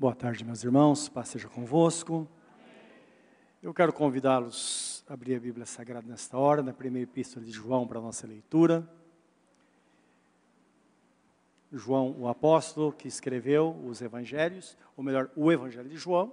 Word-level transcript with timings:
Boa 0.00 0.14
tarde, 0.14 0.42
meus 0.46 0.64
irmãos, 0.64 1.10
paz 1.10 1.28
seja 1.28 1.46
convosco. 1.46 2.26
Eu 3.62 3.74
quero 3.74 3.92
convidá-los 3.92 5.04
a 5.06 5.12
abrir 5.12 5.34
a 5.34 5.38
Bíblia 5.38 5.66
Sagrada 5.66 6.08
nesta 6.08 6.38
hora, 6.38 6.62
na 6.62 6.72
primeira 6.72 7.04
epístola 7.04 7.44
de 7.44 7.52
João 7.52 7.86
para 7.86 7.98
a 7.98 8.00
nossa 8.00 8.26
leitura. 8.26 8.90
João, 11.70 12.18
o 12.18 12.28
apóstolo 12.28 12.94
que 12.94 13.08
escreveu 13.08 13.78
os 13.84 14.00
evangelhos, 14.00 14.74
ou 14.96 15.04
melhor, 15.04 15.30
o 15.36 15.52
evangelho 15.52 15.90
de 15.90 15.98
João, 15.98 16.32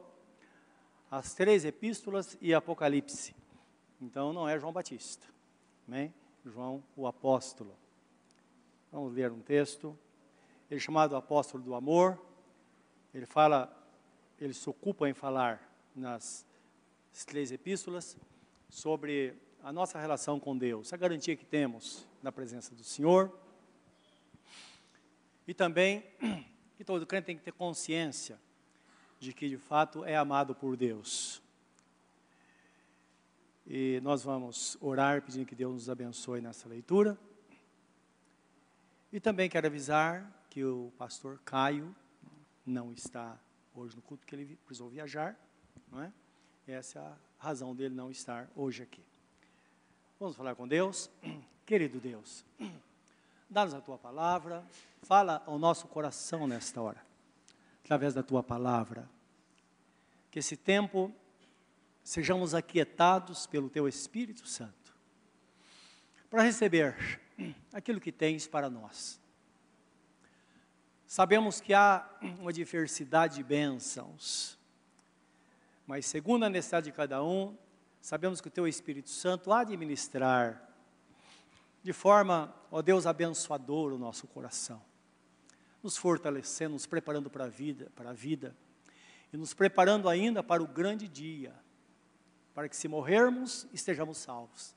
as 1.12 1.34
três 1.34 1.66
epístolas 1.66 2.38
e 2.40 2.54
Apocalipse. 2.54 3.36
Então 4.00 4.32
não 4.32 4.48
é 4.48 4.58
João 4.58 4.72
Batista, 4.72 5.28
amém? 5.86 6.14
João, 6.46 6.82
o 6.96 7.06
apóstolo. 7.06 7.76
Vamos 8.94 9.12
ler 9.12 9.30
um 9.30 9.42
texto. 9.42 9.88
Ele 10.72 10.80
é 10.80 10.82
chamado 10.82 11.18
apóstolo 11.18 11.62
do 11.62 11.76
amor. 11.76 12.27
Ele 13.18 13.26
fala, 13.26 13.76
ele 14.40 14.54
se 14.54 14.70
ocupa 14.70 15.10
em 15.10 15.14
falar 15.16 15.60
nas 15.96 16.46
três 17.26 17.52
epístolas 17.52 18.16
sobre 18.70 19.34
a 19.64 19.74
nossa 19.74 20.00
relação 20.00 20.40
com 20.40 20.56
Deus, 20.56 20.94
a 20.94 20.98
garantia 20.98 21.36
que 21.36 21.44
temos 21.44 22.08
na 22.22 22.32
presença 22.32 22.76
do 22.76 22.84
Senhor. 22.84 23.36
E 25.48 25.54
também 25.56 26.06
que 26.78 26.84
todo 26.84 27.08
crente 27.08 27.26
tem 27.26 27.36
que 27.36 27.44
ter 27.44 27.54
consciência 27.54 28.40
de 29.20 29.34
que 29.34 29.50
de 29.50 29.58
fato 29.58 30.06
é 30.06 30.16
amado 30.16 30.54
por 30.54 30.78
Deus. 30.78 31.42
E 33.66 34.00
nós 34.04 34.22
vamos 34.22 34.78
orar 34.80 35.24
pedindo 35.24 35.48
que 35.48 35.56
Deus 35.56 35.74
nos 35.74 35.90
abençoe 35.90 36.40
nessa 36.40 36.70
leitura. 36.70 37.18
E 39.12 39.20
também 39.20 39.50
quero 39.50 39.66
avisar 39.66 40.46
que 40.52 40.64
o 40.64 40.94
pastor 41.00 41.42
Caio 41.44 41.96
não 42.70 42.92
está 42.92 43.40
hoje 43.74 43.96
no 43.96 44.02
culto, 44.02 44.26
que 44.26 44.36
ele 44.36 44.58
precisou 44.66 44.90
viajar, 44.90 45.36
não 45.92 46.02
é? 46.02 46.12
Essa 46.68 47.00
é 47.00 47.02
a 47.02 47.18
razão 47.38 47.76
dele 47.76 47.96
não 47.96 48.12
estar 48.12 48.50
hoje 48.56 48.84
aqui. 48.84 49.04
Vamos 50.20 50.36
falar 50.36 50.56
com 50.56 50.68
Deus. 50.68 51.10
Querido 51.66 52.00
Deus, 52.00 52.44
dá-nos 53.50 53.74
a 53.74 53.82
tua 53.82 53.98
palavra, 53.98 54.66
fala 55.02 55.44
ao 55.46 55.60
nosso 55.60 55.88
coração 55.88 56.48
nesta 56.48 56.82
hora, 56.82 57.02
através 57.84 58.14
da 58.14 58.24
tua 58.24 58.42
palavra. 58.42 59.10
Que 60.32 60.40
esse 60.40 60.58
tempo 60.58 61.14
sejamos 62.04 62.54
aquietados 62.54 63.46
pelo 63.48 63.70
teu 63.70 63.88
Espírito 63.88 64.48
Santo, 64.48 64.96
para 66.30 66.44
receber 66.44 67.22
aquilo 67.72 68.02
que 68.02 68.12
tens 68.12 68.48
para 68.48 68.70
nós. 68.70 69.20
Sabemos 71.08 71.62
que 71.62 71.74
há 71.74 72.06
uma 72.38 72.52
diversidade 72.52 73.36
de 73.36 73.44
bênçãos, 73.44 74.60
mas 75.88 76.06
segundo 76.06 76.44
a 76.44 76.50
necessidade 76.50 76.88
de 76.88 76.92
cada 76.92 77.24
um, 77.24 77.56
sabemos 78.02 78.42
que 78.42 78.50
o 78.50 78.52
Teu 78.52 78.68
Espírito 78.68 79.10
Santo 79.10 79.54
há 79.54 79.64
de 79.64 79.78
ministrar 79.78 80.68
de 81.82 81.94
forma, 81.94 82.54
ó 82.70 82.82
Deus, 82.82 83.08
abençoadora 83.08 83.96
o 83.96 83.98
nosso 83.98 84.28
coração, 84.28 84.82
nos 85.82 85.96
fortalecendo, 85.96 86.74
nos 86.74 86.86
preparando 86.86 87.30
para 87.30 87.46
a 87.46 87.50
vida, 87.50 87.90
para 87.96 88.10
a 88.10 88.14
vida, 88.14 88.54
e 89.32 89.38
nos 89.38 89.54
preparando 89.54 90.10
ainda 90.10 90.44
para 90.44 90.62
o 90.62 90.68
grande 90.68 91.08
dia, 91.08 91.56
para 92.54 92.68
que 92.68 92.76
se 92.76 92.90
morrermos, 92.90 93.66
estejamos 93.72 94.18
salvos. 94.18 94.76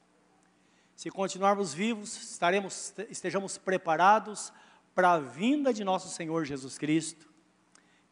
Se 0.94 1.11
continuarmos 1.11 1.75
vivos, 1.75 2.17
estaremos, 2.22 2.94
estejamos 3.09 3.59
preparados 3.59 4.50
para 4.50 4.70
a 4.97 5.19
vinda 5.19 5.73
de 5.73 5.85
nosso 5.85 6.09
Senhor 6.09 6.45
Jesus 6.45 6.77
Cristo, 6.79 7.29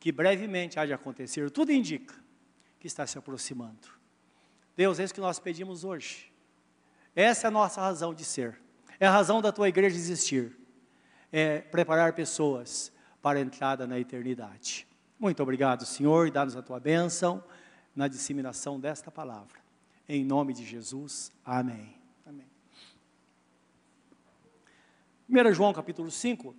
que 0.01 0.13
brevemente 0.13 0.79
há 0.79 0.87
de 0.87 0.93
acontecer. 0.93 1.51
Tudo 1.51 1.73
indica 1.73 2.15
que 2.79 2.87
está 2.87 3.07
se 3.07 3.19
aproximando. 3.19 3.89
Deus, 4.77 4.99
é 4.99 5.05
isso 5.05 5.15
que 5.15 5.21
nós 5.21 5.39
pedimos 5.39 5.85
hoje. 5.85 6.33
Essa 7.15 7.47
é 7.47 7.49
a 7.49 7.51
nossa 7.51 7.81
razão 7.81 8.15
de 8.15 8.25
ser. 8.25 8.61
É 9.01 9.07
a 9.07 9.11
razão 9.11 9.43
da 9.43 9.51
tua 9.51 9.69
igreja 9.69 9.97
existir. 9.97 10.57
É 11.33 11.61
preparar 11.61 12.13
pessoas 12.13 12.93
para 13.21 13.39
a 13.39 13.43
entrada 13.43 13.87
na 13.87 13.99
eternidade. 13.99 14.87
Muito 15.19 15.43
obrigado, 15.43 15.85
Senhor, 15.85 16.29
e 16.29 16.31
dá-nos 16.31 16.57
a 16.57 16.63
tua 16.63 16.79
bênção 16.79 17.43
na 17.95 18.07
disseminação 18.07 18.79
desta 18.79 19.11
palavra. 19.11 19.59
Em 20.09 20.25
nome 20.25 20.55
de 20.55 20.65
Jesus, 20.65 21.33
amém. 21.45 21.93
amém. 22.25 22.47
1 25.29 25.53
João 25.53 25.73
capítulo 25.73 26.09
5, 26.11 26.55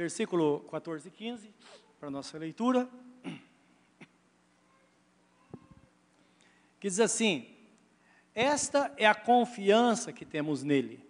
versículo 0.00 0.60
14 0.70 1.08
e 1.08 1.10
15, 1.10 1.54
para 1.98 2.08
a 2.08 2.10
nossa 2.10 2.38
leitura. 2.38 2.88
Que 6.80 6.88
diz 6.88 6.98
assim: 6.98 7.46
Esta 8.34 8.90
é 8.96 9.04
a 9.06 9.14
confiança 9.14 10.10
que 10.10 10.24
temos 10.24 10.62
nele, 10.62 11.04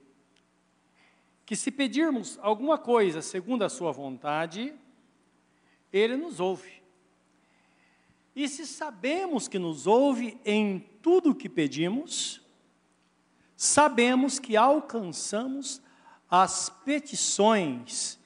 que 1.47 1.55
se 1.55 1.71
pedirmos 1.71 2.37
alguma 2.43 2.77
coisa 2.77 3.23
segundo 3.23 3.63
a 3.63 3.69
Sua 3.69 3.93
vontade, 3.93 4.75
Ele 5.93 6.17
nos 6.17 6.41
ouve. 6.41 6.83
E 8.35 8.49
se 8.49 8.67
sabemos 8.67 9.47
que 9.47 9.59
nos 9.59 9.87
ouve 9.87 10.37
em 10.45 10.81
tudo 11.01 11.31
o 11.31 11.35
que 11.35 11.49
pedimos, 11.49 12.41
sabemos 13.57 14.41
que 14.41 14.57
alcançamos 14.57 15.81
as 16.29 16.71
petições 16.85 18.20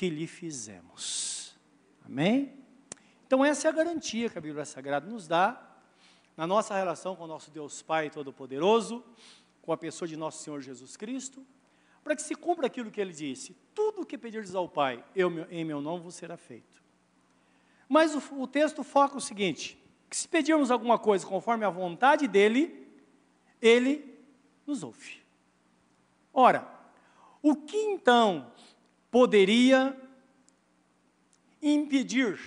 que 0.00 0.08
lhe 0.08 0.26
fizemos. 0.26 1.54
Amém? 2.06 2.54
Então, 3.26 3.44
essa 3.44 3.68
é 3.68 3.70
a 3.70 3.72
garantia 3.72 4.30
que 4.30 4.38
a 4.38 4.40
Bíblia 4.40 4.64
Sagrada 4.64 5.06
nos 5.06 5.28
dá 5.28 5.62
na 6.34 6.46
nossa 6.46 6.74
relação 6.74 7.14
com 7.14 7.24
o 7.24 7.26
nosso 7.26 7.50
Deus 7.50 7.82
Pai 7.82 8.08
Todo-Poderoso, 8.08 9.04
com 9.60 9.74
a 9.74 9.76
pessoa 9.76 10.08
de 10.08 10.16
nosso 10.16 10.42
Senhor 10.42 10.62
Jesus 10.62 10.96
Cristo, 10.96 11.46
para 12.02 12.16
que 12.16 12.22
se 12.22 12.34
cumpra 12.34 12.66
aquilo 12.66 12.90
que 12.90 12.98
ele 12.98 13.12
disse: 13.12 13.54
tudo 13.74 14.00
o 14.00 14.06
que 14.06 14.16
pedirdes 14.16 14.54
ao 14.54 14.66
Pai, 14.66 15.04
eu, 15.14 15.46
em 15.50 15.66
meu 15.66 15.82
nome 15.82 16.02
vos 16.02 16.14
será 16.14 16.38
feito. 16.38 16.82
Mas 17.86 18.14
o, 18.14 18.40
o 18.40 18.46
texto 18.46 18.82
foca 18.82 19.18
o 19.18 19.20
seguinte: 19.20 19.78
que 20.08 20.16
se 20.16 20.26
pedirmos 20.26 20.70
alguma 20.70 20.98
coisa 20.98 21.26
conforme 21.26 21.66
a 21.66 21.68
vontade 21.68 22.26
dele, 22.26 22.88
ele 23.60 24.18
nos 24.66 24.82
ouve. 24.82 25.20
Ora, 26.32 26.66
o 27.42 27.54
que 27.54 27.76
então 27.76 28.50
poderia 29.10 29.96
impedir 31.60 32.38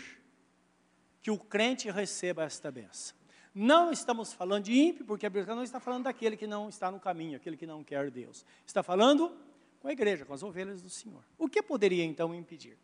que 1.21 1.31
o 1.31 1.37
crente 1.37 1.89
receba 1.89 2.43
esta 2.43 2.71
benção. 2.71 3.15
Não 3.53 3.91
estamos 3.91 4.33
falando 4.33 4.63
de 4.63 4.73
ímpio, 4.73 5.05
porque 5.05 5.25
a 5.25 5.29
Bíblia 5.29 5.55
não 5.55 5.63
está 5.63 5.79
falando 5.79 6.05
daquele 6.05 6.35
que 6.35 6.47
não 6.47 6.69
está 6.69 6.89
no 6.89 6.99
caminho, 6.99 7.37
aquele 7.37 7.55
que 7.55 7.67
não 7.67 7.83
quer 7.83 8.09
Deus. 8.09 8.43
Está 8.65 8.81
falando 8.81 9.31
com 9.79 9.87
a 9.87 9.91
igreja, 9.91 10.25
com 10.25 10.33
as 10.33 10.41
ovelhas 10.41 10.81
do 10.81 10.89
Senhor. 10.89 11.23
O 11.37 11.47
que 11.47 11.61
poderia 11.61 12.03
então 12.03 12.33
impedir? 12.33 12.77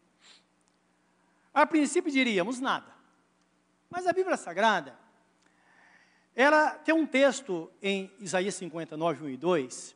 A 1.53 1.65
princípio 1.65 2.11
diríamos 2.11 2.59
nada. 2.59 2.93
Mas 3.89 4.05
a 4.05 4.13
Bíblia 4.13 4.37
Sagrada, 4.37 4.97
ela 6.35 6.71
tem 6.71 6.93
um 6.93 7.07
texto 7.07 7.71
em 7.81 8.11
Isaías 8.19 8.53
59, 8.55 9.25
1 9.25 9.29
e 9.29 9.37
2, 9.37 9.95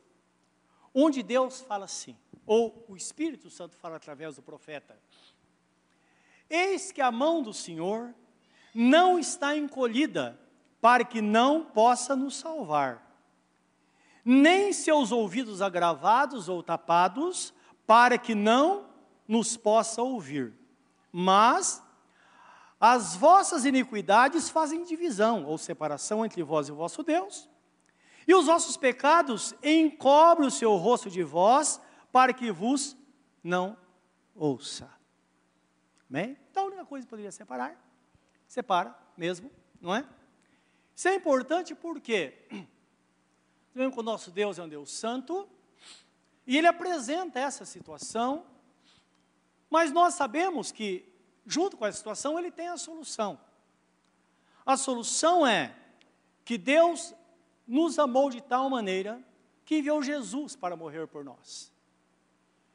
onde 0.93 1.21
Deus 1.21 1.61
fala 1.61 1.85
assim: 1.85 2.17
ou 2.45 2.85
o 2.87 2.95
Espírito 2.95 3.49
Santo 3.49 3.75
fala 3.75 3.95
através 3.95 4.35
do 4.35 4.41
profeta. 4.41 4.97
Eis 6.49 6.91
que 6.91 7.01
a 7.01 7.11
mão 7.11 7.41
do 7.41 7.53
Senhor 7.53 8.13
não 8.73 9.17
está 9.17 9.55
encolhida 9.55 10.39
para 10.81 11.05
que 11.05 11.21
não 11.21 11.63
possa 11.63 12.15
nos 12.15 12.35
salvar, 12.35 13.01
nem 14.25 14.73
seus 14.73 15.11
ouvidos 15.11 15.61
agravados 15.61 16.49
ou 16.49 16.61
tapados 16.61 17.53
para 17.85 18.17
que 18.17 18.35
não 18.35 18.89
nos 19.27 19.55
possa 19.55 20.01
ouvir. 20.01 20.53
Mas 21.11 21.81
as 22.79 23.15
vossas 23.15 23.63
iniquidades 23.63 24.49
fazem 24.49 24.83
divisão 24.83 25.45
ou 25.45 25.57
separação 25.57 26.25
entre 26.25 26.43
vós 26.43 26.67
e 26.67 26.71
o 26.71 26.75
vosso 26.75 27.01
Deus, 27.03 27.49
e 28.27 28.33
os 28.33 28.47
vossos 28.47 28.75
pecados 28.75 29.53
encobrem 29.63 30.47
o 30.47 30.51
seu 30.51 30.75
rosto 30.75 31.09
de 31.09 31.23
vós 31.23 31.79
para 32.13 32.31
que 32.31 32.51
vos 32.51 32.95
não 33.43 33.75
ouça. 34.35 34.87
Amém? 36.07 36.37
Então 36.51 36.65
a 36.65 36.67
única 36.67 36.85
coisa 36.85 37.07
que 37.07 37.09
poderia 37.09 37.31
separar, 37.31 37.75
separa 38.47 38.95
mesmo, 39.17 39.51
não 39.81 39.95
é? 39.95 40.07
Isso 40.95 41.07
é 41.07 41.15
importante 41.15 41.73
porque 41.73 42.37
vemos 43.73 43.95
que 43.95 43.99
o 43.99 44.03
nosso 44.03 44.29
Deus 44.29 44.59
é 44.59 44.63
um 44.63 44.69
Deus 44.69 44.91
santo, 44.91 45.49
e 46.45 46.55
ele 46.55 46.67
apresenta 46.67 47.39
essa 47.39 47.65
situação, 47.65 48.45
mas 49.67 49.91
nós 49.91 50.13
sabemos 50.13 50.71
que, 50.71 51.11
junto 51.47 51.75
com 51.75 51.83
essa 51.83 51.97
situação, 51.97 52.37
ele 52.37 52.51
tem 52.51 52.67
a 52.67 52.77
solução. 52.77 53.39
A 54.63 54.77
solução 54.77 55.47
é 55.47 55.75
que 56.45 56.59
Deus 56.59 57.15
nos 57.67 57.97
amou 57.97 58.29
de 58.29 58.39
tal 58.39 58.69
maneira 58.69 59.19
que 59.65 59.79
enviou 59.79 60.03
Jesus 60.03 60.55
para 60.55 60.75
morrer 60.75 61.07
por 61.07 61.25
nós. 61.25 61.72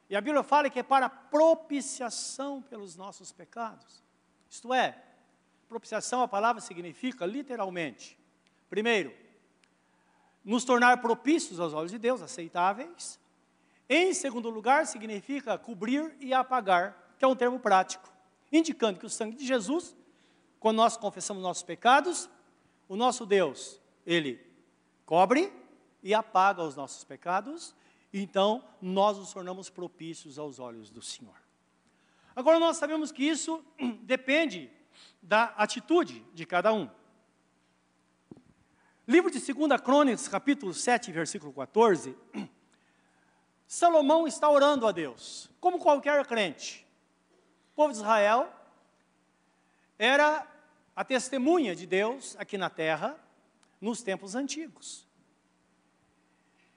E 0.09 0.15
a 0.15 0.21
Bíblia 0.21 0.41
fala 0.41 0.69
que 0.69 0.79
é 0.79 0.83
para 0.83 1.07
propiciação 1.07 2.61
pelos 2.61 2.95
nossos 2.95 3.31
pecados. 3.31 4.03
Isto 4.49 4.73
é, 4.73 4.97
propiciação, 5.67 6.23
a 6.23 6.27
palavra 6.27 6.59
significa 6.59 7.25
literalmente, 7.27 8.17
primeiro, 8.69 9.13
nos 10.43 10.65
tornar 10.65 10.99
propícios 10.99 11.59
aos 11.59 11.73
olhos 11.73 11.91
de 11.91 11.99
Deus, 11.99 12.23
aceitáveis. 12.23 13.19
Em 13.87 14.13
segundo 14.13 14.49
lugar, 14.49 14.87
significa 14.87 15.57
cobrir 15.59 16.15
e 16.19 16.33
apagar, 16.33 17.13
que 17.19 17.23
é 17.23 17.27
um 17.27 17.35
termo 17.35 17.59
prático, 17.59 18.11
indicando 18.51 18.99
que 18.99 19.05
o 19.05 19.09
sangue 19.09 19.35
de 19.35 19.45
Jesus, 19.45 19.95
quando 20.59 20.77
nós 20.77 20.97
confessamos 20.97 21.43
nossos 21.43 21.63
pecados, 21.63 22.27
o 22.87 22.95
nosso 22.95 23.27
Deus, 23.27 23.79
ele 24.05 24.43
cobre 25.05 25.53
e 26.01 26.15
apaga 26.15 26.63
os 26.63 26.75
nossos 26.75 27.03
pecados, 27.03 27.75
então 28.13 28.63
nós 28.81 29.17
nos 29.17 29.33
tornamos 29.33 29.69
propícios 29.69 30.39
aos 30.39 30.59
olhos 30.59 30.89
do 30.89 31.01
Senhor. 31.01 31.35
Agora 32.35 32.59
nós 32.59 32.77
sabemos 32.77 33.11
que 33.11 33.23
isso 33.23 33.63
depende 34.03 34.71
da 35.21 35.45
atitude 35.57 36.25
de 36.33 36.45
cada 36.45 36.73
um. 36.73 36.89
Livro 39.07 39.31
de 39.31 39.39
2 39.39 39.81
Crônicas, 39.81 40.27
capítulo 40.27 40.73
7, 40.73 41.11
versículo 41.11 41.51
14. 41.51 42.15
Salomão 43.67 44.27
está 44.27 44.49
orando 44.49 44.87
a 44.87 44.91
Deus, 44.91 45.49
como 45.59 45.79
qualquer 45.79 46.25
crente. 46.25 46.87
O 47.73 47.75
povo 47.75 47.91
de 47.91 47.99
Israel 47.99 48.51
era 49.97 50.47
a 50.95 51.03
testemunha 51.03 51.75
de 51.75 51.85
Deus 51.85 52.35
aqui 52.39 52.57
na 52.57 52.69
terra, 52.69 53.19
nos 53.81 54.01
tempos 54.01 54.35
antigos. 54.35 55.08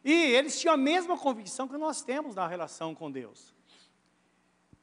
E 0.05 0.13
eles 0.13 0.61
tinham 0.61 0.75
a 0.75 0.77
mesma 0.77 1.17
convicção 1.17 1.69
que 1.69 1.77
nós 1.77 2.03
temos 2.03 2.35
na 2.35 2.47
relação 2.47 2.95
com 2.95 3.11
Deus. 3.11 3.55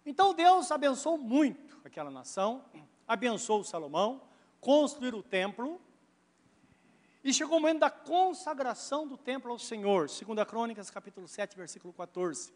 Então 0.06 0.34
Deus 0.34 0.72
abençoou 0.72 1.18
muito 1.18 1.80
aquela 1.84 2.10
nação, 2.10 2.64
abençoou 3.08 3.64
Salomão, 3.64 4.22
construir 4.62 5.14
o 5.14 5.22
templo, 5.22 5.80
e 7.24 7.34
chegou 7.34 7.58
o 7.58 7.62
momento 7.62 7.80
da 7.80 7.90
consagração 7.90 9.06
do 9.06 9.18
templo 9.18 9.52
ao 9.52 9.60
Senhor, 9.60 10.08
2 10.08 10.48
Crônicas, 10.48 10.90
capítulo 10.90 11.28
7, 11.28 11.56
versículo 11.58 11.94
14. 11.94 12.54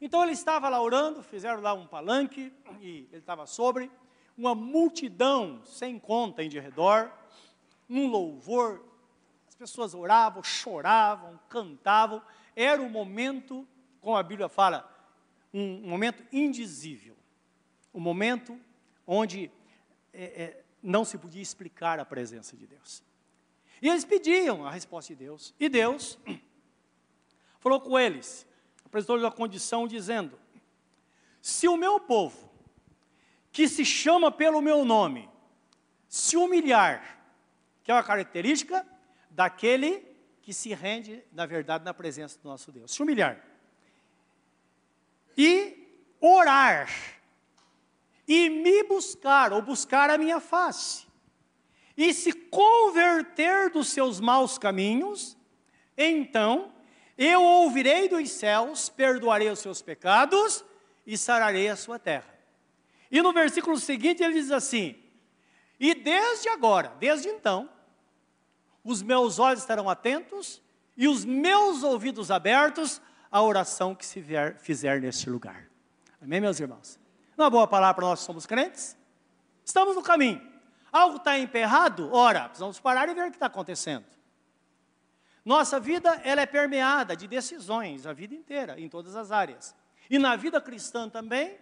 Então 0.00 0.22
ele 0.22 0.32
estava 0.32 0.68
lá 0.68 0.80
orando, 0.80 1.22
fizeram 1.22 1.60
lá 1.60 1.74
um 1.74 1.86
palanque, 1.86 2.52
e 2.80 3.08
ele 3.10 3.18
estava 3.18 3.44
sobre, 3.46 3.90
uma 4.36 4.54
multidão 4.54 5.60
sem 5.64 5.98
conta 5.98 6.44
em 6.44 6.48
redor, 6.48 7.12
um 7.90 8.06
louvor, 8.06 8.84
pessoas 9.58 9.92
oravam, 9.92 10.42
choravam, 10.42 11.38
cantavam, 11.48 12.22
era 12.54 12.80
um 12.80 12.88
momento, 12.88 13.66
como 14.00 14.16
a 14.16 14.22
Bíblia 14.22 14.48
fala, 14.48 14.88
um, 15.52 15.80
momento 15.80 16.24
indizível, 16.32 17.16
um 17.92 17.98
momento 17.98 18.58
onde 19.04 19.50
é, 20.12 20.22
é, 20.22 20.64
não 20.80 21.04
se 21.04 21.18
podia 21.18 21.42
explicar 21.42 21.98
a 21.98 22.04
presença 22.04 22.56
de 22.56 22.68
Deus. 22.68 23.02
E 23.82 23.88
eles 23.88 24.04
pediam 24.04 24.64
a 24.64 24.70
resposta 24.70 25.12
de 25.12 25.24
Deus. 25.24 25.52
E 25.58 25.68
Deus 25.68 26.16
falou 27.58 27.80
com 27.80 27.98
eles, 27.98 28.46
apresentou-lhes 28.84 29.24
a 29.24 29.30
condição 29.30 29.88
dizendo: 29.88 30.38
Se 31.42 31.66
o 31.66 31.76
meu 31.76 31.98
povo, 31.98 32.48
que 33.50 33.66
se 33.66 33.84
chama 33.84 34.30
pelo 34.30 34.62
meu 34.62 34.84
nome, 34.84 35.28
se 36.08 36.36
humilhar, 36.36 37.20
que 37.82 37.90
é 37.90 37.94
uma 37.94 38.04
característica 38.04 38.86
daquele 39.38 40.04
que 40.42 40.52
se 40.52 40.74
rende, 40.74 41.22
na 41.32 41.46
verdade, 41.46 41.84
na 41.84 41.94
presença 41.94 42.36
do 42.42 42.48
nosso 42.48 42.72
Deus, 42.72 42.90
se 42.90 43.00
humilhar, 43.00 43.40
e 45.36 46.16
orar, 46.20 46.90
e 48.26 48.50
me 48.50 48.82
buscar, 48.82 49.52
ou 49.52 49.62
buscar 49.62 50.10
a 50.10 50.18
minha 50.18 50.40
face, 50.40 51.06
e 51.96 52.12
se 52.12 52.32
converter 52.32 53.70
dos 53.70 53.90
seus 53.90 54.18
maus 54.18 54.58
caminhos, 54.58 55.36
então 55.96 56.74
eu 57.16 57.40
ouvirei 57.40 58.08
dos 58.08 58.28
céus, 58.32 58.88
perdoarei 58.88 59.48
os 59.50 59.60
seus 59.60 59.80
pecados 59.80 60.64
e 61.06 61.16
sararei 61.16 61.68
a 61.68 61.76
sua 61.76 61.96
terra. 61.96 62.36
E 63.08 63.22
no 63.22 63.32
versículo 63.32 63.78
seguinte 63.78 64.20
ele 64.20 64.34
diz 64.34 64.50
assim: 64.50 65.00
E 65.78 65.94
desde 65.94 66.48
agora, 66.48 66.88
desde 66.98 67.28
então, 67.28 67.70
os 68.88 69.02
meus 69.02 69.38
olhos 69.38 69.60
estarão 69.60 69.86
atentos 69.90 70.62
e 70.96 71.06
os 71.06 71.22
meus 71.22 71.82
ouvidos 71.82 72.30
abertos 72.30 73.02
à 73.30 73.42
oração 73.42 73.94
que 73.94 74.06
se 74.06 74.18
vier, 74.18 74.58
fizer 74.58 74.98
neste 74.98 75.28
lugar. 75.28 75.68
Amém, 76.22 76.40
meus 76.40 76.58
irmãos? 76.58 76.98
Uma 77.36 77.50
boa 77.50 77.68
palavra 77.68 77.96
para 77.96 78.06
nós 78.06 78.20
que 78.20 78.24
somos 78.24 78.46
crentes? 78.46 78.96
Estamos 79.62 79.94
no 79.94 80.02
caminho. 80.02 80.40
Algo 80.90 81.18
está 81.18 81.38
emperrado? 81.38 82.10
Ora, 82.10 82.44
precisamos 82.44 82.80
parar 82.80 83.10
e 83.10 83.14
ver 83.14 83.26
o 83.26 83.30
que 83.30 83.36
está 83.36 83.44
acontecendo. 83.44 84.06
Nossa 85.44 85.78
vida 85.78 86.22
ela 86.24 86.40
é 86.40 86.46
permeada 86.46 87.14
de 87.14 87.28
decisões 87.28 88.06
a 88.06 88.14
vida 88.14 88.34
inteira, 88.34 88.80
em 88.80 88.88
todas 88.88 89.14
as 89.14 89.30
áreas. 89.30 89.76
E 90.08 90.18
na 90.18 90.34
vida 90.34 90.62
cristã 90.62 91.10
também, 91.10 91.58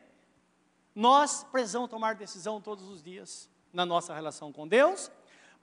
nós 0.95 1.43
precisamos 1.43 1.91
tomar 1.91 2.15
decisão 2.15 2.61
todos 2.61 2.89
os 2.89 3.03
dias 3.03 3.51
na 3.73 3.85
nossa 3.85 4.15
relação 4.15 4.53
com 4.53 4.67
Deus, 4.69 5.11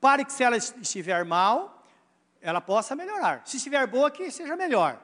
para 0.03 0.25
que 0.25 0.33
se 0.33 0.43
ela 0.43 0.57
estiver 0.57 1.23
mal, 1.23 1.81
ela 2.41 2.59
possa 2.59 2.93
melhorar. 2.93 3.41
Se 3.45 3.55
estiver 3.55 3.87
boa, 3.87 4.11
que 4.11 4.29
seja 4.29 4.53
melhor. 4.53 4.99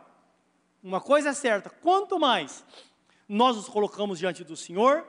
Uma 0.83 0.99
coisa 0.99 1.29
é 1.29 1.33
certa, 1.33 1.69
quanto 1.69 2.19
mais 2.19 2.65
nós 3.25 3.55
nos 3.55 3.69
colocamos 3.69 4.19
diante 4.19 4.43
do 4.43 4.57
Senhor, 4.57 5.07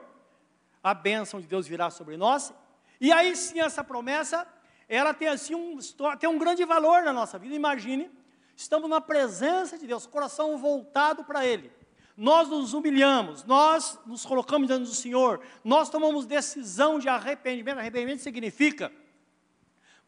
a 0.80 0.94
bênção 0.94 1.40
de 1.40 1.48
Deus 1.48 1.66
virá 1.66 1.90
sobre 1.90 2.16
nós 2.16 2.52
e 3.00 3.10
aí 3.10 3.34
sim 3.34 3.58
essa 3.58 3.82
promessa, 3.82 4.46
ela 4.88 5.12
tem 5.12 5.26
assim 5.26 5.56
um, 5.56 5.76
tem 6.20 6.30
um 6.30 6.38
grande 6.38 6.64
valor 6.64 7.02
na 7.02 7.12
nossa 7.12 7.36
vida. 7.36 7.52
Imagine, 7.52 8.08
estamos 8.54 8.88
na 8.88 9.00
presença 9.00 9.76
de 9.76 9.88
Deus, 9.88 10.06
coração 10.06 10.56
voltado 10.56 11.24
para 11.24 11.44
Ele. 11.44 11.68
Nós 12.16 12.48
nos 12.48 12.74
humilhamos, 12.74 13.42
nós 13.42 13.98
nos 14.06 14.24
colocamos 14.24 14.68
diante 14.68 14.84
do 14.84 14.94
Senhor, 14.94 15.40
nós 15.64 15.90
tomamos 15.90 16.26
decisão 16.26 17.00
de 17.00 17.08
arrependimento. 17.08 17.78
Arrependimento 17.78 18.20
significa 18.20 18.92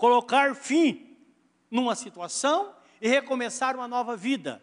colocar 0.02 0.56
fim 0.56 1.16
numa 1.70 1.94
situação 1.94 2.74
e 3.00 3.06
recomeçar 3.06 3.76
uma 3.76 3.86
nova 3.86 4.16
vida. 4.16 4.60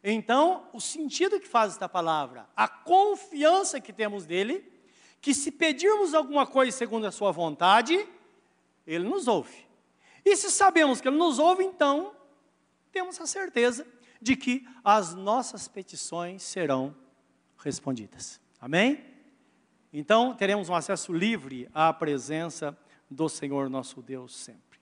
Então, 0.00 0.68
o 0.72 0.80
sentido 0.80 1.40
que 1.40 1.48
faz 1.48 1.72
esta 1.72 1.88
palavra, 1.88 2.48
a 2.54 2.68
confiança 2.68 3.80
que 3.80 3.92
temos 3.92 4.24
nele, 4.24 4.64
que 5.20 5.34
se 5.34 5.50
pedirmos 5.50 6.14
alguma 6.14 6.46
coisa 6.46 6.70
segundo 6.70 7.08
a 7.08 7.10
sua 7.10 7.32
vontade, 7.32 8.08
ele 8.86 9.08
nos 9.08 9.26
ouve. 9.26 9.66
E 10.24 10.36
se 10.36 10.52
sabemos 10.52 11.00
que 11.00 11.08
ele 11.08 11.16
nos 11.16 11.40
ouve, 11.40 11.64
então 11.64 12.14
temos 12.92 13.20
a 13.20 13.26
certeza 13.26 13.84
de 14.22 14.36
que 14.36 14.68
as 14.84 15.14
nossas 15.14 15.66
petições 15.66 16.44
serão 16.44 16.94
respondidas. 17.58 18.40
Amém? 18.60 19.04
Então 19.92 20.32
teremos 20.32 20.68
um 20.68 20.76
acesso 20.76 21.12
livre 21.12 21.68
à 21.74 21.92
presença 21.92 22.78
do 23.10 23.28
Senhor 23.28 23.68
nosso 23.68 24.02
Deus 24.02 24.34
sempre. 24.36 24.78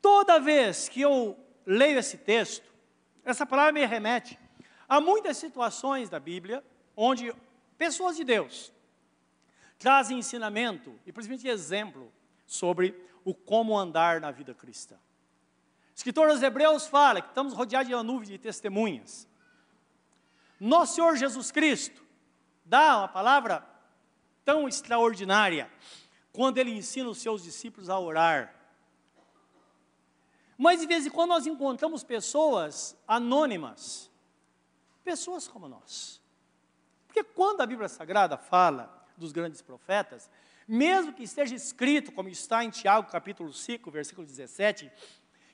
Toda 0.00 0.40
vez 0.40 0.88
que 0.88 1.00
eu 1.00 1.38
leio 1.66 1.98
esse 1.98 2.18
texto, 2.18 2.72
essa 3.24 3.44
palavra 3.44 3.72
me 3.72 3.84
remete 3.84 4.38
a 4.88 5.00
muitas 5.00 5.36
situações 5.36 6.08
da 6.08 6.18
Bíblia 6.18 6.64
onde 6.96 7.34
pessoas 7.76 8.16
de 8.16 8.24
Deus 8.24 8.72
trazem 9.78 10.18
ensinamento 10.18 10.98
e 11.06 11.12
principalmente 11.12 11.48
exemplo 11.48 12.12
sobre 12.46 12.94
o 13.24 13.34
como 13.34 13.78
andar 13.78 14.20
na 14.20 14.30
vida 14.30 14.54
cristã. 14.54 14.96
O 14.96 15.94
escritor 15.94 16.28
dos 16.28 16.42
Hebreus 16.42 16.86
fala 16.86 17.20
que 17.20 17.28
estamos 17.28 17.52
rodeados 17.52 17.88
de 17.88 17.94
uma 17.94 18.02
nuvem 18.02 18.28
de 18.28 18.38
testemunhas. 18.38 19.28
Nosso 20.58 20.94
Senhor 20.94 21.16
Jesus 21.16 21.50
Cristo 21.50 22.04
dá 22.64 22.98
uma 22.98 23.08
palavra 23.08 23.66
tão 24.44 24.68
extraordinária 24.68 25.70
quando 26.32 26.58
ele 26.58 26.70
ensina 26.70 27.08
os 27.08 27.18
seus 27.18 27.42
discípulos 27.42 27.88
a 27.90 27.98
orar. 27.98 28.54
Mas 30.56 30.80
de 30.80 30.86
vez 30.86 31.06
em 31.06 31.10
quando 31.10 31.30
nós 31.30 31.46
encontramos 31.46 32.04
pessoas 32.04 32.96
anônimas, 33.08 34.10
pessoas 35.02 35.48
como 35.48 35.68
nós. 35.68 36.20
Porque 37.06 37.24
quando 37.24 37.62
a 37.62 37.66
Bíblia 37.66 37.88
Sagrada 37.88 38.36
fala 38.36 39.06
dos 39.16 39.32
grandes 39.32 39.62
profetas, 39.62 40.30
mesmo 40.68 41.12
que 41.12 41.24
esteja 41.24 41.54
escrito, 41.54 42.12
como 42.12 42.28
está 42.28 42.62
em 42.62 42.70
Tiago 42.70 43.10
capítulo 43.10 43.52
5, 43.52 43.90
versículo 43.90 44.26
17, 44.26 44.92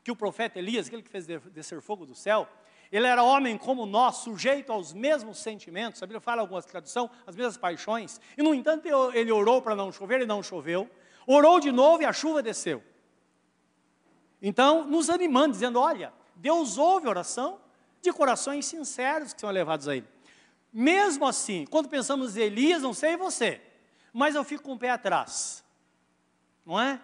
que 0.04 0.10
o 0.10 0.16
profeta 0.16 0.58
Elias, 0.58 0.86
aquele 0.86 1.02
que 1.02 1.08
fez 1.08 1.26
descer 1.26 1.80
fogo 1.80 2.04
do 2.04 2.14
céu, 2.14 2.48
ele 2.90 3.06
era 3.06 3.22
homem 3.22 3.58
como 3.58 3.84
nós, 3.86 4.16
sujeito 4.16 4.72
aos 4.72 4.92
mesmos 4.92 5.38
sentimentos, 5.38 6.02
a 6.02 6.06
Bíblia 6.06 6.20
fala 6.20 6.40
algumas 6.40 6.64
traduções, 6.64 7.10
as 7.26 7.34
mesmas 7.34 7.56
paixões, 7.56 8.20
e 8.36 8.42
no 8.42 8.54
entanto 8.54 8.86
ele 9.12 9.32
orou 9.32 9.60
para 9.60 9.74
não 9.74 9.90
chover 9.90 10.20
e 10.20 10.26
não 10.26 10.42
choveu, 10.42 10.88
orou 11.26 11.58
de 11.58 11.72
novo 11.72 12.02
e 12.02 12.06
a 12.06 12.12
chuva 12.12 12.42
desceu. 12.42 12.82
Então, 14.40 14.84
nos 14.84 15.10
animando, 15.10 15.52
dizendo: 15.52 15.80
olha, 15.80 16.12
Deus 16.34 16.78
ouve 16.78 17.08
oração 17.08 17.60
de 18.00 18.12
corações 18.12 18.66
sinceros 18.66 19.32
que 19.32 19.40
são 19.40 19.50
levados 19.50 19.88
a 19.88 19.96
Ele. 19.96 20.06
Mesmo 20.72 21.26
assim, 21.26 21.64
quando 21.70 21.88
pensamos 21.88 22.36
em 22.36 22.42
Elias, 22.42 22.82
não 22.82 22.92
sei 22.92 23.16
você, 23.16 23.60
mas 24.12 24.34
eu 24.34 24.44
fico 24.44 24.62
com 24.62 24.74
o 24.74 24.78
pé 24.78 24.90
atrás. 24.90 25.64
Não 26.64 26.80
é? 26.80 27.00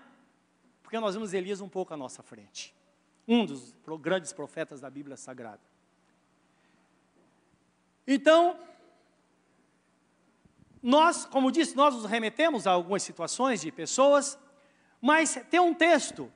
Porque 0.82 0.98
nós 0.98 1.14
vemos 1.14 1.32
Elias 1.32 1.60
um 1.60 1.68
pouco 1.68 1.94
à 1.94 1.96
nossa 1.96 2.22
frente. 2.22 2.74
Um 3.26 3.46
dos 3.46 3.74
grandes 4.00 4.32
profetas 4.32 4.80
da 4.80 4.90
Bíblia 4.90 5.16
Sagrada. 5.16 5.71
Então, 8.06 8.58
nós, 10.82 11.24
como 11.24 11.52
disse, 11.52 11.76
nós 11.76 11.94
nos 11.94 12.04
remetemos 12.04 12.66
a 12.66 12.72
algumas 12.72 13.02
situações 13.02 13.60
de 13.60 13.70
pessoas, 13.70 14.38
mas 15.00 15.40
tem 15.48 15.60
um 15.60 15.72
texto 15.72 16.32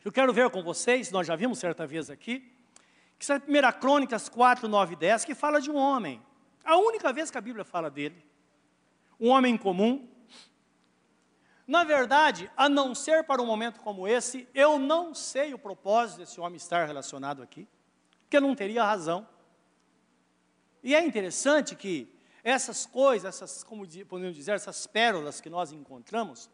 que 0.00 0.08
eu 0.08 0.12
quero 0.12 0.32
ver 0.32 0.50
com 0.50 0.62
vocês, 0.62 1.10
nós 1.10 1.26
já 1.26 1.36
vimos 1.36 1.58
certa 1.58 1.86
vez 1.86 2.10
aqui, 2.10 2.52
que 3.18 3.30
é 3.30 3.36
a 3.36 3.68
1 3.68 3.80
Crônicas 3.80 4.28
4, 4.28 4.66
9 4.66 4.94
e 4.94 4.96
10, 4.96 5.24
que 5.24 5.34
fala 5.34 5.60
de 5.60 5.70
um 5.70 5.76
homem. 5.76 6.20
A 6.64 6.76
única 6.78 7.12
vez 7.12 7.30
que 7.30 7.36
a 7.36 7.40
Bíblia 7.40 7.64
fala 7.64 7.90
dele. 7.90 8.24
Um 9.20 9.28
homem 9.28 9.58
comum. 9.58 10.08
Na 11.66 11.84
verdade, 11.84 12.50
a 12.56 12.68
não 12.68 12.94
ser 12.94 13.24
para 13.24 13.42
um 13.42 13.46
momento 13.46 13.78
como 13.80 14.08
esse, 14.08 14.48
eu 14.54 14.78
não 14.78 15.14
sei 15.14 15.52
o 15.52 15.58
propósito 15.58 16.18
desse 16.18 16.40
homem 16.40 16.56
estar 16.56 16.86
relacionado 16.86 17.42
aqui, 17.42 17.68
porque 18.22 18.40
não 18.40 18.54
teria 18.54 18.82
razão. 18.82 19.28
E 20.82 20.94
é 20.94 21.04
interessante 21.04 21.74
que 21.74 22.12
essas 22.42 22.86
coisas, 22.86 23.34
essas, 23.34 23.62
como 23.62 23.86
podemos 24.06 24.34
dizer, 24.34 24.52
essas 24.52 24.86
pérolas 24.86 25.40
que 25.40 25.50
nós 25.50 25.72
encontramos, 25.72 26.48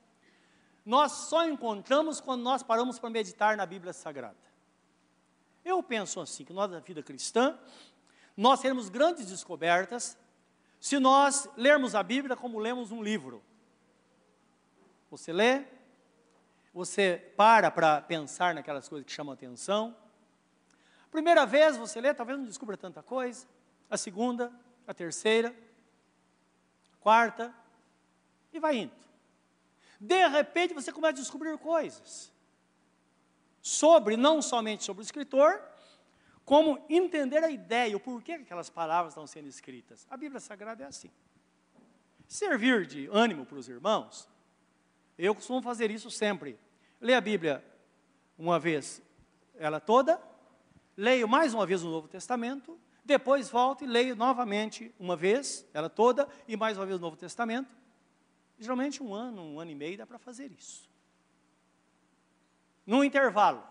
nós 0.85 1.13
só 1.13 1.47
encontramos 1.47 2.21
quando 2.21 2.43
nós 2.43 2.63
paramos 2.63 2.99
para 2.99 3.11
meditar 3.11 3.57
na 3.57 3.67
Bíblia 3.67 3.93
Sagrada. 3.93 4.37
Eu 5.65 5.83
penso 5.83 6.21
assim, 6.21 6.45
que 6.45 6.53
nós 6.53 6.71
da 6.71 6.79
vida 6.79 7.03
cristã, 7.03 7.59
nós 8.37 8.61
teremos 8.61 8.89
grandes 8.89 9.27
descobertas 9.27 10.17
se 10.79 10.99
nós 10.99 11.49
lermos 11.57 11.95
a 11.95 12.03
Bíblia 12.03 12.37
como 12.37 12.59
lemos 12.59 12.93
um 12.93 13.03
livro. 13.03 13.43
Você 15.11 15.33
lê, 15.33 15.65
você 16.73 17.33
para 17.37 17.71
para 17.71 18.01
pensar 18.03 18.55
naquelas 18.55 18.89
coisas 18.89 19.07
que 19.07 19.13
chamam 19.13 19.33
atenção. 19.33 19.97
Primeira 21.11 21.47
vez 21.47 21.77
você 21.77 22.01
lê, 22.01 22.13
talvez 22.13 22.39
não 22.39 22.45
descubra 22.45 22.77
tanta 22.77 23.03
coisa. 23.03 23.47
A 23.91 23.97
segunda, 23.97 24.53
a 24.87 24.95
terceira, 24.95 25.55
quarta, 27.01 27.55
e 28.53 28.59
vai 28.59 28.77
indo. 28.77 28.93
De 30.01 30.27
repente 30.29 30.75
você 30.75 30.93
começa 30.93 31.13
a 31.13 31.23
descobrir 31.23 31.57
coisas 31.59 32.33
sobre, 33.63 34.17
não 34.17 34.41
somente 34.41 34.85
sobre 34.85 35.03
o 35.03 35.05
escritor, 35.05 35.61
como 36.45 36.85
entender 36.89 37.43
a 37.43 37.51
ideia, 37.51 37.97
o 37.97 38.01
porquê 38.01 38.33
aquelas 38.33 38.71
palavras 38.71 39.13
estão 39.13 39.27
sendo 39.27 39.49
escritas. 39.49 40.07
A 40.09 40.17
Bíblia 40.17 40.41
Sagrada 40.41 40.85
é 40.85 40.87
assim. 40.87 41.11
Servir 42.29 42.87
de 42.87 43.09
ânimo 43.09 43.45
para 43.45 43.59
os 43.59 43.69
irmãos, 43.69 44.29
eu 45.19 45.35
costumo 45.35 45.61
fazer 45.61 45.91
isso 45.91 46.11
sempre. 46.11 46.59
Leio 47.01 47.19
a 47.19 47.21
Bíblia 47.21 47.65
uma 48.39 48.59
vez, 48.59 49.03
ela 49.57 49.81
toda, 49.81 50.21
leio 50.97 51.27
mais 51.27 51.53
uma 51.53 51.67
vez 51.67 51.83
o 51.83 51.91
Novo 51.91 52.07
Testamento, 52.07 52.79
depois 53.07 53.49
volto 53.49 53.85
e 53.85 53.87
leio 53.87 54.17
novamente 54.17 54.93
uma 54.99 55.17
vez, 55.17 55.65
ela 55.73 55.89
toda, 55.89 56.29
e 56.47 56.57
mais 56.57 56.77
uma 56.77 56.85
vez 56.85 56.99
o 56.99 57.01
Novo 57.01 57.17
Testamento. 57.17 57.75
Geralmente 58.59 59.03
um 59.03 59.15
ano, 59.15 59.43
um 59.43 59.61
ano 59.61 59.71
e 59.71 59.75
meio 59.75 59.97
dá 59.97 60.05
para 60.07 60.19
fazer 60.19 60.51
isso. 60.51 60.91
Num 62.85 63.05
intervalo, 63.05 63.63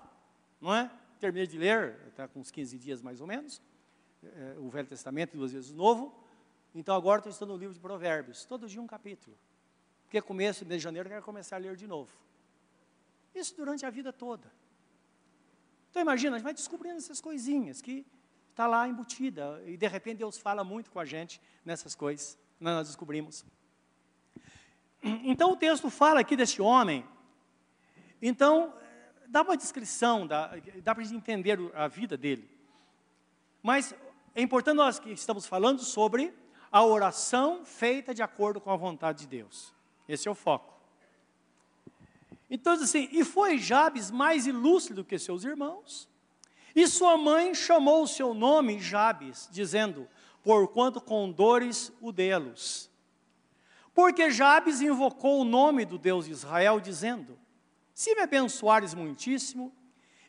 não 0.62 0.74
é? 0.74 0.89
Terminei 1.20 1.48
de 1.48 1.58
ler, 1.58 2.00
está 2.08 2.27
com 2.27 2.39
uns 2.39 2.50
15 2.50 2.77
dias 2.77 3.01
mais 3.01 3.20
ou 3.20 3.27
menos, 3.27 3.62
é, 4.24 4.56
o 4.58 4.70
Velho 4.70 4.88
Testamento, 4.88 5.36
duas 5.36 5.51
vezes 5.51 5.72
o 5.72 5.75
Novo. 5.75 6.18
Então 6.74 6.96
agora 6.96 7.20
estou 7.20 7.32
estudando 7.32 7.56
o 7.56 7.60
livro 7.60 7.74
de 7.74 7.80
Provérbios, 7.80 8.46
todo 8.46 8.68
dia 8.68 8.82
um 8.82 8.88
capítulo. 8.88 9.38
Porque 10.04 10.22
começo 10.22 10.63
de 10.63 10.80
janeiro 10.80 11.08
eu 11.08 11.12
quero 11.12 11.25
começar 11.25 11.58
a 11.58 11.60
ler 11.60 11.75
de 11.75 11.88
novo. 11.88 12.12
Isso 13.34 13.56
durante 13.56 13.86
a 13.86 13.89
vida 13.89 14.13
toda. 14.13 14.50
Então 15.89 16.01
imagina, 16.01 16.36
a 16.36 16.39
gente 16.39 16.44
vai 16.44 16.54
descobrindo 16.54 16.98
essas 16.98 17.20
coisinhas 17.20 17.82
que 17.82 18.06
está 18.56 18.66
lá 18.68 18.88
embutida. 18.88 19.62
E 19.66 19.76
de 19.76 19.86
repente 19.86 20.20
Deus 20.20 20.38
fala 20.38 20.64
muito 20.64 20.90
com 20.90 20.98
a 20.98 21.04
gente 21.04 21.42
nessas 21.66 21.94
coisas, 21.94 22.40
nós 22.58 22.88
descobrimos. 22.88 23.46
Então 25.04 25.52
o 25.52 25.58
texto 25.58 25.90
fala 25.90 26.22
aqui 26.22 26.38
desse 26.38 26.62
homem. 26.62 27.06
Então, 28.22 28.74
dá 29.28 29.42
uma 29.42 29.58
descrição, 29.58 30.26
dá, 30.26 30.54
dá 30.82 30.96
para 30.96 31.04
entender 31.04 31.60
a 31.76 31.88
vida 31.88 32.16
dele. 32.18 32.50
Mas 33.62 33.94
é 34.34 34.42
importante 34.42 34.78
nós 34.78 35.00
que 35.00 35.12
estamos 35.12 35.46
falando 35.46 35.82
sobre 35.82 36.34
a 36.72 36.84
oração 36.84 37.66
feita 37.66 38.16
de 38.16 38.24
acordo 38.24 38.62
com 38.62 38.72
a 38.72 38.78
vontade 38.78 39.20
de 39.20 39.28
Deus. 39.28 39.74
Esse 40.08 40.30
é 40.30 40.32
o 40.32 40.36
foco. 40.36 40.74
Então, 42.50 42.74
assim, 42.74 43.10
e 43.12 43.26
foi 43.26 43.58
Jabes 43.58 44.10
mais 44.10 44.48
ilustre 44.48 44.94
do 44.94 45.04
que 45.04 45.20
seus 45.20 45.44
irmãos, 45.44 46.10
e 46.75 46.88
sua 46.88 47.17
mãe 47.17 47.55
chamou 47.55 48.03
o 48.03 48.08
seu 48.08 48.34
nome 48.34 48.82
Jabes, 48.82 49.48
dizendo: 49.50 50.08
Porquanto 50.44 51.00
com 51.00 51.32
dores 51.32 51.91
o 52.01 52.12
delos. 52.12 52.91
Porque 53.94 54.29
Jabes 54.29 54.82
invocou 54.82 55.39
o 55.39 55.46
nome 55.46 55.86
do 55.86 55.98
Deus 55.98 56.25
de 56.25 56.32
Israel, 56.32 56.82
dizendo: 56.82 57.39
Se 57.94 58.13
me 58.13 58.22
abençoares 58.22 58.94
muitíssimo, 58.94 59.74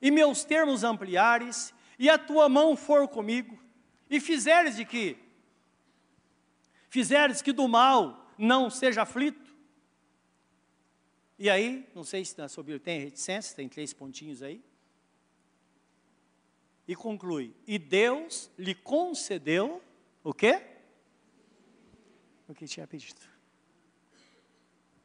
e 0.01 0.09
meus 0.09 0.45
termos 0.45 0.85
ampliares, 0.85 1.75
e 1.99 2.09
a 2.09 2.17
tua 2.17 2.49
mão 2.49 2.77
for 2.77 3.09
comigo, 3.09 3.59
e 4.09 4.21
fizeres 4.21 4.77
de 4.77 4.85
que? 4.85 5.19
Fizeres 6.89 7.43
que 7.43 7.53
do 7.53 7.67
mal 7.67 8.31
não 8.39 8.71
seja 8.71 9.03
aflito. 9.03 9.45
E 11.39 11.51
aí, 11.51 11.87
não 11.93 12.05
sei 12.05 12.25
se 12.25 12.39
na 12.39 12.49
sua 12.49 12.63
Bíblia 12.63 12.81
tem 12.81 13.01
reticência, 13.01 13.57
tem 13.57 13.69
três 13.69 13.93
pontinhos 13.93 14.43
aí 14.43 14.63
e 16.87 16.95
conclui: 16.95 17.55
E 17.67 17.79
Deus 17.79 18.51
lhe 18.59 18.75
concedeu 18.75 19.83
o 20.23 20.33
quê? 20.33 20.63
O 22.49 22.55
que 22.55 22.67
tinha 22.67 22.87
pedido. 22.87 23.21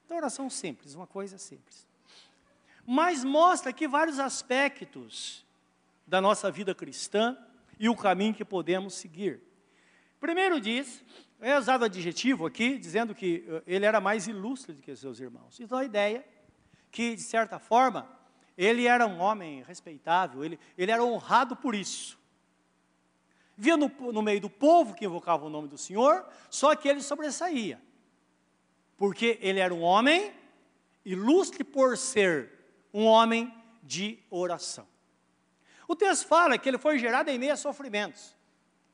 Então, 0.06 0.18
oração 0.18 0.50
simples, 0.50 0.94
uma 0.94 1.08
coisa 1.08 1.38
simples. 1.38 1.88
Mas 2.86 3.24
mostra 3.24 3.70
aqui 3.70 3.88
vários 3.88 4.20
aspectos 4.20 5.46
da 6.06 6.20
nossa 6.20 6.52
vida 6.52 6.76
cristã 6.76 7.38
e 7.80 7.88
o 7.88 7.96
caminho 7.96 8.34
que 8.34 8.44
podemos 8.44 8.96
seguir. 8.96 9.42
Primeiro 10.20 10.60
diz, 10.60 11.04
é 11.40 11.58
usado 11.58 11.86
adjetivo 11.86 12.46
aqui, 12.46 12.78
dizendo 12.78 13.16
que 13.16 13.44
eh, 13.48 13.64
ele 13.66 13.86
era 13.86 14.00
mais 14.00 14.28
ilustre 14.28 14.74
do 14.74 14.82
que 14.82 14.96
seus 14.96 15.20
irmãos. 15.20 15.60
Então 15.60 15.78
a 15.78 15.86
ideia 15.86 16.24
que, 16.92 17.16
de 17.16 17.22
certa 17.22 17.58
forma, 17.58 18.08
ele 18.63 18.86
era 18.86 19.08
um 19.08 19.20
homem 19.20 19.63
respeitável, 19.63 20.46
ele, 20.46 20.60
ele 20.77 20.91
era 20.91 21.03
honrado 21.03 21.56
por 21.56 21.74
isso. 21.74 22.20
Via 23.58 23.75
no, 23.75 23.88
no 24.12 24.22
meio 24.22 24.39
do 24.39 24.51
povo 24.51 24.94
que 24.94 25.03
invocava 25.03 25.48
o 25.48 25.50
nome 25.50 25.68
do 25.68 25.80
Senhor, 25.80 26.24
só 26.48 26.75
que 26.75 26.88
ele 26.88 27.01
sobressaía. 27.01 27.82
Porque 28.98 29.39
ele 29.41 29.60
era 29.60 29.74
um 29.74 29.82
homem 29.82 30.32
ilustre 31.03 31.63
por 31.63 31.98
ser 31.98 32.51
um 32.94 33.06
homem 33.06 33.51
de 33.82 34.20
oração. 34.30 34.88
O 35.88 35.96
texto 35.96 36.27
fala 36.27 36.56
que 36.56 36.70
ele 36.70 36.77
foi 36.77 37.00
gerado 37.00 37.32
em 37.32 37.39
meio 37.39 37.53
a 37.53 37.58
sofrimentos. 37.58 38.38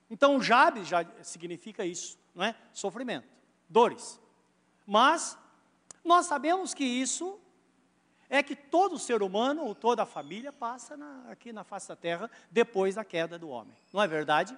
Então, 0.09 0.41
Jabes 0.41 0.87
já 0.87 1.05
significa 1.21 1.85
isso, 1.85 2.17
não 2.33 2.45
é? 2.45 2.55
Sofrimento, 2.71 3.27
dores. 3.67 4.17
Mas 4.85 5.37
nós 6.05 6.25
sabemos 6.25 6.73
que 6.73 6.85
isso 6.85 7.37
é 8.29 8.43
que 8.43 8.55
todo 8.55 8.99
ser 8.99 9.21
humano 9.21 9.63
ou 9.63 9.73
toda 9.73 10.03
a 10.03 10.05
família 10.05 10.51
passa 10.51 10.97
na, 10.97 11.31
aqui 11.31 11.53
na 11.53 11.63
face 11.63 11.87
da 11.87 11.95
terra 11.95 12.29
depois 12.51 12.95
da 12.95 13.05
queda 13.05 13.39
do 13.39 13.47
homem. 13.49 13.75
Não 13.93 14.01
é 14.01 14.07
verdade? 14.07 14.57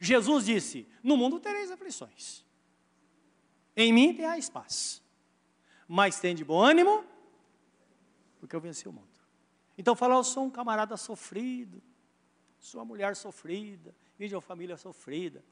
Jesus 0.00 0.46
disse: 0.46 0.88
No 1.02 1.16
mundo 1.16 1.38
tereis 1.38 1.70
aflições. 1.70 2.44
Em 3.76 3.92
mim 3.92 4.14
terá 4.14 4.36
espaço. 4.36 5.02
Mas 5.86 6.18
tem 6.18 6.34
de 6.34 6.44
bom 6.44 6.60
ânimo, 6.60 7.04
porque 8.40 8.56
eu 8.56 8.60
venci 8.60 8.88
o 8.88 8.92
mundo. 8.92 9.08
Então 9.76 9.94
falar, 9.94 10.16
eu 10.16 10.24
sou 10.24 10.44
um 10.44 10.50
camarada 10.50 10.96
sofrido, 10.96 11.82
sou 12.58 12.80
uma 12.80 12.84
mulher 12.84 13.16
sofrida, 13.16 13.94
de 14.18 14.34
uma 14.34 14.40
família 14.40 14.76
sofrida. 14.76 15.44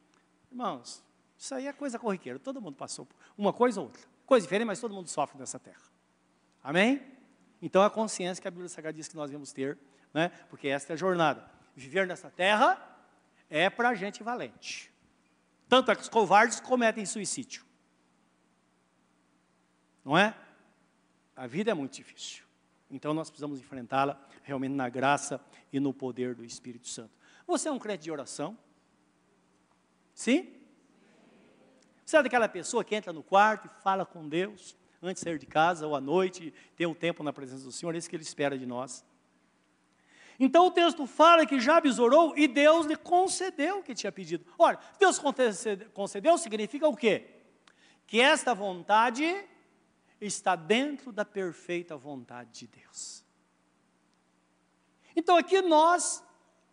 Irmãos, 0.50 1.04
isso 1.36 1.54
aí 1.54 1.66
é 1.66 1.72
coisa 1.72 1.98
corriqueira, 1.98 2.38
todo 2.38 2.60
mundo 2.60 2.76
passou 2.76 3.04
por 3.04 3.16
uma 3.36 3.52
coisa 3.52 3.80
ou 3.80 3.86
outra. 3.86 4.02
Coisa 4.24 4.46
diferente, 4.46 4.66
mas 4.66 4.80
todo 4.80 4.94
mundo 4.94 5.08
sofre 5.08 5.38
nessa 5.38 5.58
terra. 5.58 5.82
Amém? 6.62 7.02
Então, 7.62 7.80
a 7.80 7.88
consciência 7.88 8.42
que 8.42 8.48
a 8.48 8.50
Bíblia 8.50 8.68
Sagrada 8.68 8.96
diz 8.96 9.06
que 9.06 9.14
nós 9.14 9.30
devemos 9.30 9.52
ter, 9.52 9.78
né? 10.12 10.30
porque 10.50 10.66
esta 10.66 10.92
é 10.92 10.94
a 10.94 10.96
jornada. 10.96 11.48
Viver 11.76 12.08
nessa 12.08 12.28
terra 12.28 12.76
é 13.48 13.70
para 13.70 13.94
gente 13.94 14.20
valente. 14.24 14.92
Tanto 15.68 15.92
é 15.92 15.94
que 15.94 16.02
os 16.02 16.08
covardes 16.08 16.58
cometem 16.58 17.06
suicídio. 17.06 17.64
Não 20.04 20.18
é? 20.18 20.34
A 21.36 21.46
vida 21.46 21.70
é 21.70 21.74
muito 21.74 21.94
difícil. 21.94 22.44
Então, 22.90 23.14
nós 23.14 23.30
precisamos 23.30 23.60
enfrentá-la 23.60 24.20
realmente 24.42 24.74
na 24.74 24.88
graça 24.88 25.40
e 25.72 25.78
no 25.78 25.94
poder 25.94 26.34
do 26.34 26.44
Espírito 26.44 26.88
Santo. 26.88 27.12
Você 27.46 27.68
é 27.68 27.72
um 27.72 27.78
crente 27.78 28.02
de 28.02 28.10
oração? 28.10 28.58
Sim? 30.12 30.52
Você 32.04 32.16
é 32.16 32.22
daquela 32.22 32.48
pessoa 32.48 32.84
que 32.84 32.94
entra 32.94 33.12
no 33.12 33.22
quarto 33.22 33.66
e 33.66 33.82
fala 33.82 34.04
com 34.04 34.28
Deus 34.28 34.76
antes 35.02 35.22
de 35.22 35.28
sair 35.28 35.38
de 35.38 35.46
casa 35.46 35.86
ou 35.86 35.96
à 35.96 36.00
noite, 36.00 36.54
ter 36.76 36.86
um 36.86 36.94
tempo 36.94 37.22
na 37.22 37.32
presença 37.32 37.64
do 37.64 37.72
Senhor, 37.72 37.94
é 37.94 37.98
isso 37.98 38.08
que 38.08 38.16
Ele 38.16 38.22
espera 38.22 38.56
de 38.56 38.66
nós. 38.66 39.04
Então 40.38 40.66
o 40.66 40.70
texto 40.70 41.06
fala 41.06 41.46
que 41.46 41.60
Jabes 41.60 41.98
orou 41.98 42.36
e 42.36 42.48
Deus 42.48 42.86
lhe 42.86 42.96
concedeu 42.96 43.78
o 43.78 43.82
que 43.82 43.94
tinha 43.94 44.10
pedido. 44.10 44.44
Olha, 44.58 44.78
Deus 44.98 45.20
concedeu 45.92 46.38
significa 46.38 46.88
o 46.88 46.96
quê? 46.96 47.26
Que 48.06 48.20
esta 48.20 48.54
vontade 48.54 49.24
está 50.20 50.56
dentro 50.56 51.12
da 51.12 51.24
perfeita 51.24 51.96
vontade 51.96 52.50
de 52.52 52.66
Deus. 52.66 53.24
Então 55.14 55.36
aqui 55.36 55.60
nós, 55.60 56.24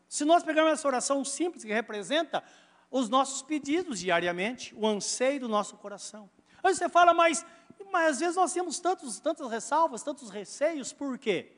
se 0.07 0.24
nós 0.24 0.43
pegarmos 0.43 0.74
essa 0.74 0.88
oração 0.88 1.25
simples 1.25 1.63
que 1.63 1.74
representa 1.74 2.43
os 2.89 3.09
nossos 3.09 3.41
pedidos 3.41 4.00
diariamente, 4.00 4.74
o 4.75 4.88
anseio 4.88 5.41
do 5.41 5.48
nosso 5.48 5.77
coração. 5.77 6.29
Aí 6.63 6.74
você 6.74 6.89
fala, 6.89 7.13
mas, 7.13 7.45
mas 7.91 8.12
às 8.12 8.19
vezes 8.19 8.36
nós 8.36 8.53
temos 8.53 8.79
tantos, 8.79 9.19
tantas 9.19 9.50
ressalvas, 9.50 10.03
tantos 10.03 10.29
receios, 10.29 10.93
por 10.93 11.17
quê? 11.17 11.51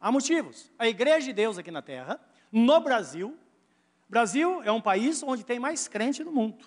Há 0.00 0.12
motivos. 0.12 0.70
A 0.78 0.86
igreja 0.88 1.26
de 1.26 1.32
Deus 1.32 1.58
aqui 1.58 1.70
na 1.70 1.82
Terra, 1.82 2.20
no 2.52 2.80
Brasil, 2.80 3.36
Brasil 4.08 4.62
é 4.62 4.72
um 4.72 4.80
país 4.80 5.22
onde 5.22 5.44
tem 5.44 5.58
mais 5.58 5.86
crente 5.86 6.24
no 6.24 6.32
mundo. 6.32 6.64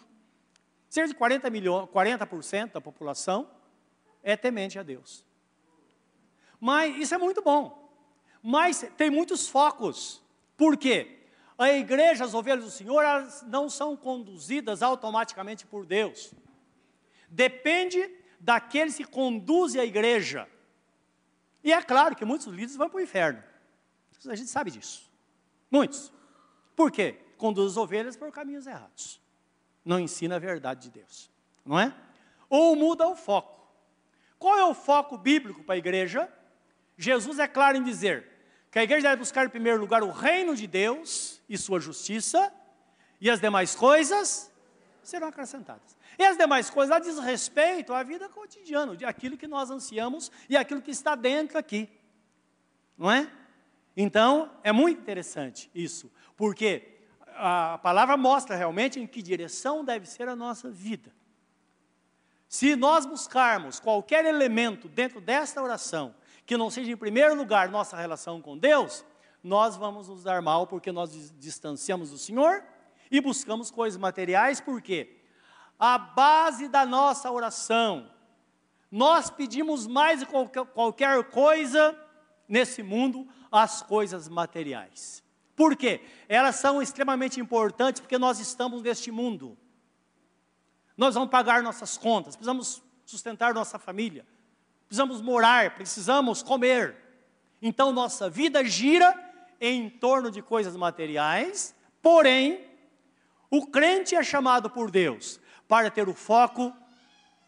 Cerca 0.89 1.07
de 1.07 1.15
40 1.15 1.49
milhões, 1.49 1.89
40% 1.89 2.73
da 2.73 2.81
população 2.81 3.49
é 4.21 4.37
temente 4.37 4.77
a 4.77 4.83
Deus. 4.83 5.25
Mas 6.59 6.95
isso 6.97 7.15
é 7.15 7.17
muito 7.17 7.41
bom. 7.41 7.89
Mas 8.43 8.85
tem 8.95 9.09
muitos 9.09 9.47
focos. 9.47 10.21
Por 10.55 10.77
quê? 10.77 11.19
A 11.57 11.71
igreja, 11.73 12.25
as 12.25 12.33
ovelhas 12.33 12.65
do 12.65 12.71
Senhor, 12.71 13.01
elas 13.01 13.43
não 13.43 13.69
são 13.69 13.95
conduzidas 13.95 14.83
automaticamente 14.83 15.65
por 15.65 15.85
Deus. 15.85 16.33
Depende 17.29 17.99
daqueles 18.41 18.95
que 18.95 19.05
conduzem 19.05 19.79
a 19.79 19.85
igreja. 19.85 20.47
E 21.63 21.71
é 21.71 21.81
claro 21.81 22.15
que 22.15 22.25
muitos 22.25 22.47
líderes 22.47 22.75
vão 22.75 22.89
para 22.89 22.97
o 22.97 23.01
inferno. 23.01 23.41
A 24.27 24.35
gente 24.35 24.49
sabe 24.49 24.71
disso. 24.71 25.09
Muitos. 25.69 26.11
Por 26.75 26.91
quê? 26.91 27.17
Conduz 27.37 27.71
as 27.71 27.77
ovelhas 27.77 28.15
por 28.15 28.31
caminhos 28.31 28.67
errados. 28.67 29.21
Não 29.85 29.99
ensina 29.99 30.35
a 30.35 30.39
verdade 30.39 30.81
de 30.81 30.91
Deus. 30.91 31.31
Não 31.65 31.79
é? 31.79 31.93
Ou 32.49 32.75
muda 32.75 33.07
o 33.07 33.15
foco. 33.15 33.61
Qual 34.37 34.57
é 34.57 34.65
o 34.65 34.73
foco 34.73 35.17
bíblico 35.17 35.63
para 35.63 35.75
a 35.75 35.77
igreja? 35.77 36.31
Jesus 36.97 37.39
é 37.39 37.47
claro 37.47 37.77
em 37.77 37.83
dizer 37.83 38.27
que 38.71 38.79
a 38.79 38.83
igreja 38.83 39.09
deve 39.09 39.17
buscar 39.17 39.45
em 39.45 39.49
primeiro 39.49 39.79
lugar 39.79 40.01
o 40.01 40.11
reino 40.11 40.55
de 40.55 40.65
Deus 40.65 41.41
e 41.47 41.57
sua 41.57 41.79
justiça, 41.79 42.51
e 43.19 43.29
as 43.29 43.39
demais 43.39 43.75
coisas 43.75 44.51
serão 45.03 45.27
acrescentadas. 45.27 45.95
E 46.17 46.25
as 46.25 46.37
demais 46.37 46.69
coisas 46.69 46.89
lá 46.89 46.99
diz 46.99 47.17
respeito 47.19 47.93
à 47.93 48.03
vida 48.03 48.29
cotidiana, 48.29 48.95
de 48.95 49.05
aquilo 49.05 49.37
que 49.37 49.47
nós 49.47 49.69
ansiamos 49.69 50.31
e 50.49 50.57
aquilo 50.57 50.81
que 50.81 50.91
está 50.91 51.15
dentro 51.15 51.57
aqui. 51.57 51.89
Não 52.97 53.09
é? 53.09 53.31
Então, 53.95 54.51
é 54.63 54.71
muito 54.71 55.01
interessante 55.01 55.69
isso, 55.73 56.11
porque 56.37 56.99
a 57.35 57.79
palavra 57.81 58.15
mostra 58.15 58.55
realmente 58.55 58.99
em 58.99 59.07
que 59.07 59.21
direção 59.21 59.83
deve 59.83 60.05
ser 60.05 60.27
a 60.29 60.35
nossa 60.35 60.69
vida. 60.69 61.11
Se 62.47 62.75
nós 62.75 63.05
buscarmos 63.05 63.79
qualquer 63.79 64.25
elemento 64.25 64.87
dentro 64.89 65.21
desta 65.21 65.61
oração 65.61 66.13
que 66.45 66.57
não 66.57 66.69
seja 66.69 66.91
em 66.91 66.97
primeiro 66.97 67.33
lugar 67.33 67.69
nossa 67.69 67.95
relação 67.95 68.41
com 68.41 68.57
Deus, 68.57 69.05
nós 69.43 69.75
vamos 69.75 70.09
nos 70.09 70.23
dar 70.23 70.41
mal 70.41 70.67
porque 70.67 70.91
nós 70.91 71.33
distanciamos 71.37 72.11
do 72.11 72.17
Senhor 72.17 72.63
e 73.09 73.21
buscamos 73.21 73.71
coisas 73.71 73.99
materiais, 73.99 74.59
por 74.59 74.81
quê? 74.81 75.20
A 75.83 75.97
base 75.97 76.67
da 76.67 76.85
nossa 76.85 77.31
oração, 77.31 78.07
nós 78.91 79.31
pedimos 79.31 79.87
mais 79.87 80.23
qualquer, 80.23 80.63
qualquer 80.65 81.23
coisa 81.31 81.97
nesse 82.47 82.83
mundo, 82.83 83.27
as 83.51 83.81
coisas 83.81 84.29
materiais. 84.29 85.23
Por 85.55 85.75
quê? 85.75 86.01
Elas 86.29 86.57
são 86.57 86.83
extremamente 86.83 87.39
importantes 87.39 87.99
porque 87.99 88.19
nós 88.19 88.39
estamos 88.39 88.83
neste 88.83 89.09
mundo. 89.09 89.57
Nós 90.95 91.15
vamos 91.15 91.31
pagar 91.31 91.63
nossas 91.63 91.97
contas, 91.97 92.35
precisamos 92.35 92.83
sustentar 93.03 93.51
nossa 93.51 93.79
família, 93.79 94.23
precisamos 94.85 95.19
morar, 95.19 95.73
precisamos 95.73 96.43
comer. 96.43 96.95
Então 97.59 97.91
nossa 97.91 98.29
vida 98.29 98.63
gira 98.63 99.19
em 99.59 99.89
torno 99.89 100.29
de 100.29 100.43
coisas 100.43 100.75
materiais, 100.75 101.75
porém, 102.03 102.69
o 103.49 103.65
crente 103.65 104.13
é 104.13 104.21
chamado 104.21 104.69
por 104.69 104.91
Deus 104.91 105.41
para 105.71 105.89
ter 105.89 106.09
o 106.09 106.13
foco 106.13 106.75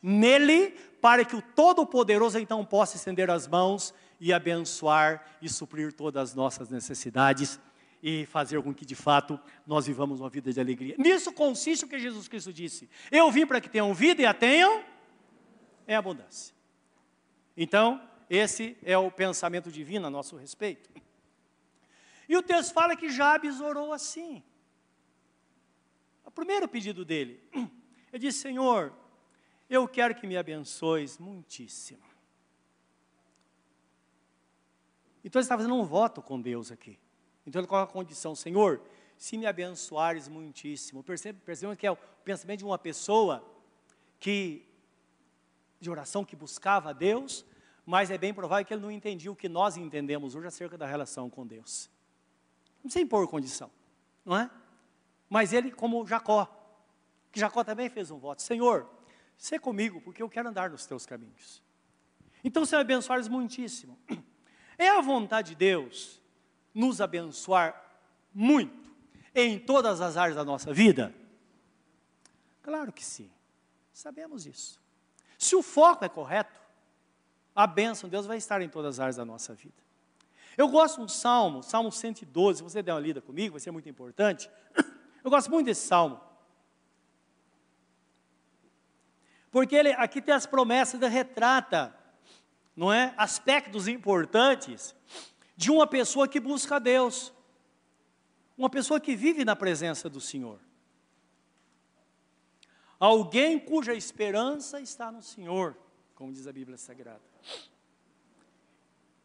nele, 0.01 0.69
para 1.01 1.25
que 1.25 1.35
o 1.35 1.41
Todo-Poderoso 1.41 2.39
então 2.39 2.63
possa 2.63 2.95
estender 2.95 3.29
as 3.29 3.49
mãos 3.49 3.93
e 4.17 4.31
abençoar 4.31 5.25
e 5.41 5.49
suprir 5.49 5.91
todas 5.91 6.29
as 6.29 6.33
nossas 6.33 6.69
necessidades 6.69 7.59
e 8.01 8.25
fazer 8.27 8.63
com 8.63 8.73
que 8.73 8.85
de 8.85 8.95
fato 8.95 9.37
nós 9.67 9.87
vivamos 9.87 10.21
uma 10.21 10.29
vida 10.29 10.53
de 10.53 10.59
alegria. 10.61 10.95
Nisso 10.97 11.33
consiste 11.33 11.83
o 11.83 11.87
que 11.89 11.99
Jesus 11.99 12.29
Cristo 12.29 12.53
disse: 12.53 12.89
Eu 13.11 13.29
vim 13.29 13.45
para 13.45 13.59
que 13.59 13.67
tenham 13.67 13.93
vida 13.93 14.21
e 14.21 14.25
a 14.25 14.33
tenham 14.33 14.85
em 15.85 15.93
abundância. 15.93 16.55
Então, 17.57 18.01
esse 18.29 18.77
é 18.83 18.97
o 18.97 19.11
pensamento 19.11 19.69
divino 19.69 20.07
a 20.07 20.09
nosso 20.09 20.37
respeito. 20.37 20.89
E 22.29 22.37
o 22.37 22.41
texto 22.41 22.71
fala 22.71 22.95
que 22.95 23.09
Jabes 23.09 23.59
orou 23.59 23.91
assim. 23.91 24.41
O 26.23 26.31
primeiro 26.31 26.69
pedido 26.69 27.03
dele, 27.03 27.43
ele 28.13 28.27
disse: 28.27 28.39
Senhor, 28.39 28.93
eu 29.67 29.87
quero 29.87 30.13
que 30.13 30.27
me 30.27 30.37
abençoes 30.37 31.17
muitíssimo. 31.17 32.03
Então 35.23 35.39
ele 35.39 35.45
está 35.45 35.57
fazendo 35.57 35.73
um 35.73 35.83
voto 35.83 36.21
com 36.21 36.39
Deus 36.39 36.71
aqui. 36.71 36.99
Então 37.45 37.59
ele 37.59 37.67
coloca 37.67 37.89
a 37.89 37.93
condição: 37.93 38.35
Senhor, 38.35 38.81
se 39.17 39.35
me 39.35 39.47
abençoares 39.47 40.27
muitíssimo. 40.27 41.03
Percebemos 41.03 41.77
que 41.77 41.87
é 41.87 41.91
o 41.91 41.97
pensamento 42.23 42.59
de 42.59 42.65
uma 42.65 42.77
pessoa 42.77 43.43
que 44.19 44.63
de 45.79 45.89
oração 45.89 46.23
que 46.23 46.35
buscava 46.35 46.91
a 46.91 46.93
Deus, 46.93 47.43
mas 47.85 48.09
é 48.09 48.17
bem 48.17 48.33
provável 48.33 48.63
que 48.63 48.73
ele 48.73 48.81
não 48.81 48.91
entendia 48.91 49.31
o 49.31 49.35
que 49.35 49.49
nós 49.49 49.75
entendemos 49.75 50.35
hoje 50.35 50.47
acerca 50.47 50.77
da 50.77 50.85
relação 50.85 51.29
com 51.29 51.45
Deus. 51.45 51.89
Não 52.75 52.83
precisa 52.83 53.03
impor 53.03 53.27
condição, 53.27 53.69
não 54.23 54.37
é? 54.37 54.49
Mas 55.29 55.51
ele, 55.51 55.71
como 55.71 56.05
Jacó, 56.05 56.62
Jacó 57.39 57.63
também 57.63 57.89
fez 57.89 58.11
um 58.11 58.17
voto: 58.17 58.41
Senhor, 58.41 58.89
sê 59.37 59.59
comigo, 59.59 60.01
porque 60.01 60.21
eu 60.21 60.29
quero 60.29 60.49
andar 60.49 60.69
nos 60.69 60.85
teus 60.85 61.05
caminhos. 61.05 61.61
Então, 62.43 62.65
Senhor, 62.65 62.81
abençoares 62.81 63.27
muitíssimo. 63.27 63.97
É 64.75 64.89
a 64.89 65.01
vontade 65.01 65.49
de 65.49 65.55
Deus 65.55 66.19
nos 66.73 66.99
abençoar 66.99 67.79
muito 68.33 68.91
em 69.35 69.59
todas 69.59 70.01
as 70.01 70.17
áreas 70.17 70.35
da 70.35 70.43
nossa 70.43 70.73
vida? 70.73 71.13
Claro 72.63 72.91
que 72.91 73.05
sim, 73.05 73.29
sabemos 73.93 74.47
isso. 74.47 74.81
Se 75.37 75.55
o 75.55 75.61
foco 75.61 76.03
é 76.03 76.09
correto, 76.09 76.59
a 77.55 77.67
bênção 77.67 78.09
de 78.09 78.11
Deus 78.11 78.25
vai 78.25 78.37
estar 78.37 78.61
em 78.61 78.67
todas 78.67 78.95
as 78.95 78.99
áreas 78.99 79.15
da 79.15 79.25
nossa 79.25 79.53
vida. 79.53 79.75
Eu 80.57 80.67
gosto 80.67 80.97
de 80.97 81.03
um 81.03 81.07
salmo, 81.07 81.63
Salmo 81.63 81.91
112, 81.91 82.57
se 82.57 82.63
você 82.63 82.81
der 82.81 82.93
uma 82.93 82.99
lida 82.99 83.21
comigo, 83.21 83.53
vai 83.53 83.59
ser 83.59 83.71
muito 83.71 83.89
importante. 83.89 84.49
Eu 85.23 85.29
gosto 85.29 85.49
muito 85.49 85.65
desse 85.65 85.87
salmo. 85.87 86.19
Porque 89.53 89.75
ele, 89.75 89.91
aqui 89.91 90.19
tem 90.19 90.33
as 90.33 90.47
promessas 90.47 90.99
da 90.99 91.07
retrata, 91.07 91.95
não 92.75 92.91
é? 92.91 93.13
Aspectos 93.15 93.87
importantes 93.87 94.95
de 95.55 95.69
uma 95.69 95.85
pessoa 95.85 96.27
que 96.27 96.39
busca 96.39 96.77
a 96.77 96.79
Deus. 96.79 97.31
Uma 98.57 98.67
pessoa 98.67 98.99
que 98.99 99.15
vive 99.15 99.45
na 99.45 99.55
presença 99.55 100.09
do 100.09 100.19
Senhor. 100.19 100.59
Alguém 102.99 103.59
cuja 103.59 103.93
esperança 103.93 104.81
está 104.81 105.11
no 105.11 105.21
Senhor, 105.21 105.77
como 106.15 106.33
diz 106.33 106.47
a 106.47 106.51
Bíblia 106.51 106.77
Sagrada. 106.79 107.21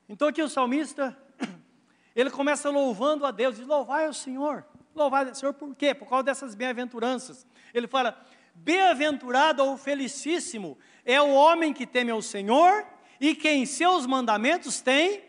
Então 0.06 0.28
aqui 0.28 0.42
o 0.42 0.48
salmista, 0.48 1.16
ele 2.14 2.30
começa 2.30 2.68
louvando 2.68 3.24
a 3.24 3.30
Deus, 3.30 3.56
diz, 3.56 3.66
louvai 3.66 4.04
ao 4.04 4.12
Senhor. 4.12 4.66
Louvai 4.94 5.26
ao 5.26 5.34
Senhor 5.34 5.54
por 5.54 5.74
quê? 5.74 5.94
Por 5.94 6.06
causa 6.06 6.24
dessas 6.24 6.54
bem-aventuranças. 6.54 7.46
Ele 7.72 7.86
fala, 7.86 8.22
bem-aventurado 8.62 9.64
ou 9.64 9.76
felicíssimo 9.76 10.78
é 11.04 11.20
o 11.20 11.32
homem 11.32 11.72
que 11.72 11.86
teme 11.86 12.10
ao 12.10 12.22
Senhor 12.22 12.86
e 13.20 13.34
que 13.34 13.48
em 13.48 13.66
seus 13.66 14.06
mandamentos 14.06 14.80
tem 14.80 15.24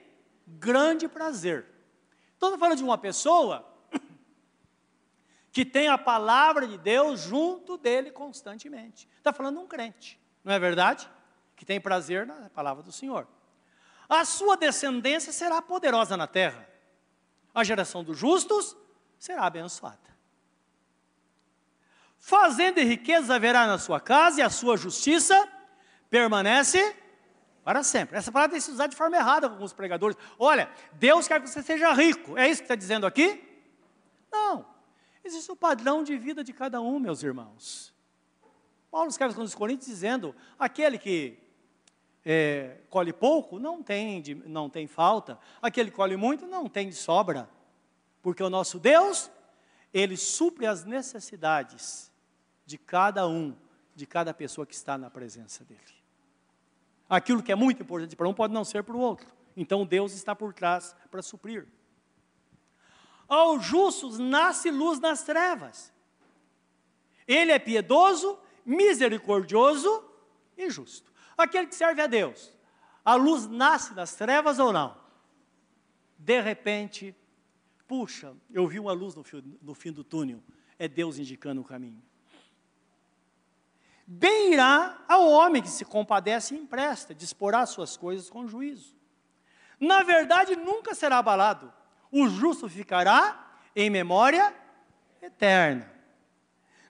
grande 0.45 1.07
prazer. 1.07 1.65
Então, 2.37 2.57
falando 2.57 2.77
de 2.77 2.83
uma 2.83 2.97
pessoa 2.97 3.65
que 5.51 5.65
tem 5.65 5.87
a 5.87 5.97
palavra 5.97 6.67
de 6.67 6.77
Deus 6.77 7.21
junto 7.21 7.77
dele 7.77 8.11
constantemente. 8.11 9.07
Está 9.17 9.33
falando 9.33 9.57
de 9.57 9.63
um 9.63 9.67
crente, 9.67 10.19
não 10.43 10.53
é 10.53 10.59
verdade? 10.59 11.09
Que 11.55 11.65
tem 11.65 11.81
prazer 11.81 12.25
na 12.25 12.49
palavra 12.49 12.83
do 12.83 12.91
Senhor. 12.91 13.27
A 14.07 14.25
sua 14.25 14.55
descendência 14.55 15.31
será 15.31 15.61
poderosa 15.61 16.15
na 16.15 16.27
terra. 16.27 16.67
A 17.53 17.63
geração 17.63 18.03
dos 18.03 18.17
justos 18.17 18.75
será 19.17 19.45
abençoada. 19.45 20.08
Fazenda 22.19 22.81
e 22.81 22.83
riqueza 22.83 23.35
haverá 23.35 23.65
na 23.65 23.77
sua 23.77 23.99
casa, 23.99 24.41
e 24.41 24.43
a 24.43 24.49
sua 24.49 24.75
justiça 24.75 25.47
permanece 26.09 26.95
para 27.63 27.81
sempre. 27.81 28.17
Essa 28.17 28.31
palavra 28.31 28.51
tem 28.51 28.61
sido 28.61 28.73
usada 28.73 28.89
de 28.89 28.95
forma 28.95 29.15
errada 29.15 29.47
com 29.47 29.55
alguns 29.55 29.73
pregadores. 29.73 30.17
Olha, 30.37 30.69
Deus 30.93 31.27
quer 31.27 31.41
que 31.41 31.47
você 31.47 31.63
seja 31.63 31.93
rico. 31.93 32.37
É 32.37 32.47
isso 32.47 32.61
que 32.61 32.65
está 32.65 32.75
dizendo 32.75 33.07
aqui? 33.07 33.41
Não. 34.31 34.65
Existe 35.23 35.49
o 35.51 35.55
padrão 35.55 36.03
de 36.03 36.17
vida 36.17 36.43
de 36.43 36.51
cada 36.51 36.81
um, 36.81 36.99
meus 36.99 37.23
irmãos. 37.23 37.93
Paulo 38.91 39.09
escreve 39.09 39.33
com 39.33 39.41
os 39.41 39.55
Coríntios 39.55 39.87
dizendo: 39.87 40.35
aquele 40.57 40.97
que 40.97 41.37
é, 42.25 42.79
colhe 42.89 43.13
pouco 43.13 43.59
não 43.59 43.81
tem, 43.81 44.21
de, 44.21 44.35
não 44.35 44.69
tem 44.69 44.87
falta, 44.87 45.39
aquele 45.61 45.89
que 45.89 45.95
colhe 45.95 46.17
muito 46.17 46.45
não 46.47 46.67
tem 46.67 46.89
de 46.89 46.95
sobra, 46.95 47.49
porque 48.21 48.43
o 48.43 48.49
nosso 48.49 48.79
Deus, 48.79 49.31
ele 49.93 50.17
supre 50.17 50.65
as 50.65 50.83
necessidades 50.83 52.08
de 52.69 52.77
cada 52.77 53.27
um, 53.27 53.55
de 53.95 54.05
cada 54.05 54.31
pessoa 54.31 54.63
que 54.63 54.75
está 54.75 54.95
na 54.95 55.09
presença 55.09 55.65
dele. 55.65 55.81
Aquilo 57.09 57.41
que 57.41 57.51
é 57.51 57.55
muito 57.55 57.81
importante 57.81 58.15
para 58.15 58.29
um 58.29 58.33
pode 58.33 58.53
não 58.53 58.63
ser 58.63 58.83
para 58.83 58.95
o 58.95 58.99
outro. 58.99 59.27
Então 59.57 59.87
Deus 59.87 60.13
está 60.13 60.35
por 60.35 60.53
trás 60.53 60.95
para 61.09 61.23
suprir. 61.23 61.67
Aos 63.27 63.65
justos 63.65 64.19
nasce 64.19 64.69
luz 64.69 64.99
nas 64.99 65.23
trevas. 65.23 65.91
Ele 67.27 67.51
é 67.51 67.57
piedoso, 67.57 68.37
misericordioso 68.63 70.07
e 70.55 70.69
justo. 70.69 71.11
Aquele 71.35 71.65
que 71.65 71.75
serve 71.75 72.03
a 72.03 72.07
Deus, 72.07 72.53
a 73.03 73.15
luz 73.15 73.47
nasce 73.47 73.95
das 73.95 74.13
trevas 74.13 74.59
ou 74.59 74.71
não? 74.71 74.95
De 76.19 76.39
repente, 76.39 77.15
puxa, 77.87 78.37
eu 78.51 78.67
vi 78.67 78.79
uma 78.79 78.93
luz 78.93 79.15
no 79.15 79.23
fim, 79.23 79.57
no 79.59 79.73
fim 79.73 79.91
do 79.91 80.03
túnel. 80.03 80.43
É 80.77 80.87
Deus 80.87 81.17
indicando 81.17 81.61
o 81.61 81.65
caminho. 81.65 82.07
Bem 84.11 84.53
irá 84.53 84.97
ao 85.07 85.29
homem 85.29 85.61
que 85.61 85.69
se 85.69 85.85
compadece 85.85 86.55
e 86.55 86.57
empresta, 86.57 87.13
disporá 87.13 87.63
suas 87.67 87.95
coisas 87.95 88.27
com 88.27 88.47
juízo. 88.47 88.97
Na 89.79 90.01
verdade, 90.01 90.55
nunca 90.55 90.95
será 90.95 91.19
abalado, 91.19 91.71
o 92.11 92.27
justo 92.27 92.67
ficará 92.67 93.53
em 93.75 93.87
memória 93.87 94.51
eterna. 95.21 95.93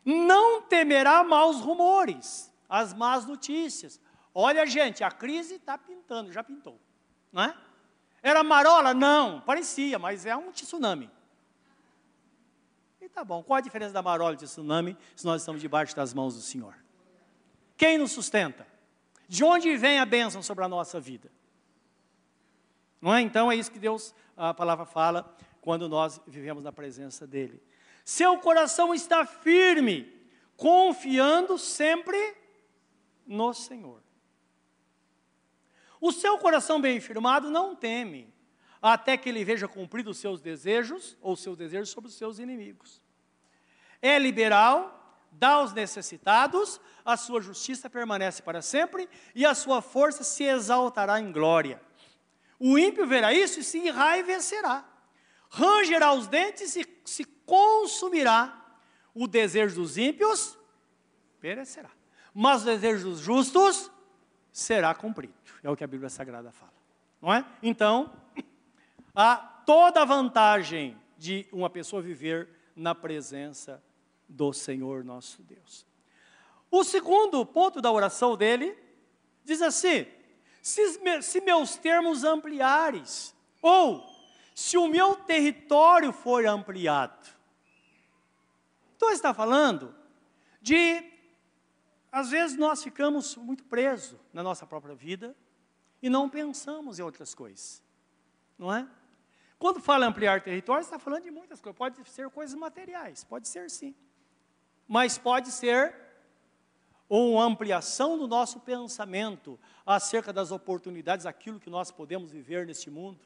Não 0.05 0.61
temerá 0.61 1.21
maus 1.21 1.59
rumores, 1.59 2.49
as 2.69 2.93
más 2.93 3.25
notícias. 3.25 3.99
Olha, 4.33 4.65
gente, 4.65 5.03
a 5.03 5.11
crise 5.11 5.55
está 5.55 5.77
pintando, 5.77 6.31
já 6.31 6.41
pintou, 6.41 6.79
não 7.33 7.43
é? 7.43 7.57
Era 8.23 8.45
marola? 8.45 8.93
Não, 8.93 9.41
parecia, 9.41 9.99
mas 9.99 10.25
é 10.25 10.37
um 10.37 10.53
tsunami. 10.53 11.11
E 13.01 13.09
tá 13.09 13.25
bom, 13.25 13.43
qual 13.43 13.57
a 13.57 13.61
diferença 13.61 13.91
da 13.91 14.01
marola 14.01 14.35
e 14.35 14.37
do 14.37 14.45
tsunami 14.45 14.95
se 15.17 15.25
nós 15.25 15.41
estamos 15.41 15.59
debaixo 15.59 15.93
das 15.93 16.13
mãos 16.13 16.33
do 16.35 16.41
Senhor? 16.41 16.73
Quem 17.79 17.97
nos 17.97 18.11
sustenta? 18.11 18.67
De 19.25 19.41
onde 19.41 19.77
vem 19.77 19.99
a 19.99 20.05
bênção 20.05 20.43
sobre 20.43 20.65
a 20.65 20.67
nossa 20.67 20.99
vida? 20.99 21.31
Não 22.99 23.15
é? 23.15 23.21
Então 23.21 23.49
é 23.49 23.55
isso 23.55 23.71
que 23.71 23.79
Deus, 23.79 24.13
a 24.35 24.53
palavra 24.53 24.85
fala 24.85 25.33
quando 25.61 25.87
nós 25.87 26.19
vivemos 26.27 26.61
na 26.61 26.73
presença 26.73 27.25
dele. 27.25 27.63
Seu 28.03 28.37
coração 28.39 28.93
está 28.93 29.25
firme, 29.25 30.13
confiando 30.57 31.57
sempre 31.57 32.35
no 33.25 33.53
Senhor. 33.53 34.03
O 36.01 36.11
seu 36.11 36.37
coração 36.37 36.81
bem 36.81 36.99
firmado 36.99 37.49
não 37.49 37.73
teme, 37.73 38.33
até 38.81 39.15
que 39.15 39.29
ele 39.29 39.45
veja 39.45 39.69
cumpridos 39.69 40.17
os 40.17 40.21
seus 40.21 40.41
desejos, 40.41 41.17
ou 41.21 41.37
seus 41.37 41.55
desejos 41.55 41.91
sobre 41.91 42.09
os 42.09 42.15
seus 42.15 42.39
inimigos. 42.39 43.01
É 44.01 44.19
liberal, 44.19 44.98
dá 45.39 45.51
aos 45.51 45.73
necessitados, 45.73 46.81
a 47.05 47.15
sua 47.15 47.39
justiça 47.41 47.89
permanece 47.89 48.41
para 48.41 48.61
sempre, 48.61 49.09
e 49.33 49.45
a 49.45 49.55
sua 49.55 49.81
força 49.81 50.23
se 50.23 50.43
exaltará 50.43 51.19
em 51.19 51.31
glória. 51.31 51.81
O 52.59 52.77
ímpio 52.77 53.07
verá 53.07 53.33
isso 53.33 53.61
e 53.61 53.63
se 53.63 53.77
enraivecerá. 53.79 54.83
Rangerá 55.49 56.13
os 56.13 56.27
dentes 56.27 56.75
e 56.75 56.85
se 57.05 57.23
consumirá. 57.23 58.53
O 59.15 59.27
desejo 59.27 59.75
dos 59.75 59.97
ímpios 59.97 60.57
perecerá. 61.39 61.89
Mas 62.33 62.63
o 62.63 62.65
desejo 62.65 63.09
dos 63.09 63.19
justos 63.19 63.89
será 64.51 64.93
cumprido. 64.93 65.33
É 65.63 65.69
o 65.69 65.75
que 65.75 65.85
a 65.85 65.87
Bíblia 65.87 66.09
Sagrada 66.09 66.51
fala. 66.51 66.73
Não 67.21 67.33
é? 67.33 67.45
Então, 67.63 68.11
há 69.15 69.37
toda 69.65 70.01
a 70.01 70.05
vantagem 70.05 70.97
de 71.17 71.47
uma 71.51 71.69
pessoa 71.69 72.01
viver 72.01 72.49
na 72.75 72.93
presença 72.93 73.81
do 74.29 74.53
Senhor 74.53 75.03
nosso 75.03 75.41
Deus. 75.41 75.85
O 76.69 76.83
segundo 76.83 77.43
ponto 77.45 77.81
da 77.81 77.91
oração 77.91 78.37
dele 78.37 78.77
diz 79.43 79.61
assim: 79.61 80.05
se, 80.61 81.21
se 81.23 81.41
meus 81.41 81.75
termos 81.75 82.23
ampliares, 82.23 83.35
ou 83.61 84.07
se 84.53 84.77
o 84.77 84.87
meu 84.87 85.15
território 85.15 86.13
for 86.13 86.45
ampliado. 86.45 87.27
Então, 88.95 89.09
ele 89.09 89.15
está 89.15 89.33
falando 89.33 89.95
de, 90.61 91.03
às 92.11 92.29
vezes, 92.29 92.57
nós 92.57 92.83
ficamos 92.83 93.35
muito 93.37 93.63
presos 93.63 94.19
na 94.31 94.43
nossa 94.43 94.67
própria 94.67 94.93
vida 94.93 95.35
e 96.01 96.09
não 96.09 96.29
pensamos 96.29 96.99
em 96.99 97.01
outras 97.01 97.33
coisas, 97.33 97.81
não 98.57 98.73
é? 98.73 98.87
Quando 99.57 99.81
fala 99.81 100.05
ampliar 100.05 100.41
território, 100.41 100.83
está 100.83 100.99
falando 100.99 101.23
de 101.23 101.31
muitas 101.31 101.59
coisas. 101.59 101.77
Pode 101.77 102.09
ser 102.09 102.29
coisas 102.29 102.57
materiais, 102.57 103.23
pode 103.23 103.47
ser 103.47 103.69
sim 103.69 103.95
mas 104.89 105.19
pode 105.19 105.51
ser 105.51 105.93
uma 107.07 107.43
ampliação 107.43 108.17
do 108.17 108.27
nosso 108.27 108.59
pensamento 108.59 109.59
acerca 109.85 110.33
das 110.33 110.51
oportunidades, 110.51 111.27
aquilo 111.27 111.59
que 111.59 111.69
nós 111.69 111.91
podemos 111.91 112.31
viver 112.31 112.65
neste 112.65 112.89
mundo, 112.89 113.19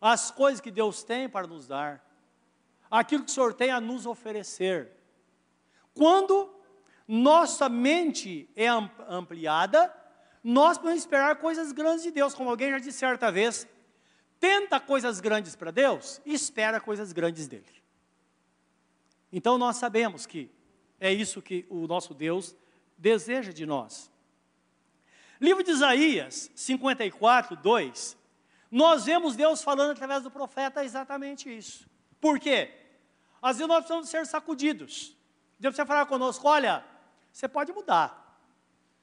as 0.00 0.32
coisas 0.32 0.60
que 0.60 0.70
Deus 0.70 1.04
tem 1.04 1.28
para 1.28 1.46
nos 1.46 1.68
dar, 1.68 2.04
aquilo 2.90 3.24
que 3.24 3.30
o 3.30 3.34
Senhor 3.34 3.54
tem 3.54 3.70
a 3.70 3.80
nos 3.80 4.04
oferecer. 4.04 4.90
Quando 5.94 6.52
nossa 7.06 7.68
mente 7.68 8.50
é 8.56 8.66
ampliada, 9.08 9.94
nós 10.42 10.76
podemos 10.76 11.00
esperar 11.00 11.36
coisas 11.36 11.70
grandes 11.70 12.02
de 12.02 12.10
Deus, 12.10 12.34
como 12.34 12.50
alguém 12.50 12.70
já 12.70 12.78
disse 12.78 12.98
certa 12.98 13.30
vez, 13.30 13.66
tenta 14.40 14.80
coisas 14.80 15.20
grandes 15.20 15.54
para 15.54 15.70
Deus 15.70 16.20
espera 16.26 16.80
coisas 16.80 17.12
grandes 17.12 17.46
dele. 17.46 17.80
Então 19.32 19.56
nós 19.56 19.76
sabemos 19.76 20.26
que 20.26 20.50
é 21.00 21.12
isso 21.12 21.40
que 21.40 21.66
o 21.70 21.86
nosso 21.86 22.12
Deus 22.12 22.54
deseja 22.96 23.52
de 23.52 23.64
nós. 23.64 24.10
Livro 25.40 25.64
de 25.64 25.70
Isaías 25.70 26.50
54, 26.54 27.56
2. 27.56 28.16
Nós 28.70 29.06
vemos 29.06 29.34
Deus 29.34 29.64
falando 29.64 29.92
através 29.92 30.22
do 30.22 30.30
profeta 30.30 30.84
exatamente 30.84 31.54
isso. 31.54 31.88
Por 32.20 32.38
quê? 32.38 32.70
Às 33.40 33.56
vezes 33.56 33.68
nós 33.68 33.78
precisamos 33.78 34.10
ser 34.10 34.26
sacudidos. 34.26 35.16
Deus 35.58 35.74
precisa 35.74 35.86
falar 35.86 36.04
conosco: 36.04 36.46
olha, 36.46 36.84
você 37.32 37.48
pode 37.48 37.72
mudar. 37.72 38.38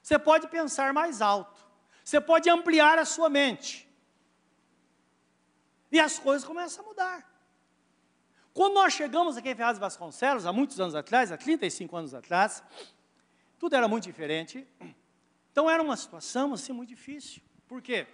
Você 0.02 0.20
pode 0.20 0.48
pensar 0.48 0.94
mais 0.94 1.22
alto. 1.22 1.60
Você 2.04 2.22
pode 2.22 2.50
ampliar 2.50 3.00
a 3.00 3.04
sua 3.04 3.30
mente. 3.30 3.86
E 5.92 6.00
as 6.00 6.20
coisas 6.20 6.48
começam 6.48 6.86
a 6.86 6.88
mudar. 6.88 7.37
Quando 8.58 8.74
nós 8.74 8.94
chegamos 8.94 9.38
aqui 9.38 9.52
em 9.52 9.56
Ferraz 9.56 9.78
Vasconcelos, 9.78 10.48
há 10.48 10.52
muitos 10.52 10.80
anos 10.80 10.96
atrás, 10.96 11.32
há 11.32 11.38
35 11.38 11.96
anos 11.96 12.16
atrás, 12.16 12.64
tudo 13.60 13.76
era 13.76 13.88
muito 13.88 14.06
diferente. 14.06 14.68
Então 15.52 15.70
era 15.70 15.80
uma 15.80 15.96
situação 15.96 16.54
assim 16.56 16.74
muito 16.74 16.90
difícil. 16.90 17.40
Por 17.68 17.84
quê? 17.84 18.08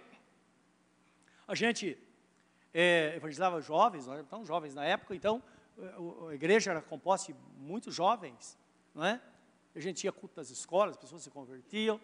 A 1.48 1.54
gente 1.54 1.96
é, 2.74 3.14
evangelizava 3.16 3.58
jovens, 3.62 4.06
nós 4.06 4.16
éramos 4.16 4.28
tão 4.28 4.44
jovens 4.44 4.74
na 4.74 4.84
época, 4.84 5.14
então 5.14 5.42
a 6.28 6.34
igreja 6.34 6.72
era 6.72 6.82
composta 6.82 7.32
de 7.32 7.38
muitos 7.56 7.94
jovens, 7.94 8.58
não 8.94 9.02
é? 9.02 9.22
A 9.74 9.80
gente 9.80 10.02
tinha 10.02 10.12
culto 10.12 10.34
nas 10.36 10.50
escolas, 10.50 10.90
as 10.90 11.00
pessoas 11.00 11.22
se 11.22 11.30
convertiam, 11.30 11.98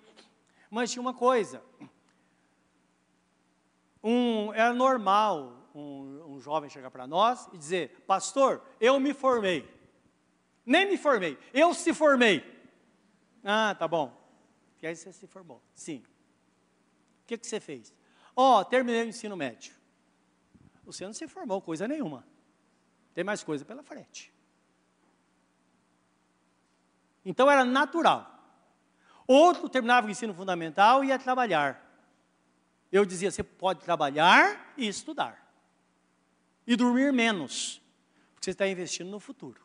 mas 0.70 0.90
tinha 0.90 1.03
uma 1.03 1.12
coisa, 1.12 1.62
um, 4.03 4.50
era 4.55 4.72
normal 4.72 5.60
um, 5.75 6.35
um 6.35 6.41
jovem 6.41 6.69
chegar 6.71 6.91
para 6.91 7.07
nós 7.07 7.49
e 7.53 7.59
dizer: 7.59 8.05
Pastor, 8.07 8.63
eu 8.81 8.99
me 8.99 9.15
formei. 9.15 9.69
Nem 10.65 10.89
me 10.89 10.97
formei, 10.97 11.39
eu 11.53 11.75
se 11.75 11.93
formei. 11.95 12.45
Ah, 13.45 13.75
tá 13.79 13.89
bom. 13.89 14.17
E 14.83 14.87
aí 14.87 14.95
você 14.95 15.13
se 15.13 15.27
formou? 15.27 15.63
Sim. 15.75 15.99
O 17.23 17.27
que, 17.27 17.39
que 17.39 17.47
você 17.47 17.61
fez? 17.61 17.93
Ó, 18.35 18.61
oh, 18.61 18.65
terminei 18.65 19.03
o 19.03 19.09
ensino 19.09 19.37
médio. 19.37 19.75
Você 20.85 21.05
não 21.05 21.13
se 21.13 21.27
formou 21.29 21.61
coisa 21.61 21.87
nenhuma. 21.87 22.27
Tem 23.15 23.25
mais 23.25 23.43
coisa 23.43 23.65
pela 23.65 23.83
frente. 23.83 24.33
Então 27.25 27.51
era 27.51 27.65
natural. 27.65 28.39
Outro 29.27 29.69
terminava 29.69 30.07
o 30.07 30.11
ensino 30.11 30.35
fundamental 30.35 31.05
e 31.05 31.09
ia 31.09 31.19
trabalhar. 31.19 31.87
Eu 32.91 33.05
dizia: 33.05 33.31
você 33.31 33.43
pode 33.43 33.81
trabalhar 33.81 34.73
e 34.77 34.89
estudar 34.89 35.50
e 36.71 36.77
dormir 36.77 37.13
menos, 37.13 37.83
porque 38.33 38.45
você 38.45 38.53
está 38.53 38.65
investindo 38.65 39.11
no 39.11 39.19
futuro. 39.19 39.61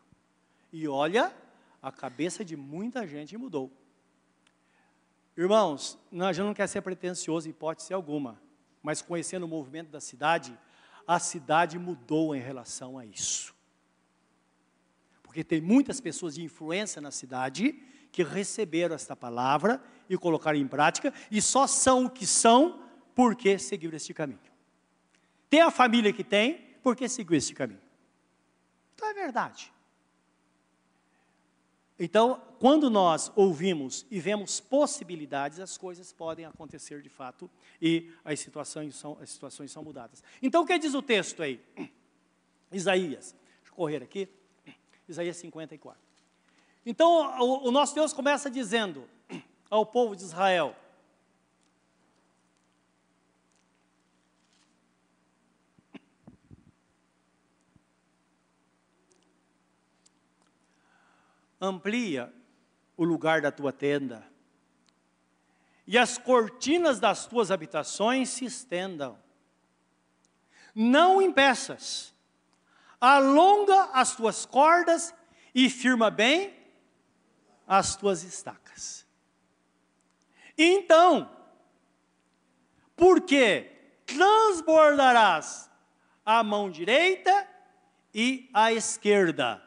E 0.74 0.88
olha, 0.88 1.32
a 1.80 1.92
cabeça 1.92 2.44
de 2.44 2.58
muita 2.58 3.06
gente 3.06 3.38
mudou. 3.38 3.72
Irmãos, 5.38 6.00
a 6.12 6.34
gente 6.34 6.46
não 6.48 6.54
quer 6.56 6.66
ser 6.66 6.82
pretencioso 6.82 7.48
em 7.48 7.52
hipótese 7.52 7.94
alguma, 7.94 8.42
mas 8.82 9.04
conhecendo 9.04 9.44
o 9.44 9.48
movimento 9.48 9.92
da 9.92 10.02
cidade, 10.02 10.58
a 11.08 11.20
cidade 11.20 11.78
mudou 11.78 12.36
em 12.36 12.40
relação 12.40 12.98
a 12.98 13.06
isso. 13.06 13.54
Porque 15.22 15.44
tem 15.44 15.62
muitas 15.62 16.02
pessoas 16.02 16.34
de 16.34 16.42
influência 16.42 17.00
na 17.00 17.12
cidade 17.12 17.74
que 18.12 18.24
receberam 18.24 18.96
esta 18.96 19.16
palavra 19.16 19.80
e 20.10 20.18
colocaram 20.18 20.58
em 20.58 20.68
prática, 20.68 21.14
e 21.30 21.40
só 21.40 21.68
são 21.68 22.06
o 22.06 22.10
que 22.10 22.26
são 22.26 22.82
porque 23.14 23.60
seguiram 23.60 23.96
este 23.96 24.12
caminho. 24.12 24.40
Tem 25.52 25.62
a 25.62 25.70
família 25.70 26.12
que 26.12 26.24
tem, 26.24 26.65
porque 26.86 27.10
seguiu 27.10 27.36
este 27.36 27.56
caminho. 27.56 27.82
Então 28.94 29.10
é 29.10 29.14
verdade. 29.16 29.74
Então, 31.98 32.40
quando 32.60 32.92
nós 32.92 33.32
ouvimos 33.36 34.06
e 34.12 34.20
vemos 34.20 34.60
possibilidades, 34.60 35.60
as 35.60 35.80
coisas 35.80 36.14
podem 36.14 36.46
acontecer 36.46 37.02
de 37.02 37.10
fato 37.10 37.50
e 37.82 38.14
as 38.24 38.40
situações 38.40 38.96
são, 38.96 39.18
as 39.20 39.32
situações 39.32 39.72
são 39.72 39.84
mudadas. 39.84 40.24
Então, 40.44 40.62
o 40.62 40.66
que 40.68 40.78
diz 40.78 40.94
o 40.94 41.02
texto 41.02 41.42
aí? 41.42 41.60
Isaías. 42.72 43.36
Deixa 43.62 43.72
eu 43.72 43.76
correr 43.76 44.04
aqui. 44.04 44.30
Isaías 45.10 45.38
54. 45.38 46.00
Então, 46.86 47.36
o, 47.42 47.68
o 47.68 47.72
nosso 47.72 47.96
Deus 47.96 48.14
começa 48.14 48.48
dizendo 48.48 49.10
ao 49.72 49.88
povo 49.88 50.16
de 50.16 50.22
Israel: 50.22 50.76
amplia 61.66 62.34
o 62.96 63.04
lugar 63.04 63.42
da 63.42 63.52
tua 63.52 63.74
tenda, 63.74 64.26
e 65.88 65.98
as 65.98 66.18
cortinas 66.18 67.00
das 67.00 67.28
tuas 67.28 67.52
habitações 67.52 68.30
se 68.30 68.46
estendam. 68.46 69.20
Não 70.74 71.22
impeças, 71.22 72.14
alonga 73.00 73.90
as 73.94 74.16
tuas 74.16 74.46
cordas 74.46 75.14
e 75.54 75.70
firma 75.70 76.10
bem 76.10 76.54
as 77.68 77.96
tuas 77.96 78.24
estacas. 78.24 79.06
Então, 80.58 81.30
porque 82.96 83.72
transbordarás 84.06 85.70
a 86.26 86.44
mão 86.44 86.70
direita 86.70 87.48
e 88.14 88.50
a 88.54 88.72
esquerda. 88.72 89.62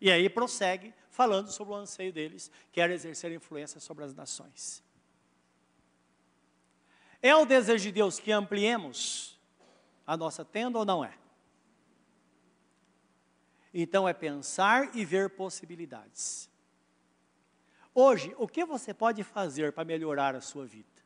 E 0.00 0.10
aí 0.10 0.28
prossegue 0.28 0.92
falando 1.14 1.48
sobre 1.52 1.72
o 1.72 1.76
anseio 1.76 2.12
deles, 2.12 2.50
que 2.72 2.80
era 2.80 2.92
exercer 2.92 3.30
influência 3.30 3.78
sobre 3.78 4.02
as 4.02 4.12
nações. 4.12 4.82
É 7.22 7.32
o 7.36 7.46
desejo 7.46 7.84
de 7.84 7.92
Deus 7.92 8.18
que 8.18 8.32
ampliemos 8.32 9.38
a 10.04 10.16
nossa 10.16 10.44
tenda 10.44 10.76
ou 10.76 10.84
não 10.84 11.04
é? 11.04 11.16
Então 13.72 14.08
é 14.08 14.12
pensar 14.12 14.94
e 14.96 15.04
ver 15.04 15.30
possibilidades. 15.30 16.50
Hoje, 17.94 18.34
o 18.36 18.48
que 18.48 18.64
você 18.64 18.92
pode 18.92 19.22
fazer 19.22 19.72
para 19.72 19.84
melhorar 19.84 20.34
a 20.34 20.40
sua 20.40 20.66
vida? 20.66 21.00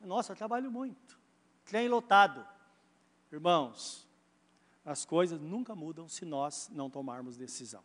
Nossa, 0.00 0.32
eu 0.32 0.36
trabalho 0.36 0.70
muito. 0.70 1.20
Trem 1.66 1.88
lotado. 1.88 2.46
Irmãos, 3.30 4.03
as 4.84 5.04
coisas 5.04 5.40
nunca 5.40 5.74
mudam 5.74 6.08
se 6.08 6.24
nós 6.24 6.68
não 6.72 6.90
tomarmos 6.90 7.36
decisão. 7.36 7.82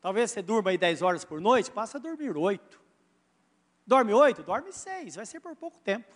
Talvez 0.00 0.30
você 0.30 0.42
durma 0.42 0.70
aí 0.70 0.78
10 0.78 1.02
horas 1.02 1.24
por 1.24 1.40
noite, 1.40 1.70
passa 1.70 1.98
a 1.98 2.00
dormir 2.00 2.36
8. 2.36 2.80
Dorme 3.86 4.12
8? 4.12 4.42
Dorme 4.42 4.72
6, 4.72 5.16
vai 5.16 5.26
ser 5.26 5.40
por 5.40 5.54
pouco 5.56 5.78
tempo. 5.80 6.14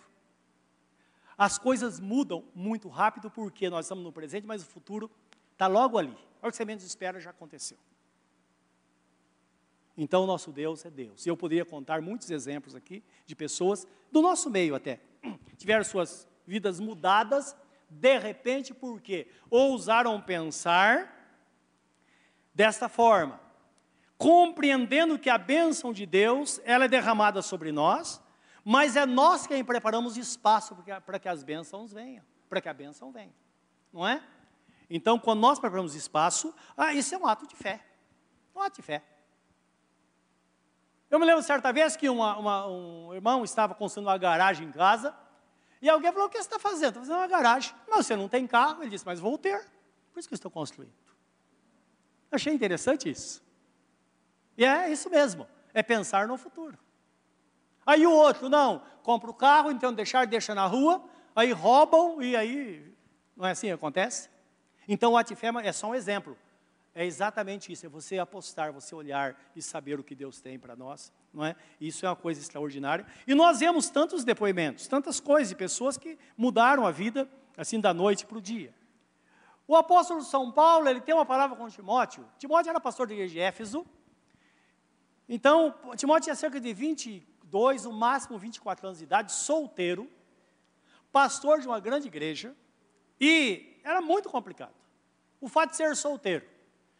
As 1.37 1.57
coisas 1.57 1.99
mudam 1.99 2.43
muito 2.53 2.89
rápido 2.89 3.29
porque 3.31 3.69
nós 3.69 3.85
estamos 3.85 4.03
no 4.03 4.11
presente, 4.11 4.45
mas 4.45 4.61
o 4.61 4.65
futuro 4.65 5.09
está 5.53 5.67
logo 5.67 5.97
ali. 5.97 6.17
A 6.41 6.45
hora 6.45 6.51
que 6.51 6.57
você 6.57 6.65
menos 6.65 6.83
espera 6.83 7.19
já 7.19 7.29
aconteceu. 7.29 7.77
Então, 9.95 10.23
o 10.23 10.27
nosso 10.27 10.51
Deus 10.51 10.85
é 10.85 10.89
Deus. 10.89 11.25
E 11.25 11.29
eu 11.29 11.35
poderia 11.35 11.65
contar 11.65 12.01
muitos 12.01 12.31
exemplos 12.31 12.75
aqui 12.75 13.03
de 13.25 13.35
pessoas, 13.35 13.87
do 14.11 14.21
nosso 14.21 14.49
meio 14.49 14.75
até, 14.75 14.99
tiveram 15.57 15.83
suas 15.83 16.27
vidas 16.47 16.79
mudadas 16.79 17.55
de 17.89 18.17
repente, 18.19 18.73
porque 18.73 19.27
ousaram 19.49 20.21
pensar 20.21 21.15
desta 22.53 22.87
forma, 22.87 23.39
compreendendo 24.17 25.17
que 25.17 25.29
a 25.29 25.37
bênção 25.37 25.91
de 25.91 26.05
Deus, 26.05 26.61
ela 26.63 26.85
é 26.85 26.87
derramada 26.87 27.41
sobre 27.41 27.71
nós, 27.71 28.21
mas 28.63 28.95
é 28.95 29.05
nós 29.05 29.47
quem 29.47 29.63
preparamos 29.63 30.17
espaço 30.17 30.77
para 31.05 31.17
que 31.17 31.27
as 31.27 31.43
bênçãos 31.43 31.93
venham, 31.93 32.23
para 32.47 32.61
que 32.61 32.69
a 32.69 32.73
bênção 32.73 33.11
venha, 33.11 33.33
não 33.91 34.07
é? 34.07 34.21
Então, 34.89 35.17
quando 35.17 35.39
nós 35.39 35.59
preparamos 35.59 35.95
espaço, 35.95 36.53
ah, 36.75 36.93
isso 36.93 37.15
é 37.15 37.17
um 37.17 37.25
ato 37.25 37.47
de 37.47 37.55
fé, 37.55 37.83
um 38.55 38.61
ato 38.61 38.77
de 38.77 38.81
fé. 38.81 39.03
Eu 41.09 41.17
me 41.17 41.25
lembro 41.25 41.41
certa 41.41 41.71
vez 41.73 41.95
que 41.95 42.09
uma, 42.09 42.37
uma, 42.37 42.67
um 42.67 43.13
irmão 43.13 43.43
estava 43.43 43.73
construindo 43.73 44.07
uma 44.07 44.17
garagem 44.17 44.67
em 44.67 44.71
casa, 44.71 45.15
e 45.81 45.89
alguém 45.89 46.11
falou: 46.11 46.27
O 46.27 46.29
que 46.29 46.37
você 46.37 46.43
está 46.43 46.59
fazendo? 46.59 46.89
Estou 46.89 47.03
fazendo 47.03 47.17
uma 47.17 47.27
garagem. 47.27 47.73
Mas 47.87 48.05
você 48.05 48.15
não 48.15 48.27
tem 48.27 48.45
carro? 48.45 48.83
Ele 48.83 48.89
disse: 48.89 49.05
Mas 49.05 49.19
vou 49.19 49.37
ter. 49.37 49.59
Por 50.11 50.19
isso 50.19 50.27
que 50.27 50.33
eu 50.33 50.37
estou 50.37 50.51
construindo. 50.51 50.93
Achei 52.31 52.53
interessante 52.53 53.09
isso. 53.09 53.41
E 54.57 54.65
é 54.65 54.91
isso 54.91 55.09
mesmo. 55.09 55.47
É 55.73 55.81
pensar 55.81 56.27
no 56.27 56.37
futuro. 56.37 56.77
Aí 57.85 58.05
o 58.05 58.11
outro, 58.11 58.49
não, 58.49 58.83
compra 59.01 59.31
o 59.31 59.33
carro, 59.33 59.71
então 59.71 59.91
deixar, 59.91 60.27
deixa 60.27 60.53
na 60.53 60.67
rua, 60.67 61.03
aí 61.35 61.51
roubam 61.51 62.21
e 62.21 62.35
aí. 62.35 62.93
Não 63.35 63.47
é 63.47 63.51
assim 63.51 63.67
que 63.67 63.73
acontece? 63.73 64.29
Então 64.87 65.13
o 65.13 65.17
Atifema 65.17 65.61
é 65.61 65.71
só 65.71 65.87
um 65.87 65.95
exemplo. 65.95 66.37
É 66.99 67.05
exatamente 67.05 67.71
isso, 67.71 67.85
é 67.85 67.87
você 67.87 68.19
apostar, 68.19 68.73
você 68.73 68.93
olhar 68.93 69.33
e 69.55 69.61
saber 69.61 69.97
o 69.97 70.03
que 70.03 70.13
Deus 70.13 70.41
tem 70.41 70.59
para 70.59 70.75
nós, 70.75 71.13
não 71.33 71.45
é? 71.45 71.55
Isso 71.79 72.05
é 72.05 72.09
uma 72.09 72.15
coisa 72.17 72.41
extraordinária. 72.41 73.05
E 73.25 73.33
nós 73.33 73.61
vemos 73.61 73.89
tantos 73.89 74.25
depoimentos, 74.25 74.85
tantas 74.85 75.17
coisas 75.17 75.47
de 75.47 75.55
pessoas 75.55 75.97
que 75.97 76.19
mudaram 76.35 76.85
a 76.85 76.91
vida 76.91 77.25
assim 77.55 77.79
da 77.79 77.93
noite 77.93 78.25
para 78.25 78.37
o 78.37 78.41
dia. 78.41 78.75
O 79.65 79.77
apóstolo 79.77 80.21
São 80.23 80.51
Paulo, 80.51 80.89
ele 80.89 80.99
tem 80.99 81.15
uma 81.15 81.25
palavra 81.25 81.55
com 81.55 81.69
Timóteo. 81.69 82.29
Timóteo 82.37 82.69
era 82.69 82.81
pastor 82.81 83.07
da 83.07 83.13
igreja 83.13 83.31
de 83.31 83.39
Éfeso. 83.39 83.85
Então, 85.29 85.73
Timóteo 85.95 86.23
tinha 86.23 86.35
cerca 86.35 86.59
de 86.59 86.73
22, 86.73 87.85
no 87.85 87.93
máximo 87.93 88.37
24 88.37 88.87
anos 88.87 88.97
de 88.97 89.05
idade, 89.05 89.31
solteiro, 89.31 90.11
pastor 91.13 91.61
de 91.61 91.67
uma 91.67 91.79
grande 91.79 92.07
igreja, 92.07 92.53
e 93.21 93.79
era 93.85 94.01
muito 94.01 94.27
complicado. 94.27 94.75
O 95.39 95.47
fato 95.47 95.69
de 95.69 95.77
ser 95.77 95.95
solteiro. 95.95 96.58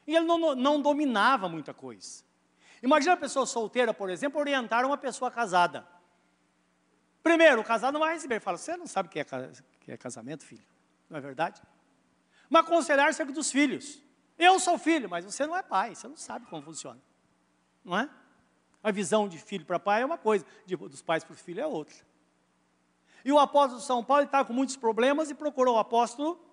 E 0.10 0.16
ele 0.16 0.26
não, 0.26 0.56
não 0.56 0.82
dominava 0.82 1.48
muita 1.48 1.72
coisa. 1.72 2.24
Imagina 2.82 3.14
a 3.14 3.18
pessoa 3.18 3.46
solteira, 3.46 3.94
por 3.94 4.10
exemplo, 4.10 4.40
orientar 4.40 4.84
uma 4.84 4.98
pessoa 4.98 5.30
casada. 5.30 5.88
Primeiro, 7.22 7.62
o 7.62 7.64
casado 7.64 7.94
não 7.94 8.00
vai 8.00 8.16
receber. 8.16 8.36
Ele 8.36 8.40
fala, 8.40 8.58
você 8.58 8.76
não 8.76 8.88
sabe 8.88 9.08
o 9.08 9.12
que 9.12 9.20
é, 9.20 9.24
que 9.24 9.92
é 9.92 9.98
casamento, 9.98 10.44
filho? 10.44 10.66
Não 11.08 11.20
é 11.20 11.22
verdade? 11.22 11.62
Mas 12.50 12.66
aconselhar 12.66 13.08
acerca 13.08 13.32
dos 13.32 13.52
filhos. 13.52 14.02
Eu 14.36 14.60
sou 14.60 14.80
filho, 14.80 15.08
mas 15.08 15.26
você 15.26 15.46
não 15.46 15.56
é 15.56 15.62
pai, 15.62 15.94
você 15.94 16.08
não 16.08 16.18
sabe 16.18 16.48
como 16.48 16.64
funciona. 16.64 17.00
Não 17.86 17.96
é? 17.96 18.10
A 18.82 18.90
visão 18.90 19.30
de 19.30 19.38
filho 19.38 19.64
para 19.64 19.78
pai 19.78 20.02
é 20.02 20.06
uma 20.08 20.18
coisa, 20.18 20.44
de, 20.66 20.76
dos 20.76 21.04
pais 21.04 21.24
para 21.24 21.36
os 21.36 21.40
filhos 21.40 21.64
é 21.64 21.68
outra. 21.68 21.96
E 23.24 23.32
o 23.32 23.38
apóstolo 23.38 23.80
São 23.80 24.04
Paulo 24.04 24.24
estava 24.24 24.48
com 24.48 24.54
muitos 24.54 24.76
problemas 24.76 25.30
e 25.30 25.36
procurou 25.36 25.76
o 25.76 25.80
apóstolo, 25.80 26.44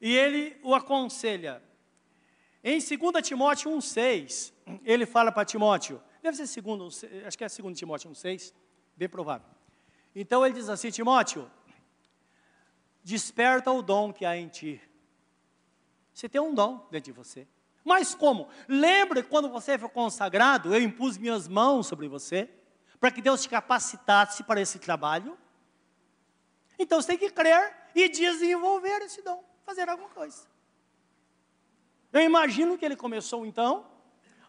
e 0.00 0.16
ele 0.16 0.58
o 0.62 0.74
aconselha: 0.74 1.62
em 2.64 2.78
2 2.78 3.22
Timóteo 3.22 3.70
1,6, 3.70 4.52
ele 4.82 5.04
fala 5.04 5.30
para 5.30 5.44
Timóteo, 5.44 6.02
deve 6.22 6.34
ser 6.34 6.46
segundo, 6.46 6.88
acho 7.26 7.36
que 7.36 7.44
é 7.44 7.48
2 7.48 7.78
Timóteo 7.78 8.10
1,6, 8.10 8.54
bem 8.96 9.08
provável. 9.08 9.46
Então 10.14 10.46
ele 10.46 10.54
diz 10.54 10.70
assim: 10.70 10.90
Timóteo, 10.90 11.50
desperta 13.02 13.70
o 13.70 13.82
dom 13.82 14.14
que 14.14 14.24
há 14.24 14.34
em 14.34 14.48
ti. 14.48 14.80
Você 16.14 16.26
tem 16.26 16.40
um 16.40 16.54
dom 16.54 16.88
dentro 16.90 17.12
de 17.12 17.12
você. 17.12 17.46
Mas 17.84 18.14
como? 18.14 18.48
Lembre 18.66 19.22
quando 19.22 19.50
você 19.50 19.76
foi 19.76 19.90
consagrado, 19.90 20.74
eu 20.74 20.80
impus 20.80 21.18
minhas 21.18 21.46
mãos 21.46 21.86
sobre 21.86 22.08
você, 22.08 22.48
para 22.98 23.10
que 23.10 23.20
Deus 23.20 23.42
te 23.42 23.48
capacitasse 23.50 24.42
para 24.42 24.58
esse 24.58 24.78
trabalho. 24.78 25.36
Então 26.78 27.02
você 27.02 27.08
tem 27.08 27.18
que 27.18 27.28
crer 27.28 27.76
e 27.94 28.08
desenvolver 28.08 29.02
esse 29.02 29.20
dom, 29.20 29.44
fazer 29.66 29.86
alguma 29.86 30.08
coisa. 30.08 30.53
Eu 32.14 32.22
imagino 32.22 32.78
que 32.78 32.84
ele 32.84 32.94
começou 32.94 33.44
então 33.44 33.84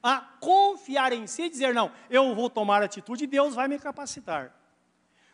a 0.03 0.21
confiar 0.39 1.11
em 1.11 1.25
si 1.25 1.45
e 1.45 1.49
dizer: 1.49 1.73
Não, 1.73 1.91
eu 2.11 2.35
vou 2.35 2.47
tomar 2.47 2.83
atitude 2.83 3.23
e 3.23 3.27
Deus 3.27 3.55
vai 3.55 3.67
me 3.67 3.79
capacitar. 3.79 4.55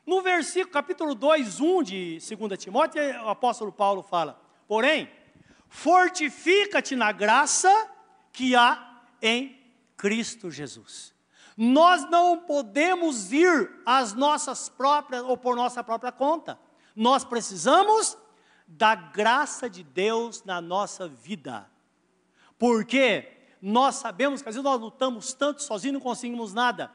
No 0.06 0.22
versículo, 0.22 0.72
capítulo 0.72 1.13
2, 1.13 1.60
1 1.60 1.84
de 1.84 2.20
2 2.38 2.58
Timóteo, 2.58 3.02
o 3.26 3.28
apóstolo 3.28 3.70
Paulo 3.70 4.02
fala: 4.02 4.41
Porém, 4.65 5.12
fortifica-te 5.67 6.96
na 6.96 7.12
graça 7.12 7.70
que 8.32 8.56
há 8.56 9.02
em 9.22 9.60
Cristo 9.98 10.50
Jesus. 10.50 11.13
Nós 11.58 12.10
não 12.10 12.38
podemos 12.38 13.34
ir 13.34 13.82
às 13.86 14.13
nossas 14.13 14.70
próprias 14.70 15.22
ou 15.24 15.36
por 15.36 15.54
nossa 15.58 15.84
própria 15.84 16.13
conta. 16.13 16.58
Nós 16.96 17.26
precisamos 17.26 18.17
da 18.65 18.96
graça 18.96 19.70
de 19.70 19.84
Deus 19.84 20.46
na 20.46 20.62
nossa 20.62 21.10
vida. 21.10 21.70
Porque 22.62 23.28
nós 23.60 23.95
sabemos 23.95 24.43
que 24.43 24.47
às 24.47 24.54
vezes 24.54 24.63
nós 24.63 24.80
lutamos 24.80 25.34
tanto 25.34 25.63
sozinhos, 25.63 25.95
não 25.95 26.00
conseguimos 26.00 26.54
nada. 26.54 26.91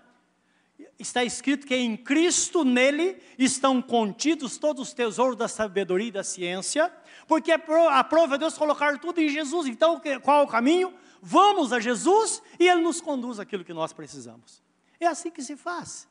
Está 0.97 1.25
escrito 1.25 1.67
que 1.67 1.75
em 1.75 1.97
Cristo, 1.97 2.65
nele, 2.65 3.21
estão 3.37 3.83
contidos 3.83 4.59
todos 4.59 4.87
os 4.87 4.95
tesouros 4.95 5.35
da 5.35 5.49
sabedoria 5.49 6.07
e 6.07 6.13
da 6.13 6.23
ciência, 6.23 6.89
porque 7.27 7.51
a 7.51 7.59
prova 7.59 8.37
é 8.37 8.39
Deus 8.39 8.57
colocar 8.57 8.97
tudo 9.01 9.21
em 9.21 9.29
Jesus. 9.29 9.67
Então, 9.67 10.01
qual 10.23 10.43
é 10.43 10.45
o 10.45 10.47
caminho? 10.47 10.95
Vamos 11.21 11.73
a 11.73 11.81
Jesus 11.81 12.41
e 12.61 12.69
Ele 12.69 12.83
nos 12.83 13.01
conduz 13.01 13.41
aquilo 13.41 13.65
que 13.65 13.73
nós 13.73 13.93
precisamos. 13.93 14.63
É 15.01 15.09
assim 15.09 15.33
que 15.33 15.43
se 15.43 15.57
faz. 15.57 16.07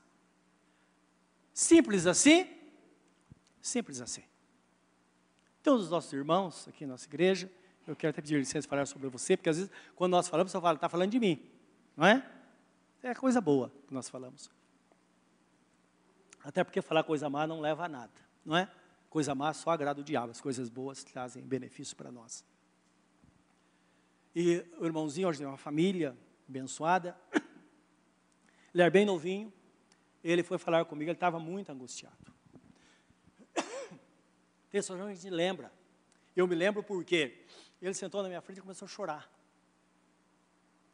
Simples 1.54 2.06
assim? 2.06 2.46
Simples 3.62 4.02
assim. 4.02 4.24
Então, 5.62 5.76
os 5.76 5.90
nossos 5.90 6.12
irmãos 6.12 6.68
aqui 6.68 6.86
na 6.86 6.92
nossa 6.92 7.06
igreja, 7.06 7.50
eu 7.88 7.96
quero 7.96 8.12
até 8.12 8.22
pedir 8.22 8.38
licença 8.38 8.68
para 8.68 8.78
falar 8.78 8.86
sobre 8.86 9.10
você, 9.10 9.38
porque 9.38 9.50
às 9.50 9.58
vezes, 9.58 9.72
quando 9.96 10.12
nós 10.12 10.28
falamos, 10.28 10.52
você 10.52 10.60
fala, 10.60 10.76
está 10.76 10.90
falando 10.90 11.12
de 11.12 11.20
mim, 11.20 11.42
não 11.96 12.06
é? 12.06 12.26
É 13.04 13.14
coisa 13.14 13.40
boa 13.40 13.72
que 13.88 13.94
nós 13.94 14.10
falamos. 14.10 14.50
Até 16.44 16.64
porque 16.64 16.82
falar 16.82 17.04
coisa 17.04 17.30
má 17.30 17.46
não 17.46 17.60
leva 17.60 17.86
a 17.86 17.90
nada, 17.90 18.14
não 18.44 18.58
é? 18.58 18.72
Coisa 19.10 19.36
má 19.36 19.54
só 19.54 19.72
agrada 19.72 20.02
o 20.02 20.04
diabo, 20.04 20.32
as 20.32 20.42
coisas 20.42 20.70
boas 20.70 21.04
trazem 21.04 21.44
benefício 21.44 21.96
para 21.96 22.12
nós. 22.12 22.44
E 24.36 24.66
o 24.78 24.86
irmãozinho 24.86 25.30
hoje 25.30 25.40
tem 25.40 25.48
uma 25.48 25.56
família 25.56 26.18
abençoada. 26.50 27.18
Ele 28.74 28.82
era 28.82 28.92
bem 28.92 29.06
novinho. 29.06 29.54
Ele 30.24 30.44
foi 30.44 30.58
falar 30.58 30.84
comigo, 30.86 31.10
ele 31.10 31.16
estava 31.16 31.40
muito 31.40 31.72
angustiado. 31.72 32.34
Gente 34.74 35.30
lembra. 35.30 35.72
Eu 36.36 36.48
me 36.48 36.56
lembro 36.56 36.84
porque 36.84 37.46
ele 37.88 37.94
sentou 37.94 38.22
na 38.22 38.28
minha 38.28 38.42
frente 38.42 38.58
e 38.58 38.62
começou 38.62 38.86
a 38.86 38.90
chorar. 38.90 39.30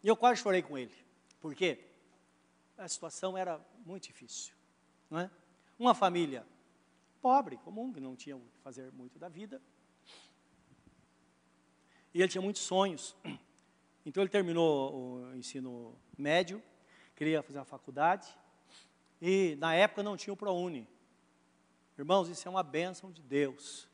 E 0.03 0.07
eu 0.07 0.15
quase 0.15 0.41
chorei 0.41 0.61
com 0.61 0.77
ele. 0.77 0.93
Por 1.39 1.53
quê? 1.55 1.79
A 2.77 2.87
situação 2.87 3.37
era 3.37 3.59
muito 3.85 4.07
difícil. 4.07 4.53
Não 5.09 5.19
é? 5.19 5.31
Uma 5.77 5.93
família 5.93 6.45
pobre, 7.21 7.57
comum, 7.57 7.93
que 7.93 7.99
não 7.99 8.15
tinha 8.15 8.35
o 8.35 8.39
que 8.39 8.59
fazer 8.59 8.91
muito 8.91 9.19
da 9.19 9.29
vida. 9.29 9.61
E 12.13 12.19
ele 12.19 12.27
tinha 12.27 12.41
muitos 12.41 12.61
sonhos. 12.61 13.15
Então 14.03 14.23
ele 14.23 14.31
terminou 14.31 14.95
o 14.95 15.35
ensino 15.35 15.95
médio, 16.17 16.59
queria 17.15 17.43
fazer 17.43 17.59
uma 17.59 17.65
faculdade. 17.65 18.27
E 19.21 19.55
na 19.59 19.75
época 19.75 20.01
não 20.01 20.17
tinha 20.17 20.33
o 20.33 20.35
ProUni. 20.35 20.87
Irmãos, 21.95 22.27
isso 22.27 22.47
é 22.47 22.49
uma 22.49 22.63
bênção 22.63 23.11
de 23.11 23.21
Deus. 23.21 23.87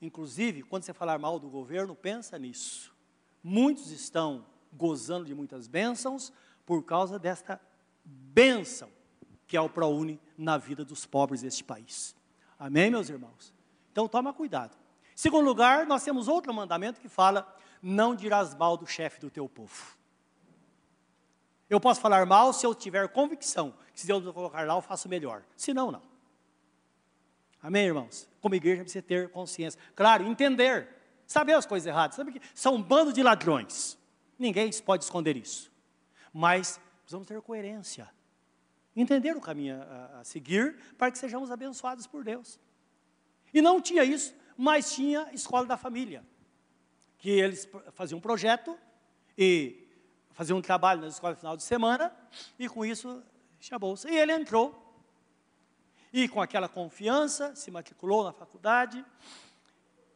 Inclusive, 0.00 0.62
quando 0.62 0.84
você 0.84 0.92
falar 0.92 1.18
mal 1.18 1.38
do 1.38 1.48
governo, 1.48 1.94
pensa 1.94 2.38
nisso. 2.38 2.94
Muitos 3.42 3.90
estão 3.90 4.44
gozando 4.72 5.24
de 5.24 5.34
muitas 5.34 5.66
bênçãos 5.66 6.32
por 6.64 6.84
causa 6.84 7.18
desta 7.18 7.60
bênção 8.04 8.90
que 9.48 9.56
é 9.56 9.60
o 9.60 9.68
ProUni 9.68 10.20
na 10.36 10.58
vida 10.58 10.84
dos 10.84 11.06
pobres 11.06 11.40
deste 11.40 11.64
país. 11.64 12.14
Amém, 12.58 12.90
meus 12.90 13.08
irmãos? 13.08 13.54
Então 13.90 14.06
toma 14.06 14.32
cuidado. 14.32 14.76
Segundo 15.16 15.46
lugar, 15.46 15.86
nós 15.86 16.04
temos 16.04 16.28
outro 16.28 16.52
mandamento 16.52 17.00
que 17.00 17.08
fala: 17.08 17.56
não 17.82 18.14
dirás 18.14 18.54
mal 18.54 18.76
do 18.76 18.86
chefe 18.86 19.18
do 19.18 19.30
teu 19.30 19.48
povo. 19.48 19.96
Eu 21.68 21.80
posso 21.80 22.00
falar 22.00 22.24
mal 22.26 22.52
se 22.52 22.64
eu 22.66 22.74
tiver 22.74 23.08
convicção 23.08 23.74
que 23.92 24.00
se 24.00 24.06
Deus 24.06 24.22
me 24.22 24.32
colocar 24.32 24.66
lá, 24.66 24.74
eu 24.74 24.82
faço 24.82 25.08
melhor. 25.08 25.42
Se 25.56 25.74
não, 25.74 25.90
não. 25.90 26.02
Amém, 27.62 27.86
irmãos? 27.86 28.28
Como 28.40 28.54
igreja 28.54 28.82
precisa 28.82 29.02
ter 29.02 29.28
consciência. 29.30 29.80
Claro, 29.94 30.24
entender. 30.24 30.88
Saber 31.26 31.54
as 31.54 31.66
coisas 31.66 31.86
erradas. 31.86 32.16
Sabe 32.16 32.32
que 32.32 32.40
são 32.54 32.76
um 32.76 32.82
bando 32.82 33.12
de 33.12 33.22
ladrões. 33.22 33.98
Ninguém 34.38 34.70
pode 34.84 35.04
esconder 35.04 35.36
isso. 35.36 35.70
Mas 36.32 36.80
precisamos 37.00 37.26
ter 37.26 37.40
coerência. 37.42 38.08
Entender 38.94 39.36
o 39.36 39.40
caminho 39.40 39.82
a, 39.82 40.20
a 40.20 40.24
seguir 40.24 40.76
para 40.96 41.10
que 41.10 41.18
sejamos 41.18 41.50
abençoados 41.50 42.06
por 42.06 42.24
Deus. 42.24 42.58
E 43.52 43.60
não 43.60 43.80
tinha 43.80 44.04
isso, 44.04 44.34
mas 44.56 44.92
tinha 44.92 45.28
escola 45.32 45.66
da 45.66 45.76
família. 45.76 46.24
Que 47.18 47.30
eles 47.30 47.68
faziam 47.92 48.18
um 48.18 48.20
projeto 48.20 48.78
e 49.36 49.88
faziam 50.30 50.58
um 50.58 50.62
trabalho 50.62 51.00
na 51.00 51.08
escola 51.08 51.34
final 51.34 51.56
de 51.56 51.64
semana, 51.64 52.14
e 52.58 52.68
com 52.68 52.84
isso 52.84 53.22
tinha 53.58 53.78
bolsa. 53.78 54.08
E 54.08 54.16
ele 54.16 54.32
entrou 54.32 54.87
e 56.12 56.28
com 56.28 56.40
aquela 56.40 56.68
confiança, 56.68 57.54
se 57.54 57.70
matriculou 57.70 58.24
na 58.24 58.32
faculdade, 58.32 59.04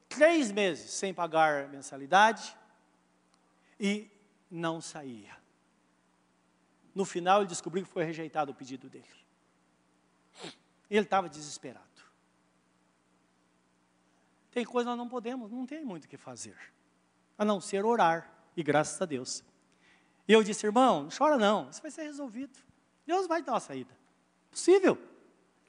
três 0.09 0.51
meses 0.51 0.91
sem 0.91 1.13
pagar 1.13 1.69
mensalidade 1.69 2.57
e 3.79 4.11
não 4.51 4.81
saía. 4.81 5.37
No 6.95 7.05
final, 7.05 7.41
ele 7.41 7.49
descobriu 7.49 7.85
que 7.85 7.91
foi 7.91 8.05
rejeitado 8.05 8.53
o 8.53 8.55
pedido 8.55 8.89
dele. 8.89 9.07
Ele 10.91 11.05
estava 11.05 11.29
desesperado. 11.29 11.87
Tem 14.51 14.65
coisa 14.65 14.85
que 14.85 14.91
nós 14.91 14.99
não 14.99 15.09
podemos, 15.09 15.51
não 15.51 15.65
tem 15.65 15.83
muito 15.83 16.05
o 16.05 16.09
que 16.09 16.19
fazer, 16.19 16.57
a 17.39 17.45
não 17.45 17.59
ser 17.59 17.87
orar, 17.87 18.31
e 18.55 18.63
graças 18.63 19.01
a 19.01 19.07
Deus. 19.07 19.43
E 20.29 20.33
eu 20.33 20.43
disse, 20.43 20.67
irmão, 20.67 21.05
não 21.05 21.09
chora 21.11 21.39
não, 21.39 21.71
isso 21.71 21.81
vai 21.81 21.91
ser 21.91 22.03
resolvido. 22.03 22.59
Deus 23.07 23.27
vai 23.27 23.43
dar 23.43 23.55
uma 23.55 23.61
saída. 23.61 23.97
Possível. 24.51 24.99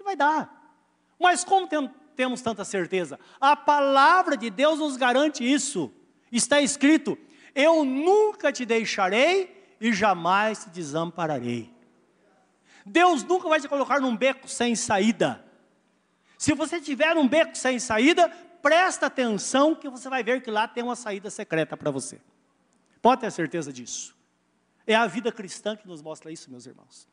Vai 0.03 0.15
dar. 0.15 0.77
Mas 1.19 1.43
como 1.43 1.67
tem, 1.67 1.89
temos 2.15 2.41
tanta 2.41 2.65
certeza? 2.65 3.19
A 3.39 3.55
palavra 3.55 4.35
de 4.35 4.49
Deus 4.49 4.79
nos 4.79 4.97
garante 4.97 5.43
isso. 5.43 5.91
Está 6.31 6.61
escrito: 6.61 7.17
Eu 7.55 7.85
nunca 7.85 8.51
te 8.51 8.65
deixarei 8.65 9.75
e 9.79 9.93
jamais 9.93 10.63
te 10.63 10.69
desampararei. 10.69 11.73
Deus 12.85 13.23
nunca 13.23 13.47
vai 13.47 13.61
te 13.61 13.67
colocar 13.67 13.99
num 14.01 14.15
beco 14.15 14.47
sem 14.47 14.75
saída. 14.75 15.43
Se 16.37 16.53
você 16.53 16.81
tiver 16.81 17.15
um 17.15 17.27
beco 17.27 17.55
sem 17.55 17.79
saída, 17.79 18.29
presta 18.61 19.05
atenção 19.05 19.73
que 19.73 19.87
você 19.87 20.09
vai 20.09 20.23
ver 20.23 20.41
que 20.41 20.51
lá 20.51 20.67
tem 20.67 20.83
uma 20.83 20.95
saída 20.95 21.29
secreta 21.29 21.77
para 21.77 21.89
você. 21.89 22.19
Pode 23.01 23.21
ter 23.21 23.31
certeza 23.31 23.71
disso. 23.71 24.15
É 24.85 24.95
a 24.95 25.07
vida 25.07 25.31
cristã 25.31 25.75
que 25.75 25.87
nos 25.87 26.01
mostra 26.01 26.31
isso, 26.31 26.51
meus 26.51 26.65
irmãos. 26.65 27.07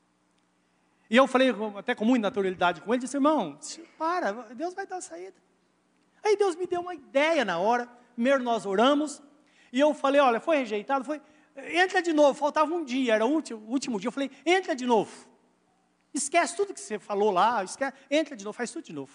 E 1.10 1.16
eu 1.16 1.26
falei 1.26 1.52
até 1.76 1.92
com 1.92 2.04
muita 2.04 2.28
naturalidade 2.28 2.80
com 2.80 2.94
ele, 2.94 3.02
disse, 3.02 3.16
irmão, 3.16 3.58
para, 3.98 4.30
Deus 4.54 4.74
vai 4.74 4.86
dar 4.86 5.00
saída. 5.00 5.34
Aí 6.22 6.36
Deus 6.36 6.54
me 6.54 6.68
deu 6.68 6.80
uma 6.80 6.94
ideia 6.94 7.44
na 7.44 7.58
hora, 7.58 7.88
primeiro 8.14 8.44
nós 8.44 8.64
oramos, 8.64 9.20
e 9.72 9.80
eu 9.80 9.92
falei, 9.92 10.20
olha, 10.20 10.38
foi 10.38 10.58
rejeitado, 10.58 11.04
foi, 11.04 11.20
entra 11.56 12.00
de 12.00 12.12
novo, 12.12 12.38
faltava 12.38 12.72
um 12.72 12.84
dia, 12.84 13.14
era 13.14 13.26
o 13.26 13.28
último, 13.28 13.60
último 13.66 13.98
dia, 13.98 14.06
eu 14.06 14.12
falei, 14.12 14.30
entra 14.46 14.76
de 14.76 14.86
novo. 14.86 15.28
Esquece 16.14 16.54
tudo 16.54 16.72
que 16.72 16.80
você 16.80 16.96
falou 16.96 17.32
lá, 17.32 17.64
esquece, 17.64 17.96
entra 18.08 18.36
de 18.36 18.44
novo, 18.44 18.56
faz 18.56 18.70
tudo 18.70 18.84
de 18.84 18.92
novo. 18.92 19.12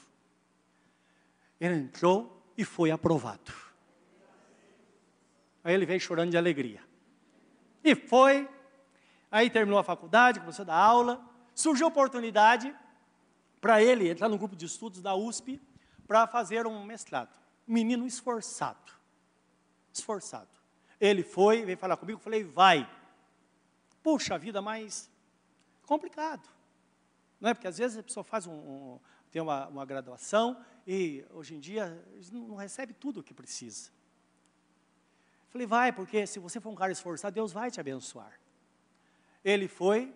Ele 1.62 1.76
entrou 1.76 2.46
e 2.58 2.66
foi 2.66 2.92
aprovado. 2.92 3.54
Aí 5.64 5.74
ele 5.74 5.86
veio 5.86 6.02
chorando 6.02 6.32
de 6.32 6.38
alegria. 6.38 6.82
E 7.82 7.96
foi, 7.96 8.50
aí 9.32 9.50
terminou 9.50 9.80
a 9.80 9.84
faculdade, 9.84 10.42
começou 10.42 10.64
a 10.64 10.66
dar 10.66 10.76
aula, 10.76 11.35
surgiu 11.56 11.88
a 11.88 11.90
oportunidade 11.90 12.76
para 13.60 13.82
ele 13.82 14.10
entrar 14.10 14.30
no 14.30 14.38
grupo 14.38 14.56
de 14.56 14.66
estudos 14.66 15.02
da 15.02 15.16
USP 15.16 15.60
para 16.06 16.28
fazer 16.28 16.68
um 16.68 16.84
mestrado. 16.84 17.36
Um 17.68 17.74
menino 17.74 18.06
esforçado. 18.06 18.92
Esforçado. 19.92 20.50
Ele 21.00 21.24
foi, 21.24 21.66
veio 21.66 21.78
falar 21.78 21.98
comigo, 21.98 22.20
falei, 22.20 22.44
vai. 22.44 22.88
Puxa 24.04 24.38
vida, 24.38 24.62
mas 24.62 25.10
complicado. 25.88 26.48
Não 27.40 27.50
é? 27.50 27.54
Porque 27.54 27.68
às 27.68 27.78
vezes 27.78 27.98
a 27.98 28.04
pessoa 28.04 28.24
faz 28.24 28.46
um, 28.46 28.54
um 28.54 29.00
tem 29.32 29.42
uma, 29.42 29.68
uma, 29.68 29.86
graduação 29.86 30.64
e 30.88 31.26
hoje 31.32 31.56
em 31.56 31.60
dia 31.60 32.02
não 32.32 32.56
recebe 32.56 32.94
tudo 32.94 33.20
o 33.20 33.24
que 33.24 33.34
precisa. 33.34 33.90
Falei, 35.50 35.68
vai, 35.68 35.92
porque 35.92 36.26
se 36.26 36.40
você 36.40 36.60
for 36.62 36.70
um 36.70 36.76
cara 36.76 36.92
esforçado, 36.92 37.34
Deus 37.34 37.52
vai 37.52 37.70
te 37.70 37.80
abençoar. 37.80 38.40
Ele 39.44 39.68
foi, 39.68 40.16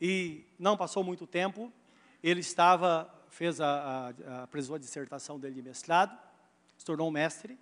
e 0.00 0.46
não 0.58 0.76
passou 0.76 1.04
muito 1.04 1.26
tempo, 1.26 1.72
ele 2.22 2.40
estava, 2.40 3.12
fez 3.28 3.60
a, 3.60 4.08
a, 4.08 4.42
a 4.44 4.78
dissertação 4.78 5.38
dele 5.38 5.56
de 5.56 5.62
mestrado, 5.62 6.16
se 6.76 6.84
tornou 6.84 7.10
mestre, 7.10 7.58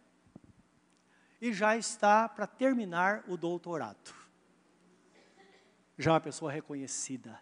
e 1.40 1.52
já 1.52 1.76
está 1.76 2.28
para 2.28 2.46
terminar 2.46 3.24
o 3.28 3.36
doutorado. 3.36 4.14
Já 5.96 6.10
é 6.10 6.14
uma 6.14 6.20
pessoa 6.20 6.50
reconhecida. 6.50 7.40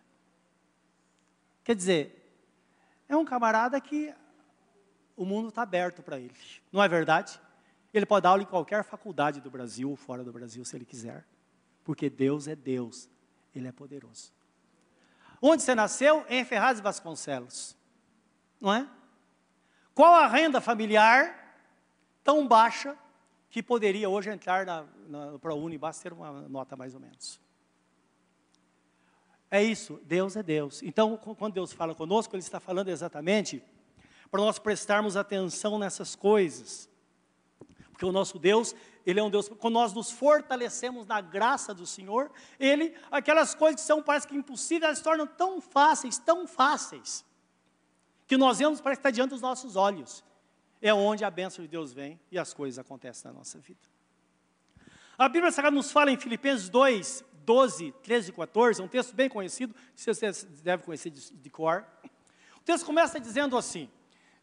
Quer 1.62 1.74
dizer, 1.74 2.40
é 3.08 3.16
um 3.16 3.24
camarada 3.24 3.80
que 3.80 4.14
o 5.16 5.24
mundo 5.24 5.48
está 5.48 5.62
aberto 5.62 6.02
para 6.02 6.18
ele, 6.18 6.36
não 6.70 6.82
é 6.82 6.88
verdade? 6.88 7.40
Ele 7.92 8.04
pode 8.04 8.24
dar 8.24 8.30
aula 8.30 8.42
em 8.42 8.46
qualquer 8.46 8.84
faculdade 8.84 9.40
do 9.40 9.50
Brasil 9.50 9.88
ou 9.88 9.96
fora 9.96 10.22
do 10.22 10.32
Brasil, 10.32 10.62
se 10.64 10.76
ele 10.76 10.84
quiser. 10.84 11.26
Porque 11.82 12.10
Deus 12.10 12.46
é 12.46 12.54
Deus, 12.54 13.08
Ele 13.54 13.68
é 13.68 13.72
poderoso. 13.72 14.35
Onde 15.48 15.62
você 15.62 15.74
nasceu? 15.74 16.24
Em 16.28 16.44
Ferraz 16.44 16.78
e 16.78 16.82
Vasconcelos. 16.82 17.76
Não 18.60 18.74
é? 18.74 18.88
Qual 19.94 20.12
a 20.14 20.26
renda 20.26 20.60
familiar 20.60 21.46
tão 22.24 22.46
baixa 22.48 22.96
que 23.48 23.62
poderia 23.62 24.08
hoje 24.10 24.28
entrar 24.28 24.66
na, 24.66 24.84
na 25.08 25.38
ProUni, 25.38 25.78
basta 25.78 26.02
ter 26.02 26.12
uma 26.12 26.48
nota 26.48 26.76
mais 26.76 26.94
ou 26.94 27.00
menos. 27.00 27.40
É 29.48 29.62
isso, 29.62 30.00
Deus 30.04 30.34
é 30.36 30.42
Deus. 30.42 30.82
Então, 30.82 31.16
quando 31.16 31.54
Deus 31.54 31.72
fala 31.72 31.94
conosco, 31.94 32.34
Ele 32.34 32.42
está 32.42 32.58
falando 32.58 32.88
exatamente 32.88 33.62
para 34.30 34.42
nós 34.42 34.58
prestarmos 34.58 35.16
atenção 35.16 35.78
nessas 35.78 36.16
coisas. 36.16 36.88
Porque 37.92 38.04
o 38.04 38.10
nosso 38.10 38.38
Deus, 38.38 38.74
Ele 39.06 39.20
é 39.20 39.22
um 39.22 39.30
Deus, 39.30 39.48
quando 39.48 39.74
nós 39.74 39.92
nos 39.92 40.10
fortalecemos 40.10 41.06
na 41.06 41.20
graça 41.20 41.72
do 41.72 41.86
Senhor, 41.86 42.30
Ele, 42.58 42.92
aquelas 43.10 43.54
coisas 43.54 43.80
que 43.80 43.86
são, 43.86 44.02
parece 44.02 44.26
que 44.26 44.34
impossíveis, 44.34 44.82
elas 44.82 44.98
se 44.98 45.04
tornam 45.04 45.28
tão 45.28 45.60
fáceis, 45.60 46.18
tão 46.18 46.46
fáceis, 46.46 47.24
que 48.26 48.36
nós 48.36 48.58
vemos, 48.58 48.80
parece 48.80 49.00
que 49.00 49.08
está 49.08 49.14
diante 49.14 49.30
dos 49.30 49.40
nossos 49.40 49.76
olhos. 49.76 50.24
É 50.82 50.92
onde 50.92 51.24
a 51.24 51.30
bênção 51.30 51.64
de 51.64 51.68
Deus 51.68 51.92
vem 51.92 52.20
e 52.30 52.38
as 52.38 52.52
coisas 52.52 52.78
acontecem 52.78 53.30
na 53.30 53.38
nossa 53.38 53.58
vida. 53.60 53.80
A 55.16 55.28
Bíblia 55.28 55.52
Sagrada 55.52 55.74
nos 55.74 55.90
fala 55.92 56.10
em 56.10 56.18
Filipenses 56.18 56.68
2, 56.68 57.24
12, 57.44 57.92
13 58.02 58.30
e 58.30 58.32
14, 58.32 58.82
um 58.82 58.88
texto 58.88 59.14
bem 59.14 59.28
conhecido, 59.28 59.74
que 59.94 60.14
vocês 60.14 60.44
devem 60.62 60.84
conhecer 60.84 61.10
de, 61.10 61.32
de 61.32 61.48
cor. 61.48 61.86
O 62.56 62.60
texto 62.64 62.84
começa 62.84 63.18
dizendo 63.20 63.56
assim: 63.56 63.88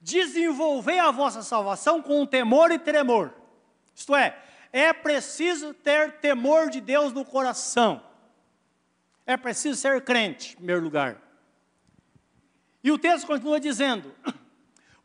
Desenvolvei 0.01 0.99
a 0.99 1.11
vossa 1.11 1.43
salvação 1.43 2.01
com 2.01 2.25
temor 2.25 2.71
e 2.71 2.79
tremor. 2.79 3.33
Isto 3.93 4.15
é, 4.15 4.41
é 4.73 4.91
preciso 4.91 5.71
ter 5.71 6.13
temor 6.13 6.71
de 6.71 6.81
Deus 6.81 7.13
no 7.13 7.23
coração. 7.23 8.03
É 9.23 9.37
preciso 9.37 9.79
ser 9.79 10.01
crente, 10.01 10.53
em 10.53 10.55
primeiro 10.55 10.81
lugar. 10.81 11.21
E 12.83 12.91
o 12.91 12.97
texto 12.97 13.27
continua 13.27 13.59
dizendo: 13.59 14.13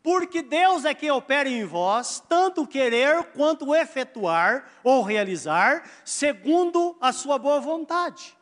Porque 0.03 0.41
Deus 0.41 0.87
é 0.87 0.95
quem 0.95 1.11
opera 1.11 1.49
em 1.49 1.65
vós, 1.65 2.25
tanto 2.27 2.67
querer 2.67 3.25
quanto 3.35 3.75
efetuar 3.75 4.67
ou 4.83 5.03
realizar, 5.03 5.85
segundo 6.03 6.97
a 6.99 7.13
sua 7.13 7.39
boa 7.39 7.61
vontade. 7.61 8.35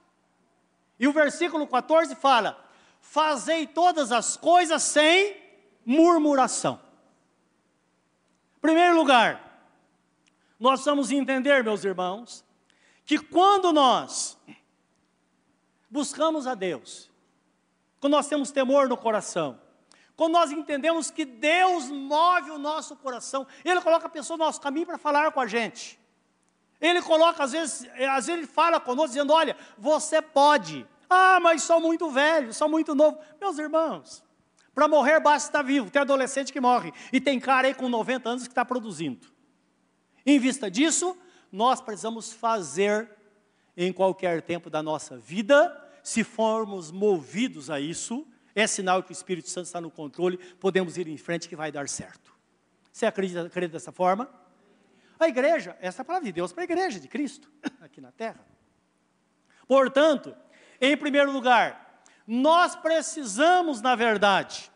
E 0.99 1.09
o 1.09 1.13
versículo 1.13 1.67
14 1.67 2.15
fala: 2.15 2.65
Fazei 3.01 3.67
todas 3.67 4.13
as 4.13 4.37
coisas 4.37 4.81
sem 4.85 5.37
murmuração. 5.85 6.81
Primeiro 8.61 8.97
lugar, 8.97 9.46
nós 10.59 10.85
vamos 10.85 11.11
entender, 11.11 11.63
meus 11.63 11.85
irmãos, 11.85 12.45
que 13.05 13.19
quando 13.19 13.73
nós 13.73 14.39
buscamos 15.91 16.47
a 16.47 16.55
Deus, 16.55 17.11
quando 18.01 18.13
nós 18.13 18.29
temos 18.29 18.51
temor 18.51 18.89
no 18.89 18.97
coração, 18.97 19.61
quando 20.17 20.33
nós 20.33 20.51
entendemos 20.51 21.11
que 21.11 21.25
Deus 21.25 21.91
move 21.91 22.51
o 22.51 22.59
nosso 22.59 22.97
coração, 22.97 23.47
Ele 23.65 23.81
coloca 23.83 24.07
a 24.07 24.11
pessoa 24.11 24.39
no 24.39 24.45
nosso 24.45 24.61
caminho 24.61 24.87
para 24.87 24.97
falar 24.97 25.31
com 25.31 25.41
a 25.41 25.47
gente. 25.47 26.01
Ele 26.81 27.03
coloca, 27.03 27.45
às 27.45 27.53
vezes, 27.53 27.89
às 28.11 28.27
vezes 28.27 28.29
Ele 28.29 28.47
fala 28.47 28.81
conosco, 28.81 29.09
dizendo: 29.09 29.33
Olha, 29.33 29.57
você 29.77 30.23
pode. 30.23 30.87
Ah, 31.09 31.39
mas 31.41 31.63
sou 31.63 31.81
muito 31.81 32.11
velho, 32.11 32.53
sou 32.53 32.69
muito 32.69 32.95
novo. 32.95 33.19
Meus 33.41 33.59
irmãos, 33.59 34.25
para 34.75 34.89
morrer 34.89 35.21
basta 35.21 35.49
estar 35.49 35.63
vivo. 35.63 35.91
Tem 35.91 36.03
adolescente 36.03 36.53
que 36.53 36.61
morre. 36.61 36.93
E 37.13 37.21
tem 37.21 37.39
cara 37.39 37.69
aí 37.69 37.75
com 37.75 37.89
90 37.89 38.29
anos 38.29 38.43
que 38.45 38.53
está 38.53 38.65
produzindo. 38.65 39.36
Em 40.27 40.39
vista 40.39 40.69
disso, 40.69 41.17
nós 41.51 41.81
precisamos 41.81 42.33
fazer 42.33 43.09
em 43.77 43.93
qualquer 43.93 44.43
tempo 44.43 44.69
da 44.69 44.83
nossa 44.83 45.17
vida, 45.17 45.85
se 46.03 46.25
formos 46.25 46.91
movidos 46.91 47.71
a 47.71 47.79
isso, 47.79 48.27
é 48.55 48.67
sinal 48.67 49.03
que 49.03 49.11
o 49.11 49.13
Espírito 49.13 49.49
Santo 49.49 49.67
está 49.67 49.81
no 49.81 49.91
controle, 49.91 50.39
podemos 50.57 50.97
ir 50.99 51.07
em 51.07 51.17
frente 51.17 51.49
que 51.49 51.55
vai 51.55 51.71
dar 51.71 51.89
certo. 51.89 52.35
Você 52.91 53.05
acredita, 53.05 53.43
acredita 53.43 53.75
dessa 53.75 53.93
forma? 53.93 54.29
A 55.19 55.29
igreja, 55.29 55.77
essa 55.81 56.01
é 56.01 56.03
a 56.03 56.05
palavra 56.05 56.27
de 56.27 56.33
Deus 56.33 56.53
para 56.53 56.63
a 56.63 56.65
igreja 56.65 56.99
de 56.99 57.07
Cristo, 57.07 57.51
aqui 57.81 58.01
na 58.01 58.11
terra. 58.11 58.45
Portanto, 59.69 60.35
em 60.81 60.97
primeiro 60.97 61.31
lugar, 61.31 62.03
nós 62.27 62.75
precisamos, 62.75 63.81
na 63.81 63.95
verdade, 63.95 64.71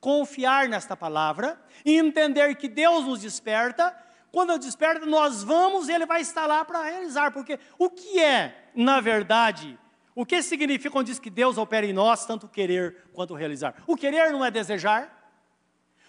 confiar 0.00 0.68
nesta 0.68 0.96
palavra 0.96 1.60
e 1.84 1.96
entender 1.96 2.54
que 2.56 2.68
Deus 2.68 3.04
nos 3.04 3.20
desperta. 3.20 3.96
Quando 4.30 4.50
Ele 4.50 4.58
desperta, 4.58 5.06
nós 5.06 5.42
vamos 5.42 5.88
e 5.88 5.92
Ele 5.92 6.06
vai 6.06 6.20
estar 6.20 6.46
lá 6.46 6.64
para 6.64 6.82
realizar, 6.82 7.32
porque 7.32 7.58
o 7.78 7.88
que 7.88 8.20
é, 8.20 8.70
na 8.74 9.00
verdade, 9.00 9.78
o 10.14 10.26
que 10.26 10.42
significa 10.42 10.90
quando 10.90 11.06
diz 11.06 11.18
que 11.18 11.30
Deus 11.30 11.56
opera 11.56 11.86
em 11.86 11.92
nós, 11.92 12.26
tanto 12.26 12.48
querer 12.48 13.08
quanto 13.12 13.34
realizar? 13.34 13.82
O 13.86 13.96
querer 13.96 14.32
não 14.32 14.44
é 14.44 14.50
desejar, 14.50 15.14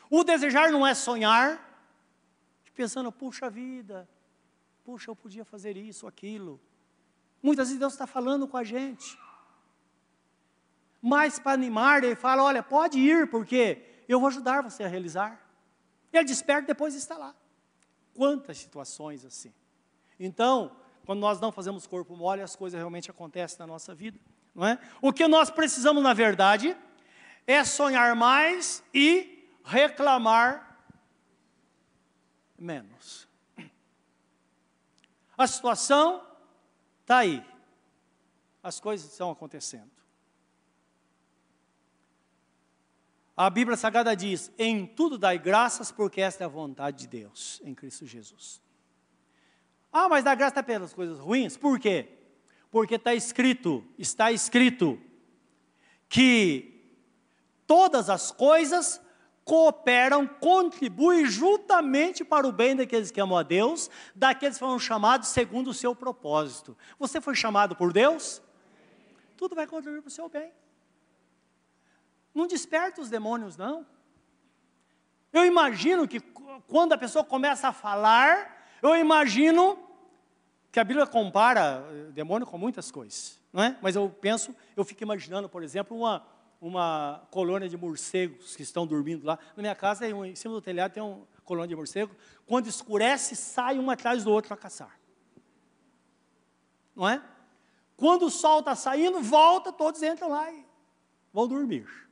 o 0.09 0.23
desejar 0.23 0.71
não 0.71 0.85
é 0.85 0.93
sonhar, 0.93 1.65
pensando, 2.75 3.11
puxa 3.11 3.49
vida, 3.49 4.07
puxa, 4.85 5.11
eu 5.11 5.15
podia 5.15 5.43
fazer 5.43 5.75
isso, 5.75 6.07
aquilo. 6.07 6.59
Muitas 7.43 7.67
vezes 7.67 7.79
Deus 7.79 7.93
está 7.93 8.07
falando 8.07 8.47
com 8.47 8.57
a 8.57 8.63
gente. 8.63 9.19
Mas 11.01 11.39
para 11.39 11.51
animar, 11.51 12.03
ele 12.03 12.15
fala: 12.15 12.43
olha, 12.43 12.63
pode 12.63 12.97
ir, 12.97 13.29
porque 13.29 13.83
eu 14.07 14.19
vou 14.19 14.27
ajudar 14.27 14.63
você 14.63 14.83
a 14.83 14.87
realizar. 14.87 15.39
Ele 16.11 16.23
desperta 16.23 16.63
e 16.63 16.67
depois 16.67 16.95
está 16.95 17.17
lá. 17.17 17.35
Quantas 18.19 18.57
situações 18.57 19.23
assim. 19.23 19.53
Então, 20.19 20.75
quando 21.05 21.21
nós 21.21 21.39
não 21.39 21.53
fazemos 21.53 21.87
corpo 21.87 22.17
mole, 22.17 22.41
as 22.41 22.53
coisas 22.53 22.77
realmente 22.77 23.09
acontecem 23.09 23.57
na 23.59 23.65
nossa 23.65 23.95
vida. 23.95 24.19
Não 24.53 24.67
é? 24.67 24.77
O 25.01 25.13
que 25.13 25.25
nós 25.25 25.49
precisamos, 25.49 26.03
na 26.03 26.13
verdade, 26.13 26.75
é 27.47 27.63
sonhar 27.63 28.17
mais 28.17 28.83
e 28.93 29.49
reclamar 29.63 30.83
menos. 32.57 33.25
A 35.37 35.47
situação 35.47 36.21
está 36.99 37.19
aí. 37.19 37.41
As 38.61 38.81
coisas 38.81 39.09
estão 39.09 39.31
acontecendo. 39.31 39.89
A 43.39 43.49
Bíblia 43.49 43.77
Sagrada 43.77 44.13
diz: 44.17 44.51
em 44.57 44.85
tudo 44.85 45.17
dai 45.17 45.39
graças, 45.39 45.93
porque 45.93 46.19
esta 46.19 46.43
é 46.43 46.45
a 46.45 46.49
vontade 46.49 46.97
de 46.97 47.07
Deus 47.07 47.61
em 47.63 47.73
Cristo 47.73 48.05
Jesus. 48.05 48.61
Ah, 49.93 50.09
mas 50.09 50.25
dá 50.25 50.35
graça 50.35 50.61
pelas 50.61 50.91
coisas 50.91 51.19
ruins? 51.19 51.55
Por 51.55 51.79
quê? 51.79 52.09
Porque 52.69 52.95
está 52.95 53.15
escrito, 53.15 53.81
está 53.97 54.29
escrito, 54.29 54.99
que 56.09 56.83
todas 57.65 58.09
as 58.09 58.29
coisas 58.29 58.99
cooperam, 59.45 60.27
contribuem 60.27 61.25
juntamente 61.25 62.25
para 62.25 62.45
o 62.45 62.51
bem 62.51 62.75
daqueles 62.75 63.09
que 63.09 63.21
amam 63.21 63.37
a 63.37 63.43
Deus, 63.43 63.89
daqueles 64.13 64.57
que 64.57 64.59
foram 64.59 64.77
chamados 64.77 65.29
segundo 65.29 65.69
o 65.69 65.73
seu 65.73 65.95
propósito. 65.95 66.77
Você 66.99 67.21
foi 67.21 67.35
chamado 67.35 67.73
por 67.73 67.93
Deus? 67.93 68.41
Tudo 69.37 69.55
vai 69.55 69.65
contribuir 69.65 70.01
para 70.01 70.09
o 70.09 70.11
seu 70.11 70.27
bem. 70.27 70.51
Não 72.33 72.47
desperta 72.47 73.01
os 73.01 73.09
demônios, 73.09 73.57
não. 73.57 73.85
Eu 75.31 75.45
imagino 75.45 76.07
que 76.07 76.19
quando 76.67 76.93
a 76.93 76.97
pessoa 76.97 77.23
começa 77.23 77.67
a 77.67 77.73
falar, 77.73 78.65
eu 78.81 78.95
imagino 78.95 79.77
que 80.71 80.79
a 80.79 80.83
Bíblia 80.83 81.05
compara 81.05 81.85
eh, 81.91 82.11
demônio 82.11 82.47
com 82.47 82.57
muitas 82.57 82.91
coisas, 82.91 83.39
não 83.51 83.63
é? 83.63 83.77
Mas 83.81 83.95
eu 83.95 84.09
penso, 84.09 84.55
eu 84.75 84.85
fico 84.85 85.03
imaginando, 85.03 85.49
por 85.49 85.63
exemplo, 85.63 85.97
uma, 85.97 86.25
uma 86.61 87.27
colônia 87.31 87.67
de 87.67 87.77
morcegos 87.77 88.55
que 88.55 88.63
estão 88.63 88.85
dormindo 88.85 89.25
lá. 89.25 89.37
Na 89.55 89.61
minha 89.61 89.75
casa, 89.75 90.07
em 90.07 90.35
cima 90.35 90.53
do 90.53 90.61
telhado, 90.61 90.93
tem 90.93 91.01
uma 91.01 91.27
colônia 91.43 91.69
de 91.69 91.75
morcegos. 91.75 92.15
Quando 92.45 92.67
escurece, 92.67 93.35
sai 93.35 93.79
um 93.79 93.89
atrás 93.89 94.23
do 94.23 94.31
outro 94.31 94.53
a 94.53 94.57
caçar. 94.57 94.99
Não 96.95 97.07
é? 97.07 97.21
Quando 97.95 98.25
o 98.25 98.29
sol 98.29 98.59
está 98.59 98.75
saindo, 98.75 99.21
volta, 99.21 99.71
todos 99.71 100.01
entram 100.01 100.29
lá 100.29 100.51
e 100.51 100.65
vão 101.33 101.47
dormir. 101.47 102.08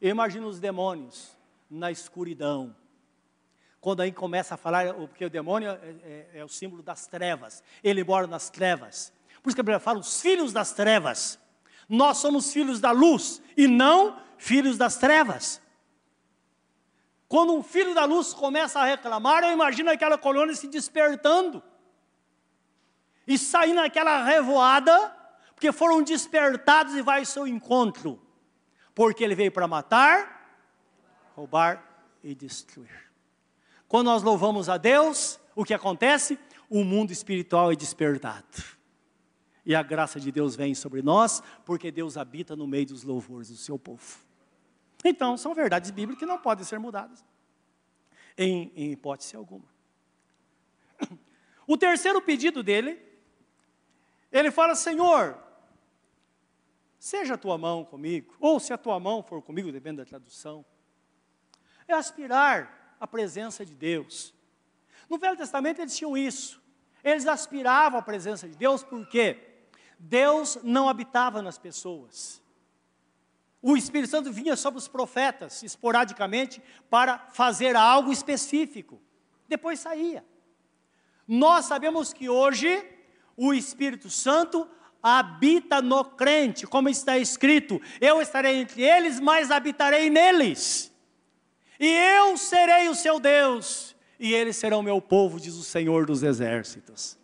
Eu 0.00 0.10
imagino 0.10 0.46
os 0.46 0.58
demônios 0.58 1.36
na 1.70 1.90
escuridão, 1.90 2.74
quando 3.80 4.00
aí 4.00 4.12
começa 4.12 4.54
a 4.54 4.58
falar, 4.58 4.92
porque 4.94 5.24
o 5.24 5.30
demônio 5.30 5.70
é, 5.70 5.74
é, 5.74 6.30
é, 6.34 6.44
o 6.44 6.48
símbolo 6.48 6.82
das 6.82 7.06
trevas, 7.06 7.62
ele 7.82 8.04
mora 8.04 8.26
nas 8.26 8.50
trevas. 8.50 9.12
Por 9.42 9.48
isso 9.48 9.56
que 9.56 9.60
a 9.60 9.64
Bíblia 9.64 9.80
fala, 9.80 9.98
os 9.98 10.20
filhos 10.20 10.52
das 10.52 10.72
trevas. 10.72 11.38
Nós 11.88 12.18
somos 12.18 12.52
filhos 12.52 12.78
da 12.78 12.90
luz 12.90 13.42
e 13.56 13.66
não 13.66 14.20
filhos 14.36 14.76
das 14.76 14.96
trevas. 14.96 15.62
Quando 17.26 17.54
um 17.54 17.62
filho 17.62 17.94
da 17.94 18.04
luz 18.04 18.34
começa 18.34 18.80
a 18.80 18.84
reclamar, 18.84 19.44
eu 19.44 19.52
imagino 19.52 19.90
aquela 19.90 20.18
colônia 20.18 20.54
se 20.54 20.66
despertando 20.66 21.62
e 23.26 23.38
saindo 23.38 23.76
naquela 23.76 24.24
revoada, 24.24 25.16
porque 25.54 25.70
foram 25.72 26.02
despertados 26.02 26.94
e 26.94 27.02
vai 27.02 27.20
ao 27.20 27.26
seu 27.26 27.46
encontro, 27.46 28.20
porque 29.00 29.24
ele 29.24 29.34
veio 29.34 29.50
para 29.50 29.66
matar, 29.66 30.68
roubar 31.34 32.06
e 32.22 32.34
destruir. 32.34 33.10
Quando 33.88 34.08
nós 34.08 34.22
louvamos 34.22 34.68
a 34.68 34.76
Deus, 34.76 35.40
o 35.56 35.64
que 35.64 35.72
acontece? 35.72 36.38
O 36.68 36.84
mundo 36.84 37.10
espiritual 37.10 37.72
é 37.72 37.74
despertado. 37.74 38.62
E 39.64 39.74
a 39.74 39.82
graça 39.82 40.20
de 40.20 40.30
Deus 40.30 40.54
vem 40.54 40.74
sobre 40.74 41.00
nós, 41.00 41.42
porque 41.64 41.90
Deus 41.90 42.18
habita 42.18 42.54
no 42.54 42.66
meio 42.66 42.84
dos 42.84 43.02
louvores 43.02 43.48
do 43.48 43.56
seu 43.56 43.78
povo. 43.78 44.18
Então, 45.02 45.34
são 45.38 45.54
verdades 45.54 45.90
bíblicas 45.90 46.18
que 46.20 46.26
não 46.26 46.36
podem 46.36 46.66
ser 46.66 46.78
mudadas, 46.78 47.24
em, 48.36 48.70
em 48.76 48.92
hipótese 48.92 49.34
alguma. 49.34 49.64
O 51.66 51.78
terceiro 51.78 52.20
pedido 52.20 52.62
dele, 52.62 53.00
ele 54.30 54.50
fala: 54.50 54.74
Senhor, 54.74 55.42
seja 57.00 57.34
a 57.34 57.38
tua 57.38 57.56
mão 57.56 57.82
comigo, 57.82 58.36
ou 58.38 58.60
se 58.60 58.74
a 58.74 58.78
tua 58.78 59.00
mão 59.00 59.22
for 59.22 59.40
comigo, 59.40 59.72
depende 59.72 59.96
da 59.96 60.04
tradução, 60.04 60.64
é 61.88 61.94
aspirar 61.94 62.94
a 63.00 63.06
presença 63.06 63.64
de 63.64 63.74
Deus. 63.74 64.34
No 65.08 65.18
Velho 65.18 65.36
Testamento 65.36 65.80
eles 65.80 65.96
tinham 65.96 66.16
isso, 66.16 66.62
eles 67.02 67.26
aspiravam 67.26 67.98
a 67.98 68.02
presença 68.02 68.46
de 68.46 68.54
Deus 68.54 68.84
porque 68.84 69.64
Deus 69.98 70.58
não 70.62 70.90
habitava 70.90 71.40
nas 71.40 71.56
pessoas. 71.56 72.40
O 73.62 73.76
Espírito 73.76 74.10
Santo 74.10 74.30
vinha 74.30 74.54
sobre 74.54 74.78
os 74.78 74.86
profetas, 74.86 75.62
esporadicamente, 75.62 76.62
para 76.90 77.18
fazer 77.30 77.76
algo 77.76 78.12
específico. 78.12 79.00
Depois 79.48 79.80
saía. 79.80 80.24
Nós 81.26 81.64
sabemos 81.64 82.12
que 82.12 82.28
hoje 82.28 82.86
o 83.36 83.54
Espírito 83.54 84.10
Santo 84.10 84.68
habita 85.02 85.80
no 85.80 86.04
crente, 86.04 86.66
como 86.66 86.88
está 86.88 87.18
escrito: 87.18 87.80
Eu 88.00 88.20
estarei 88.20 88.56
entre 88.56 88.82
eles, 88.82 89.20
mas 89.20 89.50
habitarei 89.50 90.10
neles. 90.10 90.92
E 91.78 91.86
eu 91.86 92.36
serei 92.36 92.88
o 92.88 92.94
seu 92.94 93.18
Deus, 93.18 93.96
e 94.18 94.34
eles 94.34 94.56
serão 94.56 94.82
meu 94.82 95.00
povo, 95.00 95.40
diz 95.40 95.54
o 95.54 95.62
Senhor 95.62 96.04
dos 96.04 96.22
exércitos. 96.22 97.18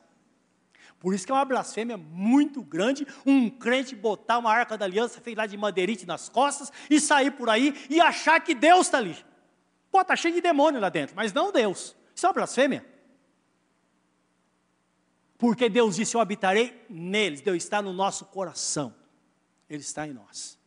Por 0.99 1.15
isso 1.15 1.27
que 1.27 1.31
é 1.31 1.35
uma 1.35 1.45
blasfêmia 1.45 1.97
muito 1.97 2.63
grande 2.63 3.07
um 3.25 3.51
crente 3.51 3.95
botar 3.95 4.39
uma 4.39 4.51
arca 4.51 4.79
da 4.79 4.87
aliança 4.87 5.21
feita 5.21 5.43
lá 5.43 5.47
de 5.47 5.57
madeirite 5.57 6.07
nas 6.07 6.29
costas 6.29 6.73
e 6.89 6.99
sair 6.99 7.31
por 7.33 7.51
aí 7.51 7.75
e 7.91 8.01
achar 8.01 8.41
que 8.41 8.55
Deus 8.55 8.87
está 8.87 8.99
ali. 8.99 9.17
Pô, 9.91 10.01
está 10.01 10.17
cheio 10.17 10.35
de 10.35 10.41
demônio 10.41 10.81
lá 10.81 10.89
dentro, 10.89 11.15
mas 11.15 11.33
não 11.33 11.53
Deus. 11.53 11.95
Isso 12.15 12.25
é 12.25 12.29
uma 12.29 12.35
blasfêmia. 12.35 12.85
Porque 15.39 15.69
Deus 15.69 15.97
disse: 15.97 16.17
Eu 16.17 16.21
habitarei 16.21 16.85
neles. 16.89 17.41
Deus 17.41 17.57
está 17.57 17.83
no 17.83 17.93
nosso 17.93 18.25
coração. 18.27 18.95
Ele 19.69 19.83
está 19.83 20.07
em 20.07 20.13
nós. 20.13 20.59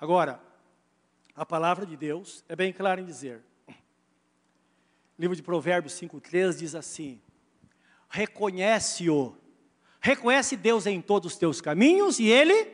Agora, 0.00 0.40
a 1.34 1.46
palavra 1.46 1.86
de 1.86 1.96
Deus 1.96 2.44
é 2.48 2.54
bem 2.54 2.72
clara 2.72 3.00
em 3.00 3.04
dizer. 3.04 3.42
O 3.68 5.20
livro 5.20 5.36
de 5.36 5.42
Provérbios 5.42 5.94
5,3 5.94 6.58
diz 6.58 6.74
assim: 6.74 7.20
Reconhece-o, 8.08 9.36
reconhece 10.00 10.56
Deus 10.56 10.86
em 10.86 11.00
todos 11.00 11.32
os 11.32 11.38
teus 11.38 11.60
caminhos 11.60 12.18
e 12.18 12.26
Ele 12.28 12.72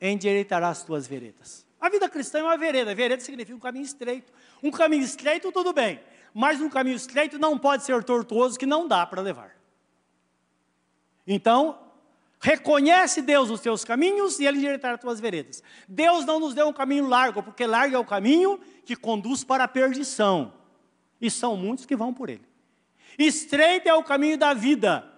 endireitará 0.00 0.68
as 0.68 0.82
tuas 0.82 1.06
veredas. 1.06 1.64
A 1.80 1.88
vida 1.88 2.08
cristã 2.08 2.38
é 2.38 2.42
uma 2.44 2.56
vereda, 2.56 2.94
vereda 2.94 3.22
significa 3.22 3.56
um 3.56 3.60
caminho 3.60 3.84
estreito. 3.84 4.32
Um 4.62 4.70
caminho 4.70 5.02
estreito, 5.02 5.52
tudo 5.52 5.72
bem 5.72 6.00
mas 6.34 6.60
um 6.60 6.68
caminho 6.68 6.96
estreito 6.96 7.38
não 7.38 7.58
pode 7.58 7.84
ser 7.84 8.02
tortuoso, 8.04 8.58
que 8.58 8.66
não 8.66 8.88
dá 8.88 9.06
para 9.06 9.20
levar. 9.20 9.56
Então, 11.26 11.78
reconhece 12.40 13.22
Deus 13.22 13.50
os 13.50 13.60
teus 13.60 13.84
caminhos 13.84 14.40
e 14.40 14.46
Ele 14.46 14.58
endireitará 14.58 14.94
as 14.94 15.00
tuas 15.00 15.20
veredas. 15.20 15.62
Deus 15.86 16.24
não 16.24 16.40
nos 16.40 16.54
deu 16.54 16.68
um 16.68 16.72
caminho 16.72 17.06
largo, 17.06 17.42
porque 17.42 17.66
largo 17.66 17.94
é 17.94 17.98
o 17.98 18.04
caminho 18.04 18.58
que 18.84 18.96
conduz 18.96 19.44
para 19.44 19.64
a 19.64 19.68
perdição, 19.68 20.54
e 21.20 21.30
são 21.30 21.56
muitos 21.56 21.86
que 21.86 21.94
vão 21.94 22.12
por 22.12 22.28
ele. 22.28 22.44
Estreito 23.18 23.88
é 23.88 23.94
o 23.94 24.02
caminho 24.02 24.38
da 24.38 24.54
vida, 24.54 25.08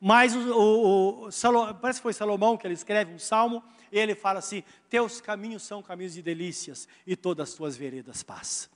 mas 0.00 0.34
o, 0.34 0.52
o, 0.52 1.26
o 1.26 1.30
Salomão, 1.32 1.74
parece 1.74 1.98
que 1.98 2.04
foi 2.04 2.12
Salomão 2.12 2.56
que 2.56 2.66
ele 2.66 2.74
escreve 2.74 3.12
um 3.12 3.18
salmo, 3.18 3.62
e 3.90 3.98
ele 3.98 4.14
fala 4.14 4.38
assim: 4.38 4.62
Teus 4.88 5.20
caminhos 5.20 5.64
são 5.64 5.82
caminhos 5.82 6.14
de 6.14 6.22
delícias, 6.22 6.88
e 7.04 7.16
todas 7.16 7.50
as 7.50 7.54
tuas 7.56 7.76
veredas 7.76 8.22
paz 8.22 8.70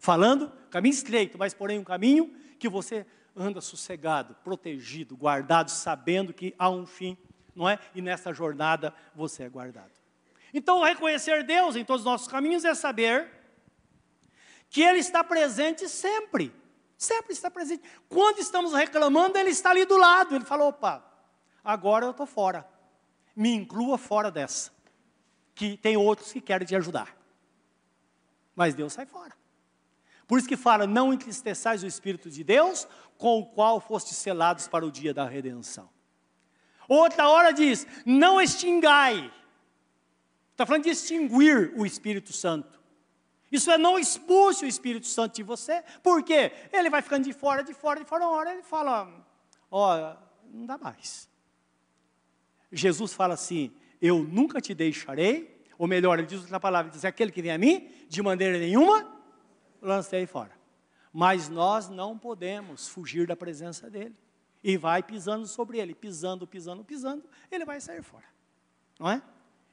falando 0.00 0.50
caminho 0.70 0.94
estreito, 0.94 1.38
mas 1.38 1.54
porém 1.54 1.78
um 1.78 1.84
caminho 1.84 2.34
que 2.58 2.68
você 2.68 3.06
anda 3.36 3.60
sossegado, 3.60 4.34
protegido, 4.42 5.16
guardado, 5.16 5.70
sabendo 5.70 6.32
que 6.32 6.54
há 6.58 6.68
um 6.68 6.86
fim, 6.86 7.16
não 7.54 7.68
é? 7.68 7.78
E 7.94 8.02
nessa 8.02 8.32
jornada 8.32 8.92
você 9.14 9.44
é 9.44 9.48
guardado. 9.48 9.92
Então, 10.52 10.82
reconhecer 10.82 11.44
Deus 11.44 11.76
em 11.76 11.84
todos 11.84 12.00
os 12.00 12.06
nossos 12.06 12.26
caminhos 12.26 12.64
é 12.64 12.74
saber 12.74 13.30
que 14.68 14.82
Ele 14.82 14.98
está 14.98 15.22
presente 15.22 15.88
sempre. 15.88 16.52
Sempre 16.96 17.32
está 17.32 17.50
presente. 17.50 17.82
Quando 18.08 18.40
estamos 18.40 18.72
reclamando, 18.72 19.38
Ele 19.38 19.50
está 19.50 19.70
ali 19.70 19.84
do 19.84 19.96
lado. 19.96 20.34
Ele 20.34 20.44
fala: 20.44 20.64
opa, 20.64 21.04
agora 21.64 22.04
eu 22.04 22.10
estou 22.10 22.26
fora. 22.26 22.68
Me 23.34 23.54
inclua 23.54 23.96
fora 23.96 24.30
dessa. 24.30 24.72
Que 25.54 25.76
tem 25.76 25.96
outros 25.96 26.32
que 26.32 26.40
querem 26.40 26.66
te 26.66 26.74
ajudar. 26.74 27.16
Mas 28.56 28.74
Deus 28.74 28.92
sai 28.92 29.06
fora. 29.06 29.39
Por 30.30 30.38
isso 30.38 30.46
que 30.46 30.56
fala: 30.56 30.86
não 30.86 31.12
entristeçais 31.12 31.82
o 31.82 31.88
Espírito 31.88 32.30
de 32.30 32.44
Deus, 32.44 32.86
com 33.18 33.40
o 33.40 33.46
qual 33.46 33.80
fostes 33.80 34.16
selados 34.16 34.68
para 34.68 34.86
o 34.86 34.90
dia 34.90 35.12
da 35.12 35.26
redenção. 35.26 35.90
Outra 36.88 37.28
hora 37.28 37.52
diz: 37.52 37.84
não 38.06 38.40
extingai. 38.40 39.28
Está 40.52 40.64
falando 40.64 40.84
de 40.84 40.90
extinguir 40.90 41.72
o 41.76 41.84
Espírito 41.84 42.32
Santo. 42.32 42.80
Isso 43.50 43.72
é 43.72 43.76
não 43.76 43.98
expulse 43.98 44.64
o 44.64 44.68
Espírito 44.68 45.08
Santo 45.08 45.34
de 45.34 45.42
você, 45.42 45.82
porque 46.00 46.52
ele 46.72 46.88
vai 46.88 47.02
ficando 47.02 47.24
de 47.24 47.32
fora, 47.32 47.64
de 47.64 47.74
fora, 47.74 47.98
de 47.98 48.06
fora, 48.06 48.24
uma 48.24 48.36
hora 48.36 48.52
ele 48.52 48.62
fala: 48.62 49.12
ó, 49.68 50.14
não 50.44 50.64
dá 50.64 50.78
mais. 50.78 51.28
Jesus 52.70 53.12
fala 53.12 53.34
assim: 53.34 53.74
eu 54.00 54.22
nunca 54.22 54.60
te 54.60 54.74
deixarei, 54.74 55.60
ou 55.76 55.88
melhor, 55.88 56.20
ele 56.20 56.28
diz 56.28 56.38
outra 56.38 56.60
palavra, 56.60 56.86
ele 56.86 56.94
diz: 56.94 57.04
aquele 57.04 57.32
que 57.32 57.42
vem 57.42 57.50
a 57.50 57.58
mim, 57.58 57.90
de 58.08 58.22
maneira 58.22 58.56
nenhuma 58.56 59.18
lancei 59.80 60.26
fora. 60.26 60.52
Mas 61.12 61.48
nós 61.48 61.88
não 61.88 62.16
podemos 62.16 62.88
fugir 62.88 63.26
da 63.26 63.36
presença 63.36 63.90
dele. 63.90 64.16
E 64.62 64.76
vai 64.76 65.02
pisando 65.02 65.46
sobre 65.46 65.78
ele, 65.78 65.94
pisando, 65.94 66.46
pisando, 66.46 66.84
pisando, 66.84 67.24
ele 67.50 67.64
vai 67.64 67.80
sair 67.80 68.02
fora. 68.02 68.26
Não 68.98 69.10
é? 69.10 69.22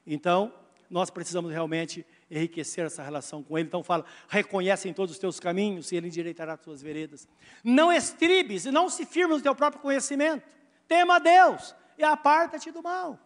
Então, 0.06 0.54
nós 0.90 1.10
precisamos 1.10 1.52
realmente 1.52 2.06
enriquecer 2.32 2.86
essa 2.86 3.04
relação 3.04 3.44
com 3.44 3.58
ele. 3.58 3.68
Então 3.68 3.84
fala, 3.84 4.06
reconhece 4.30 4.88
em 4.88 4.94
todos 4.94 5.16
os 5.16 5.20
teus 5.20 5.40
caminhos 5.40 5.92
e 5.92 5.96
ele 5.96 6.08
endireitará 6.08 6.54
as 6.54 6.62
tuas 6.62 6.82
veredas. 6.82 7.28
Não 7.64 7.92
estribes 7.92 8.66
e 8.66 8.72
não 8.72 8.90
se 8.90 9.06
firme 9.06 9.36
no 9.36 9.42
teu 9.42 9.54
próprio 9.54 9.82
conhecimento. 9.82 10.48
Tema 10.88 11.16
a 11.16 11.20
Deus 11.20 11.76
e 11.98 12.04
aparta-te 12.04 12.72
do 12.72 12.82
mal. 12.82 13.20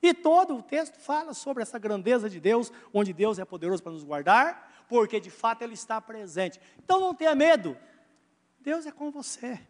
E 0.00 0.14
todo 0.14 0.56
o 0.56 0.62
texto 0.62 0.98
fala 0.98 1.34
sobre 1.34 1.62
essa 1.62 1.78
grandeza 1.78 2.30
de 2.30 2.38
Deus, 2.38 2.72
onde 2.92 3.12
Deus 3.12 3.38
é 3.38 3.44
poderoso 3.44 3.82
para 3.82 3.92
nos 3.92 4.04
guardar, 4.04 4.84
porque 4.88 5.18
de 5.18 5.30
fato 5.30 5.62
Ele 5.62 5.74
está 5.74 6.00
presente. 6.00 6.60
Então 6.78 7.00
não 7.00 7.14
tenha 7.14 7.34
medo, 7.34 7.76
Deus 8.60 8.86
é 8.86 8.92
com 8.92 9.10
você. 9.10 9.60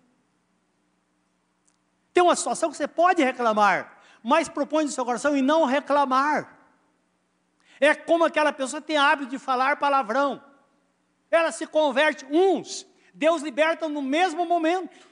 Tem 2.12 2.22
uma 2.22 2.36
situação 2.36 2.70
que 2.70 2.76
você 2.76 2.88
pode 2.88 3.22
reclamar, 3.22 4.00
mas 4.22 4.48
propõe 4.48 4.84
no 4.84 4.90
seu 4.90 5.04
coração 5.04 5.36
e 5.36 5.42
não 5.42 5.64
reclamar. 5.64 6.58
É 7.80 7.94
como 7.94 8.24
aquela 8.24 8.52
pessoa 8.52 8.82
tem 8.82 8.96
hábito 8.96 9.30
de 9.30 9.38
falar 9.38 9.76
palavrão. 9.76 10.42
Ela 11.30 11.52
se 11.52 11.66
converte, 11.66 12.26
uns, 12.26 12.86
Deus 13.14 13.42
liberta 13.42 13.88
no 13.88 14.02
mesmo 14.02 14.44
momento. 14.44 15.06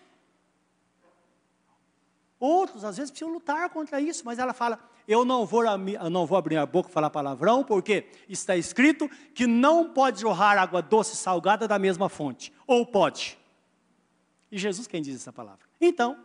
Outros, 2.39 2.85
às 2.85 2.97
vezes, 2.97 3.11
precisam 3.11 3.33
lutar 3.33 3.69
contra 3.71 4.01
isso, 4.01 4.25
mas 4.25 4.39
ela 4.39 4.53
fala: 4.53 4.79
eu 5.07 5.25
não 5.25 5.47
vou, 5.47 5.63
não 6.11 6.27
vou 6.27 6.37
abrir 6.37 6.57
a 6.57 6.67
boca 6.67 6.89
e 6.89 6.93
falar 6.93 7.11
palavrão, 7.11 7.63
porque 7.63 8.07
está 8.29 8.57
escrito 8.57 9.09
que 9.35 9.47
não 9.47 9.93
pode 9.93 10.21
jorrar 10.21 10.59
água 10.59 10.83
doce 10.83 11.15
e 11.15 11.17
salgada 11.17 11.69
da 11.69 11.79
mesma 11.79 12.09
fonte. 12.09 12.53
Ou 12.67 12.85
pode. 12.85 13.39
E 14.51 14.59
Jesus 14.59 14.87
quem 14.87 15.03
diz 15.03 15.17
essa 15.17 15.33
palavra. 15.33 15.65
Então, 15.81 16.19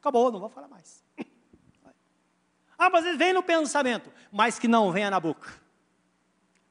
acabou, 0.00 0.30
não 0.32 0.40
vou 0.40 0.48
falar 0.48 0.68
mais. 0.68 1.02
Ah, 2.76 2.90
mas 2.90 3.06
ele 3.06 3.16
vem 3.16 3.32
no 3.32 3.42
pensamento, 3.42 4.10
mas 4.32 4.58
que 4.58 4.66
não 4.66 4.90
venha 4.90 5.08
na 5.08 5.20
boca. 5.20 5.48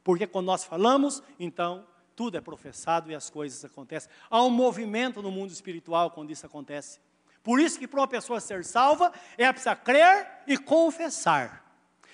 Porque 0.04 0.28
quando 0.28 0.48
nós 0.48 0.66
falamos, 0.66 1.24
então 1.40 1.88
tudo 2.14 2.38
é 2.38 2.42
professado 2.42 3.10
e 3.10 3.16
as 3.16 3.30
coisas 3.30 3.64
acontecem. 3.64 4.12
Há 4.30 4.44
um 4.44 4.50
movimento 4.50 5.22
no 5.22 5.32
mundo 5.32 5.52
espiritual 5.52 6.12
quando 6.12 6.30
isso 6.30 6.46
acontece. 6.46 7.00
Por 7.44 7.60
isso 7.60 7.78
que 7.78 7.88
para 7.88 8.00
uma 8.00 8.08
pessoa 8.08 8.40
ser 8.40 8.64
salva, 8.64 9.12
ela 9.38 9.52
precisa 9.52 9.76
crer 9.76 10.28
e 10.48 10.58
confessar. 10.58 11.62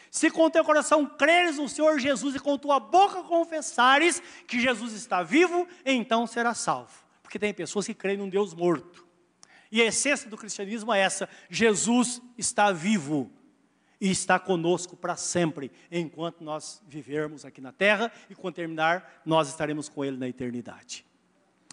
Se 0.10 0.32
com 0.32 0.50
teu 0.50 0.66
coração 0.66 1.06
creres 1.06 1.58
no 1.58 1.70
Senhor 1.70 2.00
Jesus 2.00 2.36
e 2.36 2.40
com 2.40 2.58
tua 2.58 2.80
boca 2.80 3.22
confessares 3.22 4.22
que 4.48 4.60
Jesus 4.60 4.94
está 4.94 5.22
vivo, 5.22 5.68
então 5.86 6.26
será 6.26 6.56
salvo. 6.56 6.92
Porque 7.22 7.38
tem 7.38 7.54
pessoas 7.54 7.86
que 7.86 7.94
creem 7.94 8.18
num 8.18 8.28
Deus 8.28 8.56
morto. 8.56 9.08
E 9.72 9.80
a 9.82 9.86
essência 9.86 10.28
do 10.28 10.36
cristianismo 10.36 10.92
é 10.92 11.00
essa: 11.00 11.30
Jesus 11.48 12.20
está 12.36 12.72
vivo. 12.72 13.32
e 14.02 14.10
está 14.10 14.40
conosco 14.40 14.96
para 14.96 15.18
sempre, 15.18 15.70
enquanto 15.92 16.42
nós 16.42 16.82
vivermos 16.88 17.44
aqui 17.44 17.60
na 17.60 17.74
terra 17.74 18.10
e 18.30 18.34
quando 18.34 18.56
terminar, 18.56 19.22
nós 19.26 19.50
estaremos 19.50 19.90
com 19.90 20.06
Ele 20.06 20.16
na 20.16 20.26
eternidade. 20.26 21.06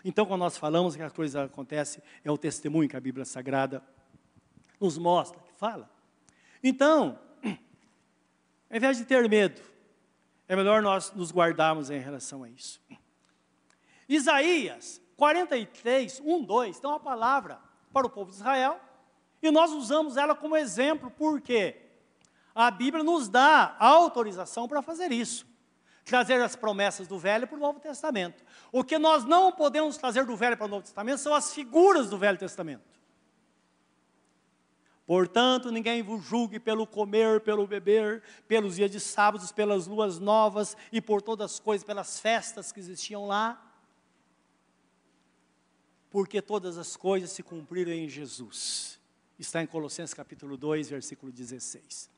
Então, 0.08 0.24
quando 0.24 0.38
nós 0.38 0.56
falamos 0.56 0.94
que 0.94 1.02
a 1.02 1.10
coisa 1.10 1.42
acontece, 1.42 2.00
é 2.24 2.30
o 2.30 2.38
testemunho 2.38 2.88
que 2.88 2.96
a 2.96 3.00
Bíblia 3.00 3.24
Sagrada 3.24 3.82
nos 4.80 4.96
mostra, 4.96 5.40
que 5.40 5.52
fala. 5.54 5.90
Então, 6.62 7.18
ao 8.70 8.76
invés 8.76 8.98
de 8.98 9.04
ter 9.04 9.28
medo, 9.28 9.60
é 10.46 10.54
melhor 10.54 10.80
nós 10.80 11.10
nos 11.10 11.32
guardarmos 11.32 11.90
em 11.90 11.98
relação 11.98 12.44
a 12.44 12.48
isso. 12.48 12.80
Isaías 14.08 15.00
43, 15.16 16.20
1, 16.24 16.44
2, 16.44 16.78
tem 16.78 16.88
uma 16.88 17.00
palavra 17.00 17.58
para 17.92 18.06
o 18.06 18.10
povo 18.10 18.30
de 18.30 18.36
Israel, 18.36 18.80
e 19.42 19.50
nós 19.50 19.72
usamos 19.72 20.16
ela 20.16 20.36
como 20.36 20.56
exemplo, 20.56 21.10
porque 21.10 21.82
a 22.54 22.70
Bíblia 22.70 23.02
nos 23.02 23.28
dá 23.28 23.74
autorização 23.80 24.68
para 24.68 24.80
fazer 24.82 25.10
isso. 25.10 25.44
Trazer 26.06 26.40
as 26.40 26.54
promessas 26.54 27.08
do 27.08 27.18
Velho 27.18 27.48
para 27.48 27.56
o 27.56 27.60
Novo 27.60 27.80
Testamento. 27.80 28.44
O 28.70 28.84
que 28.84 28.96
nós 28.96 29.24
não 29.24 29.50
podemos 29.50 29.96
trazer 29.96 30.24
do 30.24 30.36
Velho 30.36 30.56
para 30.56 30.66
o 30.66 30.68
Novo 30.68 30.84
Testamento 30.84 31.18
são 31.18 31.34
as 31.34 31.52
figuras 31.52 32.08
do 32.08 32.16
Velho 32.16 32.38
Testamento. 32.38 32.84
Portanto, 35.04 35.72
ninguém 35.72 36.04
vos 36.04 36.24
julgue 36.24 36.60
pelo 36.60 36.86
comer, 36.86 37.40
pelo 37.40 37.66
beber, 37.66 38.22
pelos 38.46 38.76
dias 38.76 38.88
de 38.88 39.00
sábados, 39.00 39.50
pelas 39.50 39.88
luas 39.88 40.20
novas 40.20 40.76
e 40.92 41.00
por 41.00 41.20
todas 41.20 41.54
as 41.54 41.58
coisas, 41.58 41.84
pelas 41.84 42.20
festas 42.20 42.70
que 42.70 42.78
existiam 42.78 43.26
lá. 43.26 43.60
Porque 46.08 46.40
todas 46.40 46.78
as 46.78 46.94
coisas 46.96 47.32
se 47.32 47.42
cumpriram 47.42 47.90
em 47.90 48.08
Jesus. 48.08 49.00
Está 49.36 49.60
em 49.60 49.66
Colossenses 49.66 50.14
capítulo 50.14 50.56
2, 50.56 50.88
versículo 50.88 51.32
16. 51.32 52.08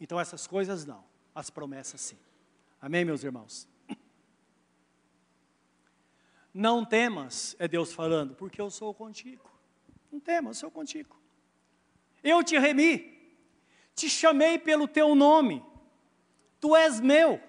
Então 0.00 0.18
essas 0.18 0.48
coisas 0.48 0.84
não, 0.84 1.04
as 1.32 1.48
promessas 1.48 2.00
sim. 2.00 2.18
Amém, 2.80 3.04
meus 3.04 3.24
irmãos? 3.24 3.68
Não 6.54 6.84
temas, 6.84 7.54
é 7.58 7.68
Deus 7.68 7.92
falando, 7.92 8.34
porque 8.34 8.60
eu 8.60 8.70
sou 8.70 8.92
contigo. 8.94 9.48
Não 10.10 10.18
temas, 10.18 10.56
eu 10.56 10.60
sou 10.62 10.70
contigo. 10.70 11.16
Eu 12.22 12.42
te 12.42 12.58
remi, 12.58 13.36
te 13.94 14.08
chamei 14.08 14.58
pelo 14.58 14.88
teu 14.88 15.14
nome, 15.14 15.64
tu 16.60 16.74
és 16.74 17.00
meu. 17.00 17.40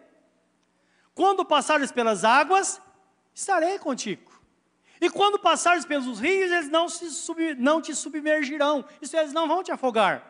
Quando 1.16 1.46
passares 1.46 1.92
pelas 1.92 2.24
águas, 2.24 2.82
estarei 3.34 3.80
contigo. 3.80 4.30
E 5.02 5.10
quando 5.10 5.40
passares 5.40 5.86
pelos 5.86 6.20
rios, 6.20 6.52
eles 6.52 6.70
não, 6.70 6.90
sub, 6.90 7.56
não 7.56 7.82
te 7.82 7.96
submergirão, 7.96 8.86
isso 9.02 9.16
eles 9.16 9.34
não 9.34 9.48
vão 9.48 9.64
te 9.64 9.72
afogar. 9.72 10.30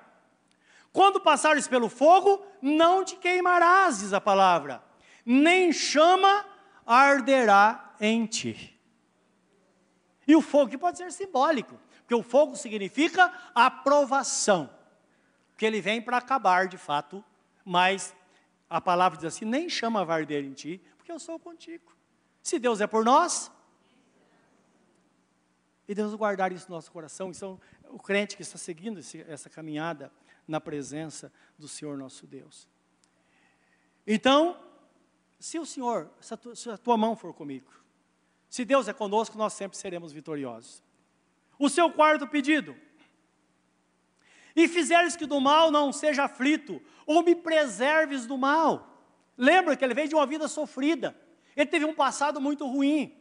Quando 0.92 1.20
passares 1.20 1.68
pelo 1.68 1.90
fogo, 1.90 2.46
não 2.62 3.04
te 3.04 3.16
queimarás, 3.16 4.00
diz 4.00 4.14
a 4.14 4.22
palavra, 4.22 4.84
nem 5.32 5.72
chama 5.72 6.44
arderá 6.88 7.94
em 8.02 8.26
ti. 8.26 8.76
E 10.28 10.36
o 10.36 10.42
fogo 10.42 10.76
pode 10.80 10.98
ser 10.98 11.12
simbólico. 11.12 11.80
Porque 12.00 12.16
o 12.16 12.24
fogo 12.24 12.56
significa 12.56 13.32
aprovação. 13.54 14.68
Que 15.56 15.68
ele 15.68 15.82
vem 15.82 16.02
para 16.02 16.18
acabar 16.18 16.68
de 16.68 16.80
fato, 16.80 17.24
mas 17.64 18.16
a 18.68 18.82
palavra 18.82 19.20
diz 19.20 19.26
assim: 19.26 19.46
nem 19.46 19.70
chama 19.70 20.02
a 20.02 20.04
varder 20.04 20.44
em 20.44 20.54
ti, 20.54 20.82
porque 20.98 21.12
eu 21.12 21.20
sou 21.20 21.38
contigo. 21.38 21.96
Se 22.42 22.58
Deus 22.58 22.82
é 22.82 22.88
por 22.88 23.06
nós, 23.06 23.52
e 25.88 25.94
Deus 25.94 26.16
guardar 26.16 26.52
isso 26.52 26.68
no 26.70 26.76
nosso 26.76 26.92
coração, 26.92 27.30
então 27.30 27.60
o 27.90 28.00
crente 28.00 28.36
que 28.36 28.42
está 28.42 28.58
seguindo 28.58 29.00
esse, 29.00 29.22
essa 29.28 29.48
caminhada 29.48 30.12
na 30.48 30.60
presença 30.60 31.32
do 31.56 31.68
Senhor 31.68 31.96
nosso 31.96 32.26
Deus. 32.26 32.68
Então, 34.08 34.69
se 35.40 35.58
o 35.58 35.66
Senhor, 35.66 36.10
se 36.20 36.34
a, 36.34 36.38
tua, 36.38 36.56
se 36.56 36.70
a 36.70 36.78
tua 36.78 36.98
mão 36.98 37.16
for 37.16 37.34
comigo, 37.34 37.72
se 38.50 38.66
Deus 38.66 38.88
é 38.88 38.94
conosco, 38.94 39.38
nós 39.38 39.54
sempre 39.54 39.78
seremos 39.78 40.12
vitoriosos 40.12 40.84
o 41.60 41.68
seu 41.68 41.92
quarto 41.92 42.26
pedido. 42.26 42.76
E 44.56 44.68
fizeres 44.68 45.16
que 45.16 45.26
do 45.26 45.40
mal 45.42 45.70
não 45.70 45.92
seja 45.92 46.24
aflito, 46.24 46.82
ou 47.06 47.22
me 47.22 47.36
preserves 47.36 48.26
do 48.26 48.38
mal. 48.38 49.04
Lembra 49.38 49.76
que 49.76 49.84
ele 49.84 49.94
veio 49.94 50.08
de 50.08 50.16
uma 50.16 50.26
vida 50.26 50.48
sofrida. 50.48 51.16
Ele 51.56 51.70
teve 51.70 51.86
um 51.86 51.94
passado 51.94 52.40
muito 52.40 52.66
ruim. 52.66 53.16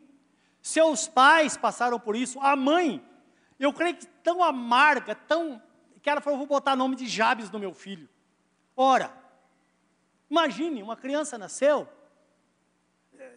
Seus 0.63 1.09
pais 1.09 1.57
passaram 1.57 1.99
por 1.99 2.17
isso. 2.17 2.41
A 2.41 2.55
mãe, 2.55 3.05
eu 3.59 3.73
creio 3.73 3.97
que 3.97 4.07
tão 4.07 4.43
amarga, 4.43 5.15
tão. 5.15 5.61
que 6.01 6.09
ela 6.09 6.21
falou: 6.21 6.39
vou 6.39 6.47
botar 6.47 6.77
nome 6.77 6.97
de 6.97 7.07
Jabes 7.07 7.51
no 7.51 7.59
meu 7.59 7.75
filho. 7.75 8.09
Ora, 8.77 9.13
imagine, 10.31 10.83
uma 10.83 10.97
criança 10.97 11.37
nasceu, 11.37 11.89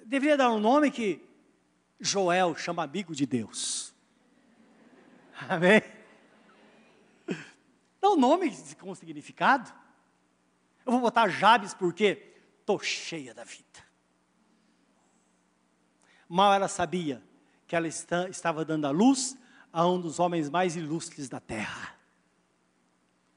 deveria 0.06 0.38
dar 0.38 0.52
um 0.52 0.60
nome 0.60 0.92
que 0.92 1.24
Joel 2.00 2.56
chama 2.56 2.84
amigo 2.84 3.16
de 3.16 3.26
Deus. 3.26 3.94
Amém? 5.48 5.82
Dá 8.00 8.10
um 8.10 8.16
nome 8.16 8.52
com 8.80 8.94
significado. 8.96 9.72
Eu 10.86 10.92
vou 10.92 11.02
botar 11.02 11.28
Jabes 11.30 11.74
porque 11.74 12.36
estou 12.60 12.80
cheia 12.80 13.34
da 13.34 13.44
vida. 13.44 13.66
Mal 16.28 16.54
ela 16.54 16.68
sabia 16.68 17.22
que 17.68 17.76
ela 17.76 17.88
está, 17.88 18.28
estava 18.30 18.66
dando 18.66 18.86
a 18.86 18.90
luz 18.90 19.38
a 19.72 19.88
um 19.88 20.00
dos 20.00 20.20
homens 20.20 20.50
mais 20.50 20.76
ilustres 20.76 21.30
da 21.30 21.40
terra. 21.40 21.96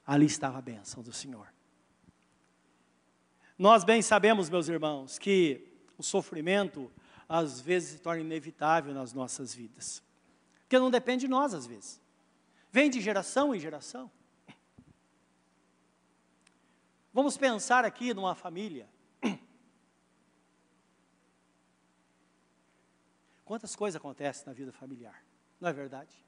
Ali 0.07 0.27
estava 0.27 0.59
a 0.59 0.63
bênção 0.63 1.03
do 1.03 1.13
Senhor. 1.13 1.53
Nós 3.59 3.85
bem 3.85 4.03
sabemos, 4.03 4.51
meus 4.51 4.69
irmãos, 4.69 5.19
que 5.19 5.74
o 5.99 6.03
sofrimento 6.03 6.91
às 7.29 7.61
vezes 7.61 7.91
se 7.91 7.99
torna 7.99 8.23
inevitável 8.23 8.93
nas 8.93 9.13
nossas 9.13 9.55
vidas. 9.55 10.03
Porque 10.61 10.79
não 10.79 10.91
depende 10.91 11.23
de 11.23 11.29
nós, 11.29 11.55
às 11.55 11.67
vezes. 11.67 12.01
Vem 12.71 12.91
de 12.91 13.01
geração 13.01 13.55
em 13.55 13.61
geração. 13.61 14.11
Vamos 17.13 17.37
pensar 17.37 17.85
aqui 17.85 18.13
numa 18.13 18.35
família. 18.35 18.89
Quantas 23.45 23.77
coisas 23.77 23.97
acontecem 23.97 24.45
na 24.47 24.53
vida 24.53 24.73
familiar, 24.73 25.25
não 25.61 25.69
é 25.69 25.73
verdade? 25.73 26.25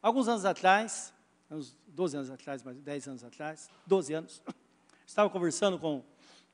Alguns 0.00 0.28
anos 0.28 0.46
atrás, 0.46 1.12
uns 1.50 1.76
12 1.88 2.16
anos 2.16 2.30
atrás, 2.30 2.62
mais 2.62 2.80
10 2.80 3.08
anos 3.08 3.22
atrás, 3.22 3.68
12 3.86 4.14
anos, 4.14 4.42
estava 5.06 5.28
conversando 5.28 5.78
com 5.78 6.02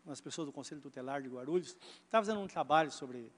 umas 0.06 0.20
pessoas 0.20 0.46
do 0.46 0.52
Conselho 0.52 0.80
Tutelar 0.80 1.20
de 1.20 1.28
Guarulhos, 1.28 1.76
estava 2.04 2.24
fazendo 2.24 2.40
um 2.40 2.46
trabalho 2.46 2.92
sobre 2.92 3.32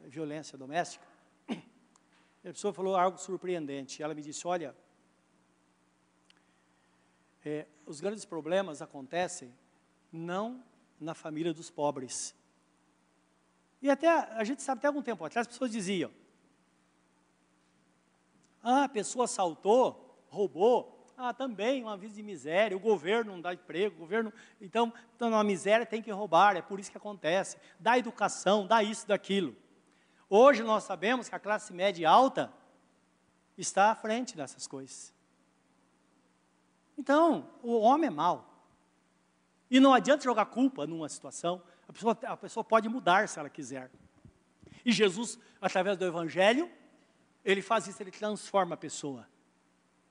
violência 0.00 0.56
doméstica, 0.56 1.06
a 1.48 2.52
pessoa 2.52 2.72
falou 2.72 2.96
algo 2.96 3.18
surpreendente. 3.18 4.02
Ela 4.02 4.14
me 4.14 4.22
disse: 4.22 4.46
Olha, 4.46 4.74
é, 7.44 7.66
os 7.86 8.00
grandes 8.00 8.24
problemas 8.24 8.82
acontecem 8.82 9.54
não 10.12 10.62
na 11.00 11.14
família 11.14 11.52
dos 11.52 11.70
pobres. 11.70 12.34
E 13.80 13.90
até, 13.90 14.08
a 14.08 14.44
gente 14.44 14.62
sabe, 14.62 14.78
até 14.78 14.86
algum 14.86 15.02
tempo 15.02 15.24
atrás, 15.24 15.46
as 15.46 15.52
pessoas 15.52 15.70
diziam: 15.70 16.10
Ah, 18.62 18.84
a 18.84 18.88
pessoa 18.88 19.26
assaltou, 19.26 20.26
roubou. 20.28 21.03
Ah, 21.16 21.32
também 21.32 21.82
uma 21.82 21.96
vida 21.96 22.14
de 22.14 22.22
miséria, 22.22 22.76
o 22.76 22.80
governo 22.80 23.32
não 23.32 23.40
dá 23.40 23.54
emprego, 23.54 23.94
o 23.94 23.98
governo. 24.00 24.32
Então, 24.60 24.92
então, 25.14 25.30
na 25.30 25.44
miséria 25.44 25.86
tem 25.86 26.02
que 26.02 26.10
roubar, 26.10 26.56
é 26.56 26.62
por 26.62 26.80
isso 26.80 26.90
que 26.90 26.96
acontece. 26.96 27.56
Dá 27.78 27.96
educação, 27.96 28.66
dá 28.66 28.82
isso, 28.82 29.06
daquilo. 29.06 29.54
Hoje 30.28 30.62
nós 30.62 30.84
sabemos 30.84 31.28
que 31.28 31.34
a 31.34 31.38
classe 31.38 31.72
média 31.72 32.10
alta 32.10 32.52
está 33.56 33.92
à 33.92 33.94
frente 33.94 34.36
dessas 34.36 34.66
coisas. 34.66 35.14
Então, 36.98 37.48
o 37.62 37.78
homem 37.78 38.08
é 38.08 38.10
mau. 38.10 38.50
E 39.70 39.78
não 39.78 39.94
adianta 39.94 40.24
jogar 40.24 40.46
culpa 40.46 40.86
numa 40.86 41.08
situação, 41.08 41.62
a 41.88 41.92
pessoa, 41.92 42.18
a 42.24 42.36
pessoa 42.36 42.64
pode 42.64 42.88
mudar 42.88 43.28
se 43.28 43.38
ela 43.38 43.48
quiser. 43.48 43.90
E 44.84 44.92
Jesus, 44.92 45.38
através 45.60 45.96
do 45.96 46.04
Evangelho, 46.04 46.70
ele 47.44 47.62
faz 47.62 47.86
isso, 47.86 48.02
ele 48.02 48.10
transforma 48.10 48.74
a 48.74 48.78
pessoa. 48.78 49.26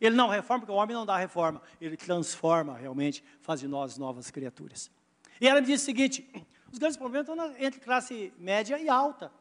Ele 0.05 0.15
não 0.15 0.27
reforma, 0.27 0.61
porque 0.61 0.71
o 0.71 0.75
homem 0.75 0.95
não 0.95 1.05
dá 1.05 1.17
reforma, 1.17 1.61
ele 1.79 1.95
transforma 1.95 2.77
realmente, 2.77 3.23
faz 3.41 3.61
de 3.61 3.67
nós 3.67 3.97
novas 3.97 4.29
criaturas. 4.29 4.91
E 5.39 5.47
ela 5.47 5.61
me 5.61 5.67
disse 5.67 5.83
o 5.83 5.85
seguinte: 5.85 6.45
os 6.71 6.77
grandes 6.77 6.97
problemas 6.97 7.27
estão 7.27 7.55
entre 7.57 7.79
classe 7.79 8.33
média 8.37 8.77
e 8.79 8.89
alta 8.89 9.31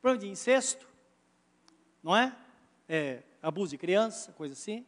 problema 0.00 0.24
de 0.24 0.30
incesto, 0.30 0.88
não 2.02 2.16
é? 2.16 2.36
é? 2.88 3.22
Abuso 3.42 3.70
de 3.70 3.78
criança, 3.78 4.32
coisa 4.32 4.54
assim. 4.54 4.86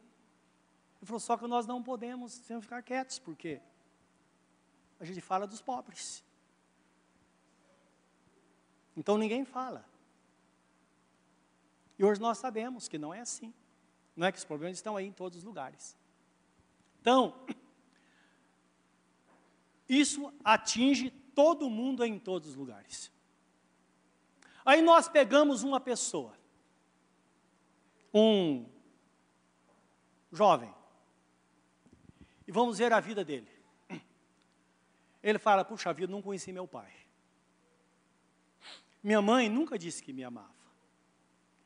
Ele 0.97 1.07
falou, 1.07 1.21
só 1.21 1.37
que 1.37 1.47
nós 1.47 1.67
não 1.67 1.83
podemos 1.83 2.33
sempre 2.33 2.63
ficar 2.63 2.83
quietos, 2.83 3.19
porque 3.19 3.61
a 4.99 5.05
gente 5.05 5.21
fala 5.21 5.47
dos 5.47 5.61
pobres. 5.61 6.25
Então 8.97 9.19
ninguém 9.19 9.45
fala. 9.45 9.85
E 11.99 12.05
hoje 12.05 12.21
nós 12.21 12.39
sabemos 12.39 12.89
que 12.89 12.99
não 12.99 13.13
é 13.13 13.21
assim. 13.21 13.53
Não 14.15 14.27
é 14.27 14.33
que 14.33 14.39
os 14.39 14.45
problemas 14.45 14.79
estão 14.79 14.97
aí 14.97 15.07
em 15.07 15.13
todos 15.13 15.39
os 15.39 15.45
lugares. 15.45 15.97
Então, 17.01 17.47
isso 19.89 20.33
atinge 20.45 21.11
todo 21.35 21.71
mundo 21.71 22.05
em 22.05 22.19
todos 22.19 22.51
os 22.51 22.55
lugares. 22.55 23.11
Aí 24.65 24.81
nós 24.81 25.09
pegamos 25.09 25.63
uma 25.63 25.81
pessoa, 25.81 26.39
um 28.15 28.67
jovem, 30.31 30.73
e 32.47 32.53
vamos 32.53 32.79
ver 32.79 32.93
a 32.93 33.01
vida 33.01 33.25
dele. 33.25 33.51
Ele 35.23 35.39
fala: 35.39 35.65
Puxa 35.65 35.93
vida, 35.93 36.13
não 36.13 36.23
conheci 36.23 36.53
meu 36.53 36.69
pai. 36.69 36.93
Minha 39.03 39.21
mãe 39.21 39.49
nunca 39.49 39.77
disse 39.77 40.03
que 40.03 40.13
me 40.13 40.23
amava. 40.23 40.53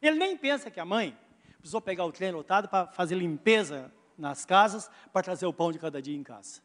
Ele 0.01 0.17
nem 0.17 0.37
pensa 0.37 0.71
que 0.71 0.81
a 0.81 0.85
mãe 0.85 1.19
precisou 1.67 1.81
pegar 1.81 2.05
o 2.05 2.13
trem 2.13 2.31
lotado 2.31 2.69
para 2.69 2.87
fazer 2.93 3.17
limpeza 3.17 3.93
nas 4.17 4.45
casas, 4.45 4.89
para 5.13 5.21
trazer 5.21 5.47
o 5.47 5.53
pão 5.53 5.73
de 5.73 5.81
cada 5.81 6.01
dia 6.01 6.17
em 6.17 6.23
casa. 6.23 6.63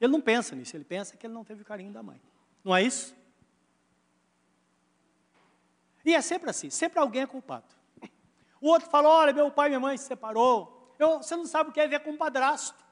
Ele 0.00 0.10
não 0.10 0.20
pensa 0.20 0.56
nisso, 0.56 0.76
ele 0.76 0.84
pensa 0.84 1.16
que 1.16 1.24
ele 1.24 1.32
não 1.32 1.44
teve 1.44 1.62
o 1.62 1.64
carinho 1.64 1.92
da 1.92 2.02
mãe. 2.02 2.20
Não 2.64 2.74
é 2.74 2.82
isso? 2.82 3.14
E 6.04 6.12
é 6.12 6.20
sempre 6.20 6.50
assim, 6.50 6.70
sempre 6.70 6.98
alguém 6.98 7.22
é 7.22 7.26
culpado. 7.26 7.72
O 8.60 8.66
outro 8.68 8.90
fala: 8.90 9.08
olha, 9.08 9.32
meu 9.32 9.48
pai 9.48 9.68
e 9.68 9.70
minha 9.70 9.80
mãe 9.80 9.96
se 9.96 10.06
separou. 10.06 10.92
Eu, 10.98 11.18
você 11.18 11.36
não 11.36 11.46
sabe 11.46 11.70
o 11.70 11.72
que 11.72 11.80
é 11.80 11.86
ver 11.86 12.00
com 12.00 12.10
um 12.10 12.16
padrasto. 12.16 12.84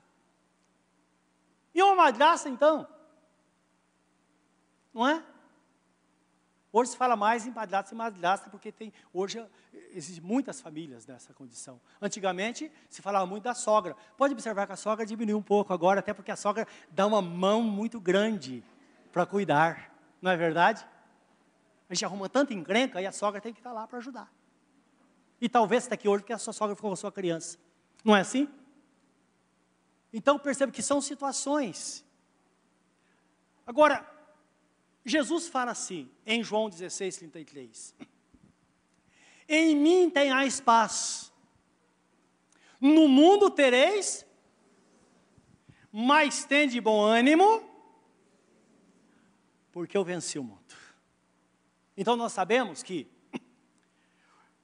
E 1.75 1.83
uma 1.83 1.97
madrasta, 1.97 2.49
então? 2.49 2.87
Não 4.95 5.07
é? 5.09 5.25
Hoje 6.73 6.93
se 6.93 6.97
fala 6.97 7.17
mais 7.17 7.45
em 7.45 7.53
padrasto 7.53 7.93
e 7.93 7.97
madrasta, 7.97 8.49
porque 8.49 8.71
tem, 8.71 8.93
hoje 9.13 9.45
existem 9.95 10.25
muitas 10.25 10.61
famílias 10.61 11.07
nessa 11.07 11.33
condição. 11.33 11.81
Antigamente 12.01 12.71
se 12.89 13.03
falava 13.03 13.27
muito 13.27 13.45
da 13.45 13.55
sogra. 13.55 13.97
Pode 14.17 14.33
observar 14.33 14.67
que 14.67 14.73
a 14.73 14.77
sogra 14.77 15.05
diminuiu 15.05 15.39
um 15.39 15.43
pouco 15.43 15.73
agora, 15.73 16.01
até 16.01 16.13
porque 16.13 16.31
a 16.31 16.37
sogra 16.37 16.67
dá 16.91 17.07
uma 17.07 17.23
mão 17.23 17.63
muito 17.63 18.01
grande 18.01 18.65
para 19.13 19.27
cuidar. 19.27 19.95
Não 20.21 20.31
é 20.31 20.37
verdade? 20.37 20.87
A 21.89 21.95
gente 21.95 22.05
arruma 22.05 22.29
tanta 22.29 22.55
encrenca 22.55 23.01
e 23.01 23.07
a 23.07 23.13
sogra 23.13 23.41
tem 23.41 23.53
que 23.53 23.61
estar 23.61 23.73
lá 23.73 23.87
para 23.87 23.99
ajudar. 23.99 24.33
E 25.41 25.49
talvez 25.49 25.85
está 25.85 25.95
aqui 25.95 26.09
hoje 26.09 26.23
porque 26.23 26.33
a 26.33 26.39
sua 26.39 26.53
sogra 26.53 26.77
ficou 26.77 26.91
com 26.91 26.95
a 26.95 26.97
sua 26.97 27.11
criança. 27.11 27.59
Não 28.05 28.15
é 28.15 28.21
assim? 28.21 28.49
Então 30.13 30.39
perceba 30.39 30.71
que 30.71 30.83
são 30.83 31.01
situações. 31.01 32.05
Agora, 33.67 34.09
Jesus 35.05 35.49
fala 35.49 35.71
assim, 35.71 36.11
em 36.27 36.43
João 36.43 36.69
16, 36.69 37.17
33. 37.17 37.95
Em 39.53 39.75
mim 39.75 40.09
tenhais 40.09 40.61
paz. 40.61 41.33
No 42.81 43.09
mundo 43.09 43.51
tereis, 43.51 44.25
mas 45.91 46.45
tende 46.45 46.81
bom 46.81 47.03
ânimo, 47.03 47.69
porque 49.73 49.97
eu 49.97 50.05
venci 50.05 50.39
o 50.39 50.45
mundo. 50.45 50.61
Então 51.97 52.15
nós 52.15 52.33
sabemos 52.33 52.81
que, 52.81 53.11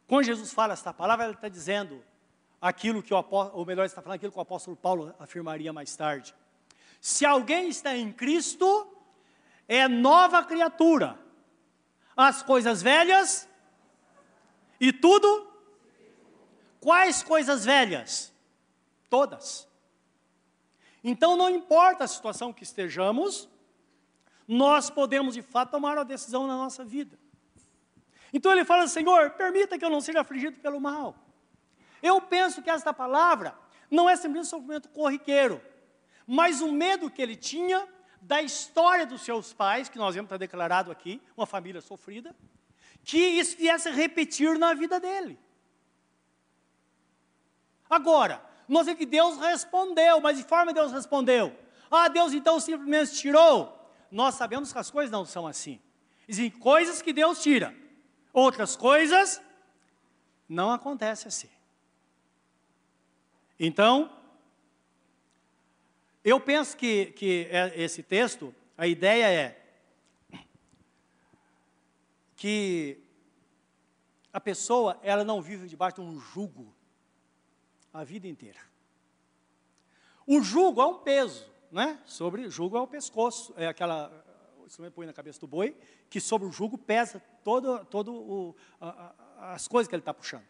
quando 0.07 0.25
Jesus 0.25 0.53
fala 0.53 0.75
esta 0.75 0.95
palavra, 0.95 1.25
ele 1.25 1.35
está 1.35 1.49
dizendo 1.49 2.05
aquilo 2.61 3.03
que 3.03 3.13
o 3.13 3.17
apóstolo, 3.17 3.59
ou 3.59 3.67
melhor, 3.67 3.87
está 3.87 4.01
falando 4.01 4.15
aquilo 4.15 4.31
que 4.31 4.39
o 4.39 4.43
apóstolo 4.43 4.77
Paulo 4.77 5.13
afirmaria 5.19 5.73
mais 5.73 5.97
tarde. 5.97 6.33
Se 7.01 7.27
alguém 7.27 7.71
está 7.71 7.97
em 7.97 8.13
Cristo, 8.13 8.87
é 9.67 9.89
nova 9.89 10.45
criatura. 10.45 11.19
As 12.17 12.41
coisas 12.41 12.81
velhas 12.83 13.49
e 14.81 14.93
tudo. 14.93 15.47
Quais 16.81 17.23
coisas 17.23 17.65
velhas? 17.65 18.33
Todas. 19.11 19.67
Então 21.03 21.37
não 21.37 21.49
importa 21.49 22.05
a 22.05 22.09
situação 22.09 22.53
que 22.53 22.63
estejamos, 22.63 23.49
nós 24.47 24.91
podemos 24.91 25.35
de 25.35 25.43
fato 25.43 25.71
tomar 25.71 25.97
uma 25.97 26.05
decisão 26.05 26.47
na 26.47 26.57
nossa 26.57 26.85
vida. 26.85 27.19
Então 28.33 28.53
ele 28.53 28.65
fala: 28.65 28.87
Senhor, 28.87 29.31
permita 29.31 29.79
que 29.79 29.85
eu 29.85 29.91
não 29.91 30.01
seja 30.01 30.21
afligido 30.21 30.59
pelo 30.59 30.81
mal. 30.81 31.17
Eu 32.03 32.21
penso 32.21 32.63
que 32.63 32.71
esta 32.71 32.93
palavra 32.93 33.57
não 33.91 34.09
é 34.09 34.17
simplesmente 34.17 34.47
um 34.47 34.51
sofrimento 34.51 34.89
corriqueiro, 34.91 35.61
mas 36.27 36.61
o 36.61 36.71
medo 36.71 37.11
que 37.11 37.23
ele 37.23 37.37
tinha 37.37 37.87
da 38.21 38.43
história 38.43 39.07
dos 39.07 39.23
seus 39.23 39.53
pais, 39.53 39.89
que 39.89 39.99
nós 39.99 40.15
vemos 40.15 40.27
estar 40.27 40.37
declarado 40.37 40.91
aqui, 40.91 41.23
uma 41.37 41.47
família 41.47 41.81
sofrida, 41.81 42.35
que 43.07 43.17
isso 43.19 43.57
viesse 43.57 43.89
a 43.89 43.93
repetir 43.93 44.59
na 44.59 44.75
vida 44.75 44.99
dele. 44.99 45.39
Agora, 47.89 48.45
nós 48.67 48.85
vemos 48.85 48.99
que 48.99 49.07
Deus 49.07 49.39
respondeu, 49.39 50.21
mas 50.21 50.37
de 50.37 50.43
forma 50.43 50.75
Deus 50.75 50.91
respondeu? 50.91 51.57
Ah, 51.89 52.09
Deus 52.09 52.33
então 52.33 52.59
simplesmente 52.59 53.15
tirou. 53.15 53.73
Nós 54.11 54.35
sabemos 54.35 54.73
que 54.73 54.79
as 54.81 54.91
coisas 54.91 55.09
não 55.09 55.25
são 55.25 55.47
assim. 55.47 55.81
Existem 56.27 56.61
coisas 56.61 57.01
que 57.01 57.13
Deus 57.13 57.41
tira, 57.41 57.73
outras 58.33 58.75
coisas 58.75 59.41
não 60.49 60.73
acontecem 60.73 61.29
assim. 61.29 61.49
Então, 63.59 64.11
eu 66.25 66.41
penso 66.41 66.77
que, 66.77 67.07
que 67.13 67.47
é 67.53 67.73
esse 67.81 68.03
texto, 68.03 68.53
a 68.77 68.89
ideia 68.89 69.31
é 69.31 69.66
que 72.37 73.03
a 74.33 74.41
pessoa, 74.41 74.99
ela 75.03 75.25
não 75.25 75.41
vive 75.41 75.67
debaixo 75.67 75.97
de 75.97 76.03
um 76.03 76.21
jugo 76.21 76.75
a 77.93 78.05
vida 78.05 78.29
inteira. 78.29 78.61
O 80.27 80.43
jugo 80.43 80.83
é 80.83 80.87
um 80.87 80.99
peso, 80.99 81.51
né? 81.73 81.99
Sobre 82.05 82.49
jugo 82.51 82.77
é 82.77 82.81
o 82.81 82.87
pescoço, 82.87 83.55
é 83.57 83.67
aquela 83.67 84.25
você 84.69 84.91
põe 84.91 85.07
na 85.07 85.13
cabeça 85.13 85.39
do 85.39 85.47
boi, 85.47 85.77
que 86.11 86.21
sobre 86.21 86.47
o 86.47 86.53
jugo 86.53 86.77
pesa 86.77 87.23
todo, 87.45 87.85
todo 87.85 88.13
o, 88.13 88.57
a, 88.81 89.13
a, 89.39 89.55
as 89.55 89.69
coisas 89.69 89.89
que 89.89 89.95
ele 89.95 90.01
está 90.01 90.13
puxando, 90.13 90.45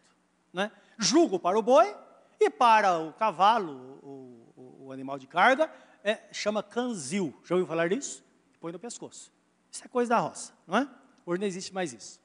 né? 0.51 0.71
Jugo 0.97 1.39
para 1.39 1.57
o 1.57 1.61
boi 1.61 1.95
e 2.39 2.49
para 2.49 2.97
o 2.97 3.13
cavalo, 3.13 3.99
o, 4.01 4.85
o 4.85 4.91
animal 4.91 5.19
de 5.19 5.27
carga, 5.27 5.71
é, 6.03 6.23
chama 6.31 6.63
canzil. 6.63 7.33
Já 7.43 7.55
ouviu 7.55 7.67
falar 7.67 7.89
disso? 7.89 8.23
Põe 8.59 8.71
no 8.71 8.79
pescoço. 8.79 9.31
Isso 9.71 9.85
é 9.85 9.87
coisa 9.87 10.09
da 10.09 10.19
roça, 10.19 10.53
não 10.65 10.77
é? 10.79 10.89
Hoje 11.27 11.41
não 11.41 11.47
existe 11.47 11.73
mais 11.73 11.91
isso. 11.91 12.21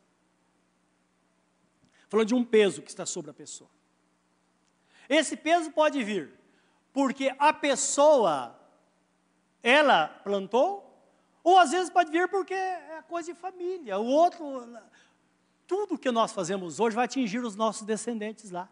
Falando 2.08 2.28
de 2.28 2.34
um 2.36 2.44
peso 2.44 2.80
que 2.80 2.88
está 2.88 3.04
sobre 3.04 3.32
a 3.32 3.34
pessoa. 3.34 3.68
Esse 5.08 5.36
peso 5.36 5.72
pode 5.72 6.04
vir 6.04 6.30
porque 6.92 7.34
a 7.36 7.52
pessoa, 7.52 8.56
ela 9.60 10.06
plantou, 10.06 10.88
ou 11.42 11.58
às 11.58 11.72
vezes 11.72 11.90
pode 11.90 12.12
vir 12.12 12.28
porque 12.28 12.54
é 12.54 13.02
coisa 13.08 13.32
de 13.32 13.38
família. 13.38 13.98
O 13.98 14.06
outro, 14.06 14.68
tudo 15.66 15.98
que 15.98 16.12
nós 16.12 16.30
fazemos 16.30 16.78
hoje 16.78 16.94
vai 16.94 17.06
atingir 17.06 17.40
os 17.40 17.56
nossos 17.56 17.82
descendentes 17.82 18.52
lá. 18.52 18.68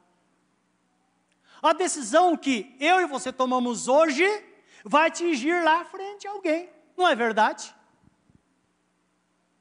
A 1.61 1.73
decisão 1.73 2.37
que 2.37 2.77
eu 2.79 3.01
e 3.01 3.07
você 3.07 3.33
tomamos 3.33 3.89
hoje 3.89 4.25
vai 4.85 5.09
atingir 5.09 5.61
lá 5.65 5.81
à 5.81 5.85
frente 5.85 6.29
alguém, 6.29 6.71
não 6.97 7.09
é 7.09 7.17
verdade? 7.17 7.75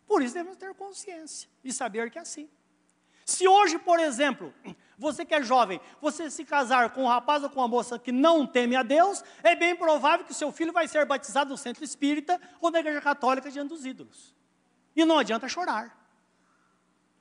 Por 0.10 0.24
isso 0.24 0.34
devemos 0.34 0.57
ter 0.57 0.74
consciência 0.74 1.47
e 1.64 1.72
saber 1.72 2.10
que 2.10 2.18
é 2.18 2.22
assim. 2.22 2.49
Se 3.24 3.47
hoje, 3.47 3.78
por 3.78 3.99
exemplo, 3.99 4.51
você 4.97 5.24
que 5.24 5.36
é 5.36 5.43
jovem, 5.43 5.80
você 6.01 6.32
se 6.32 6.43
casar 6.43 6.89
com 6.89 7.03
um 7.03 7.07
rapaz 7.07 7.43
ou 7.43 7.49
com 7.51 7.60
uma 7.60 7.68
moça 7.68 7.99
que 7.99 8.12
não 8.12 8.43
teme 8.47 8.76
a 8.76 8.82
Deus, 8.82 9.24
é 9.43 9.55
bem 9.55 9.76
provável 9.76 10.26
que 10.26 10.32
o 10.32 10.36
seu 10.36 10.51
filho 10.51 10.74
vai 10.74 10.88
ser 10.88 11.05
batizado 11.05 11.51
no 11.51 11.57
centro 11.57 11.84
espírita 11.84 12.41
ou 12.60 12.72
na 12.72 12.80
igreja 12.80 12.99
católica 12.99 13.51
diante 13.51 13.70
dos 13.70 13.86
ídolos. 13.86 14.36
E 14.95 15.05
não 15.05 15.20
adianta 15.20 15.47
chorar. 15.47 15.95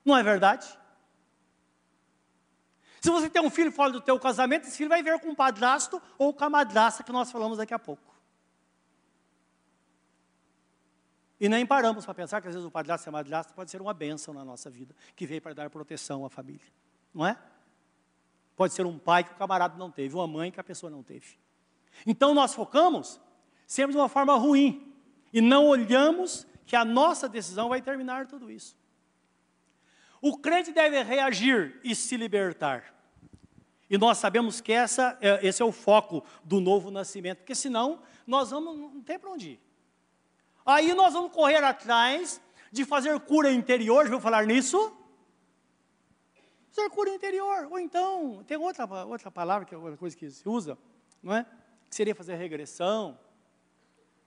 Não 0.03 0.16
é 0.16 0.22
verdade? 0.22 0.66
Se 3.03 3.11
você 3.11 3.28
tem 3.28 3.43
um 3.43 3.51
filho 3.51 3.70
fora 3.70 3.93
do 3.93 4.01
teu 4.01 4.18
casamento, 4.18 4.66
esse 4.66 4.78
filho 4.78 4.89
vai 4.89 5.03
ver 5.03 5.20
com 5.20 5.28
o 5.28 5.36
padrasto 5.36 6.01
ou 6.16 6.32
com 6.32 6.43
a 6.43 6.49
madrasta 6.49 7.03
que 7.03 7.12
nós 7.12 7.30
falamos 7.30 7.59
daqui 7.59 7.74
a 7.74 7.78
pouco. 7.78 8.18
E 11.41 11.49
nem 11.49 11.64
paramos 11.64 12.05
para 12.05 12.14
pensar 12.14 12.41
que 12.41 12.49
às 12.49 12.55
vezes 12.55 12.66
o 12.66 12.70
padrasto 12.70 13.07
e 13.07 13.11
a 13.11 13.12
madrasta 13.12 13.53
pode 13.55 13.70
ser 13.70 13.80
uma 13.80 13.95
bênção 13.95 14.34
na 14.34 14.45
nossa 14.45 14.68
vida, 14.68 14.95
que 15.14 15.26
veio 15.26 15.41
para 15.41 15.55
dar 15.55 15.70
proteção 15.70 16.24
à 16.24 16.30
família. 16.30 16.66
Não 17.14 17.24
é? 17.24 17.39
Pode 18.57 18.74
ser 18.74 18.84
um 18.84 18.99
pai 18.99 19.22
que 19.22 19.32
o 19.32 19.36
camarada 19.36 19.76
não 19.78 19.91
teve, 19.91 20.14
uma 20.14 20.26
mãe 20.26 20.51
que 20.51 20.59
a 20.59 20.64
pessoa 20.64 20.91
não 20.91 21.03
teve. 21.03 21.39
Então 22.05 22.34
nós 22.34 22.55
focamos 22.55 23.20
sempre 23.66 23.93
de 23.93 23.99
uma 23.99 24.09
forma 24.09 24.34
ruim 24.34 24.93
e 25.32 25.41
não 25.41 25.66
olhamos 25.66 26.47
que 26.66 26.74
a 26.74 26.84
nossa 26.84 27.28
decisão 27.28 27.68
vai 27.68 27.80
terminar 27.80 28.26
tudo 28.26 28.51
isso. 28.51 28.76
O 30.20 30.36
crente 30.39 30.72
deve 30.72 31.03
reagir 31.03 31.80
e 31.84 31.95
se 31.95 32.16
libertar. 32.16 32.95
E 33.89 33.97
nós 33.97 34.18
sabemos 34.18 34.61
que 34.61 34.72
essa, 34.72 35.16
é, 35.20 35.47
esse 35.47 35.62
é 35.62 35.64
o 35.64 35.72
foco 35.72 36.24
do 36.45 36.61
novo 36.61 36.91
nascimento, 36.91 37.39
porque 37.39 37.55
senão 37.55 38.03
nós 38.26 38.51
vamos, 38.51 38.76
não 38.76 39.03
tem 39.03 39.18
para 39.18 39.30
onde 39.30 39.51
ir. 39.51 39.68
Aí 40.69 40.93
nós 40.93 41.14
vamos 41.14 41.33
correr 41.33 41.64
atrás 41.64 42.43
de 42.71 42.85
fazer 42.85 43.19
cura 43.21 43.51
interior, 43.51 44.05
já 44.05 44.11
vou 44.11 44.21
falar 44.21 44.45
nisso? 44.45 44.95
Fazer 46.71 46.91
cura 46.91 47.09
interior, 47.09 47.69
ou 47.71 47.79
então, 47.79 48.45
tem 48.47 48.59
outra, 48.59 48.85
outra 49.07 49.31
palavra, 49.31 49.64
que 49.64 49.75
é 49.75 49.79
outra 49.79 49.97
coisa 49.97 50.14
que 50.14 50.31
se 50.31 50.47
usa, 50.47 50.77
não 51.23 51.35
é? 51.35 51.47
Que 51.89 51.97
seria 51.97 52.14
fazer 52.14 52.35
regressão, 52.35 53.19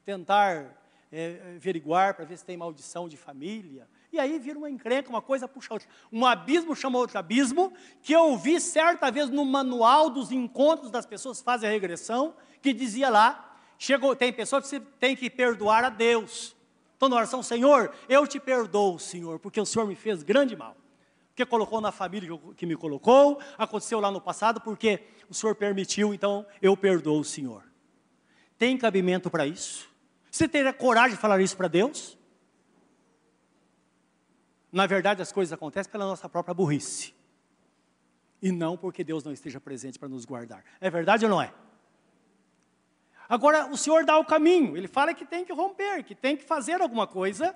tentar 0.03 0.81
é, 1.11 1.53
averiguar 1.57 2.15
para 2.15 2.25
ver 2.25 2.37
se 2.37 2.43
tem 2.43 2.57
maldição 2.57 3.07
de 3.07 3.17
família. 3.17 3.87
E 4.11 4.19
aí 4.19 4.39
vira 4.39 4.57
uma 4.57 4.67
encrenca, 4.67 5.11
uma 5.11 5.21
coisa 5.21 5.47
puxa 5.47 5.71
outra. 5.75 5.87
Um 6.11 6.25
abismo 6.25 6.75
chama 6.75 6.97
outro 6.97 7.19
abismo, 7.19 7.71
que 8.01 8.13
eu 8.13 8.35
vi 8.35 8.59
certa 8.59 9.11
vez 9.11 9.29
no 9.29 9.45
manual 9.45 10.09
dos 10.09 10.31
encontros 10.31 10.89
das 10.89 11.05
pessoas 11.05 11.37
que 11.37 11.45
fazem 11.45 11.69
a 11.69 11.71
regressão, 11.71 12.33
que 12.63 12.73
dizia 12.73 13.11
lá, 13.11 13.50
chegou, 13.81 14.15
tem 14.15 14.31
pessoas 14.31 14.69
que 14.69 14.79
tem 14.79 15.15
que 15.15 15.27
perdoar 15.27 15.83
a 15.83 15.89
Deus. 15.89 16.55
Então 16.95 17.09
na 17.09 17.15
oração, 17.15 17.41
Senhor, 17.41 17.91
eu 18.07 18.27
te 18.27 18.39
perdoo, 18.39 18.99
Senhor, 18.99 19.39
porque 19.39 19.59
o 19.59 19.65
Senhor 19.65 19.87
me 19.87 19.95
fez 19.95 20.21
grande 20.21 20.55
mal. 20.55 20.77
Porque 21.29 21.43
colocou 21.47 21.81
na 21.81 21.91
família 21.91 22.29
que 22.55 22.67
me 22.67 22.75
colocou, 22.75 23.41
aconteceu 23.57 23.99
lá 23.99 24.11
no 24.11 24.21
passado, 24.21 24.61
porque 24.61 25.01
o 25.27 25.33
Senhor 25.33 25.55
permitiu, 25.55 26.13
então 26.13 26.45
eu 26.61 26.77
perdoo 26.77 27.19
o 27.19 27.23
Senhor. 27.23 27.63
Tem 28.55 28.77
cabimento 28.77 29.31
para 29.31 29.47
isso? 29.47 29.89
Você 30.29 30.47
teria 30.47 30.71
coragem 30.71 31.15
de 31.15 31.21
falar 31.21 31.41
isso 31.41 31.57
para 31.57 31.67
Deus? 31.67 32.15
Na 34.71 34.85
verdade, 34.85 35.23
as 35.23 35.31
coisas 35.31 35.51
acontecem 35.51 35.91
pela 35.91 36.05
nossa 36.05 36.29
própria 36.29 36.53
burrice. 36.53 37.15
E 38.39 38.51
não 38.51 38.77
porque 38.77 39.03
Deus 39.03 39.23
não 39.23 39.33
esteja 39.33 39.59
presente 39.59 39.97
para 39.97 40.07
nos 40.07 40.23
guardar. 40.23 40.63
É 40.79 40.89
verdade 40.89 41.25
ou 41.25 41.31
não 41.31 41.41
é? 41.41 41.51
Agora, 43.31 43.67
o 43.67 43.77
Senhor 43.77 44.03
dá 44.03 44.17
o 44.17 44.25
caminho. 44.25 44.75
Ele 44.75 44.89
fala 44.89 45.13
que 45.13 45.23
tem 45.23 45.45
que 45.45 45.53
romper, 45.53 46.03
que 46.03 46.13
tem 46.13 46.35
que 46.35 46.43
fazer 46.43 46.81
alguma 46.81 47.07
coisa. 47.07 47.55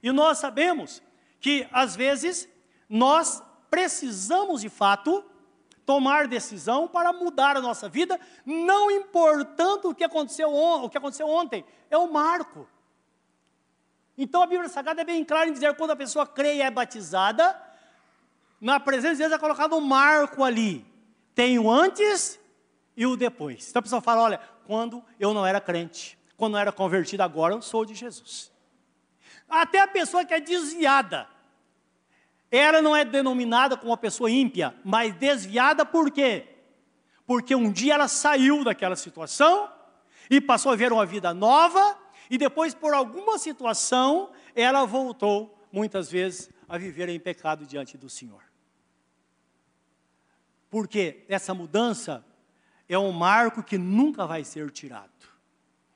E 0.00 0.12
nós 0.12 0.38
sabemos 0.38 1.02
que, 1.40 1.66
às 1.72 1.96
vezes, 1.96 2.48
nós 2.88 3.42
precisamos, 3.68 4.60
de 4.60 4.68
fato, 4.68 5.24
tomar 5.84 6.28
decisão 6.28 6.86
para 6.86 7.12
mudar 7.12 7.56
a 7.56 7.60
nossa 7.60 7.88
vida, 7.88 8.20
não 8.46 8.88
importando 8.88 9.88
o 9.88 9.94
que 9.96 10.04
aconteceu, 10.04 10.54
o 10.54 10.88
que 10.88 10.96
aconteceu 10.96 11.26
ontem. 11.26 11.64
É 11.90 11.98
o 11.98 12.06
marco. 12.06 12.68
Então 14.16 14.44
a 14.44 14.46
Bíblia 14.46 14.68
Sagrada 14.68 15.00
é 15.00 15.04
bem 15.04 15.24
clara 15.24 15.48
em 15.48 15.52
dizer 15.52 15.74
quando 15.74 15.90
a 15.90 15.96
pessoa 15.96 16.24
crê 16.24 16.54
e 16.54 16.62
é 16.62 16.70
batizada, 16.70 17.60
na 18.60 18.78
presença 18.78 19.14
de 19.14 19.18
Deus 19.22 19.32
é 19.32 19.38
colocado 19.38 19.74
um 19.74 19.80
marco 19.80 20.44
ali. 20.44 20.86
Tem 21.34 21.58
o 21.58 21.68
antes 21.68 22.39
e 23.00 23.06
o 23.06 23.16
depois. 23.16 23.70
Então 23.70 23.80
a 23.80 23.82
pessoa 23.82 24.02
fala: 24.02 24.20
olha, 24.20 24.40
quando 24.66 25.02
eu 25.18 25.32
não 25.32 25.46
era 25.46 25.58
crente, 25.58 26.18
quando 26.36 26.54
eu 26.56 26.60
era 26.60 26.70
convertido, 26.70 27.22
agora 27.22 27.54
eu 27.54 27.62
sou 27.62 27.86
de 27.86 27.94
Jesus. 27.94 28.52
Até 29.48 29.80
a 29.80 29.88
pessoa 29.88 30.22
que 30.22 30.34
é 30.34 30.38
desviada, 30.38 31.26
ela 32.50 32.82
não 32.82 32.94
é 32.94 33.02
denominada 33.02 33.74
como 33.74 33.90
uma 33.90 33.96
pessoa 33.96 34.30
ímpia, 34.30 34.74
mas 34.84 35.14
desviada 35.14 35.86
por 35.86 36.10
quê? 36.10 36.46
Porque 37.26 37.54
um 37.54 37.72
dia 37.72 37.94
ela 37.94 38.06
saiu 38.06 38.62
daquela 38.62 38.96
situação 38.96 39.72
e 40.28 40.38
passou 40.38 40.70
a 40.70 40.76
ver 40.76 40.92
uma 40.92 41.06
vida 41.06 41.32
nova, 41.32 41.96
e 42.28 42.36
depois, 42.36 42.74
por 42.74 42.92
alguma 42.92 43.38
situação, 43.38 44.30
ela 44.54 44.84
voltou, 44.84 45.58
muitas 45.72 46.10
vezes, 46.10 46.50
a 46.68 46.76
viver 46.76 47.08
em 47.08 47.18
pecado 47.18 47.64
diante 47.64 47.96
do 47.96 48.10
Senhor. 48.10 48.42
Porque 50.68 51.24
essa 51.28 51.52
mudança 51.52 52.24
é 52.94 52.98
um 52.98 53.12
marco 53.12 53.62
que 53.62 53.78
nunca 53.78 54.26
vai 54.26 54.44
ser 54.44 54.70
tirado. 54.70 55.08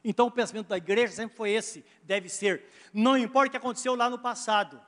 Então, 0.05 0.27
o 0.27 0.31
pensamento 0.31 0.69
da 0.69 0.77
igreja 0.77 1.13
sempre 1.13 1.37
foi 1.37 1.51
esse: 1.51 1.85
deve 2.03 2.29
ser, 2.29 2.65
não 2.93 3.19
importa 3.19 3.49
o 3.49 3.51
que 3.51 3.57
aconteceu 3.57 3.95
lá 3.95 4.09
no 4.09 4.19
passado, 4.19 4.81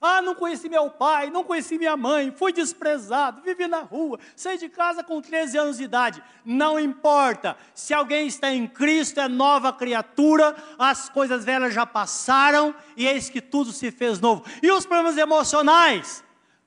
ah, 0.00 0.20
não 0.20 0.34
conheci 0.34 0.68
meu 0.68 0.90
pai, 0.90 1.30
não 1.30 1.42
conheci 1.42 1.78
minha 1.78 1.96
mãe, 1.96 2.30
fui 2.30 2.52
desprezado, 2.52 3.40
vivi 3.40 3.66
na 3.66 3.80
rua, 3.80 4.18
saí 4.34 4.58
de 4.58 4.68
casa 4.68 5.02
com 5.02 5.22
13 5.22 5.56
anos 5.56 5.76
de 5.78 5.84
idade. 5.84 6.22
Não 6.44 6.78
importa, 6.78 7.56
se 7.74 7.94
alguém 7.94 8.26
está 8.26 8.52
em 8.52 8.66
Cristo, 8.66 9.20
é 9.20 9.28
nova 9.28 9.72
criatura, 9.72 10.54
as 10.78 11.08
coisas 11.08 11.44
velhas 11.44 11.72
já 11.72 11.86
passaram 11.86 12.74
e 12.96 13.06
eis 13.06 13.30
que 13.30 13.40
tudo 13.40 13.72
se 13.72 13.90
fez 13.90 14.20
novo. 14.20 14.44
E 14.62 14.70
os 14.70 14.84
problemas 14.84 15.16
emocionais, 15.16 16.22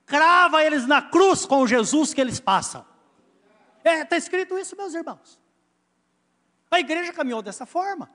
crava 0.06 0.64
eles 0.64 0.88
na 0.88 1.02
cruz 1.02 1.46
com 1.46 1.68
Jesus 1.68 2.14
que 2.14 2.22
eles 2.22 2.40
passam. 2.40 2.89
Está 3.80 3.91
é, 3.91 4.05
tá 4.05 4.17
escrito 4.17 4.57
isso, 4.57 4.75
meus 4.75 4.93
irmãos. 4.93 5.39
A 6.69 6.80
igreja 6.80 7.11
caminhou 7.11 7.41
dessa 7.41 7.65
forma. 7.65 8.09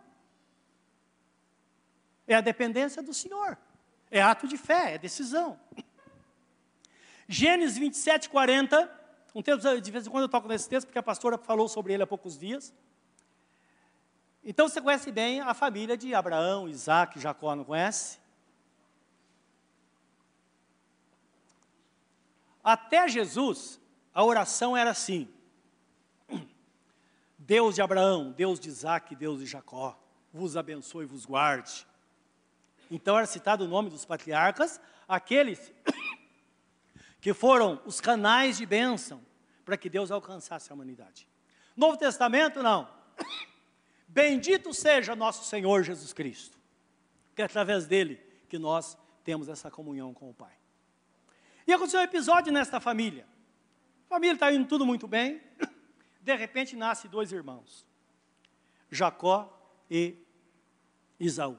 É 2.26 2.34
a 2.34 2.40
dependência 2.40 3.02
do 3.02 3.12
Senhor. 3.12 3.58
É 4.10 4.22
ato 4.22 4.46
de 4.46 4.56
fé, 4.56 4.94
é 4.94 4.98
decisão. 4.98 5.58
Gênesis 7.28 7.76
27, 7.76 8.28
40. 8.28 9.00
Um 9.34 9.42
texto, 9.42 9.80
de 9.80 9.90
vez 9.90 10.06
em 10.06 10.10
quando 10.10 10.22
eu 10.22 10.28
toco 10.28 10.46
nesse 10.46 10.68
texto, 10.68 10.86
porque 10.86 10.98
a 10.98 11.02
pastora 11.02 11.36
falou 11.36 11.66
sobre 11.68 11.92
ele 11.92 12.02
há 12.02 12.06
poucos 12.06 12.38
dias. 12.38 12.72
Então 14.44 14.68
você 14.68 14.80
conhece 14.80 15.10
bem 15.10 15.40
a 15.40 15.54
família 15.54 15.96
de 15.96 16.14
Abraão, 16.14 16.68
Isaac, 16.68 17.18
Jacó, 17.18 17.56
não 17.56 17.64
conhece? 17.64 18.18
Até 22.62 23.08
Jesus, 23.08 23.80
a 24.12 24.22
oração 24.22 24.76
era 24.76 24.90
assim: 24.90 25.28
Deus 27.46 27.74
de 27.74 27.82
Abraão, 27.82 28.32
Deus 28.32 28.58
de 28.58 28.70
Isaac, 28.70 29.14
Deus 29.14 29.40
de 29.40 29.46
Jacó, 29.46 30.00
vos 30.32 30.56
abençoe 30.56 31.04
e 31.04 31.06
vos 31.06 31.26
guarde. 31.26 31.86
Então 32.90 33.18
era 33.18 33.26
citado 33.26 33.64
o 33.64 33.68
nome 33.68 33.90
dos 33.90 34.06
patriarcas, 34.06 34.80
aqueles 35.06 35.70
que 37.20 37.34
foram 37.34 37.82
os 37.84 38.00
canais 38.00 38.56
de 38.56 38.64
bênção 38.64 39.20
para 39.62 39.76
que 39.76 39.90
Deus 39.90 40.10
alcançasse 40.10 40.72
a 40.72 40.74
humanidade. 40.74 41.28
Novo 41.76 41.98
Testamento, 41.98 42.62
não. 42.62 42.88
Bendito 44.08 44.72
seja 44.72 45.14
nosso 45.14 45.44
Senhor 45.44 45.82
Jesus 45.82 46.14
Cristo, 46.14 46.58
que 47.36 47.42
é 47.42 47.44
através 47.44 47.86
dele 47.86 48.16
que 48.48 48.58
nós 48.58 48.96
temos 49.22 49.50
essa 49.50 49.70
comunhão 49.70 50.14
com 50.14 50.30
o 50.30 50.34
Pai. 50.34 50.52
E 51.66 51.74
aconteceu 51.74 52.00
um 52.00 52.04
episódio 52.04 52.50
nesta 52.50 52.80
família. 52.80 53.26
A 54.06 54.14
família 54.14 54.34
está 54.34 54.50
indo 54.50 54.66
tudo 54.66 54.86
muito 54.86 55.06
bem. 55.06 55.42
De 56.24 56.34
repente 56.34 56.74
nasce 56.74 57.06
dois 57.06 57.32
irmãos, 57.32 57.86
Jacó 58.90 59.54
e 59.90 60.16
Isaú. 61.20 61.58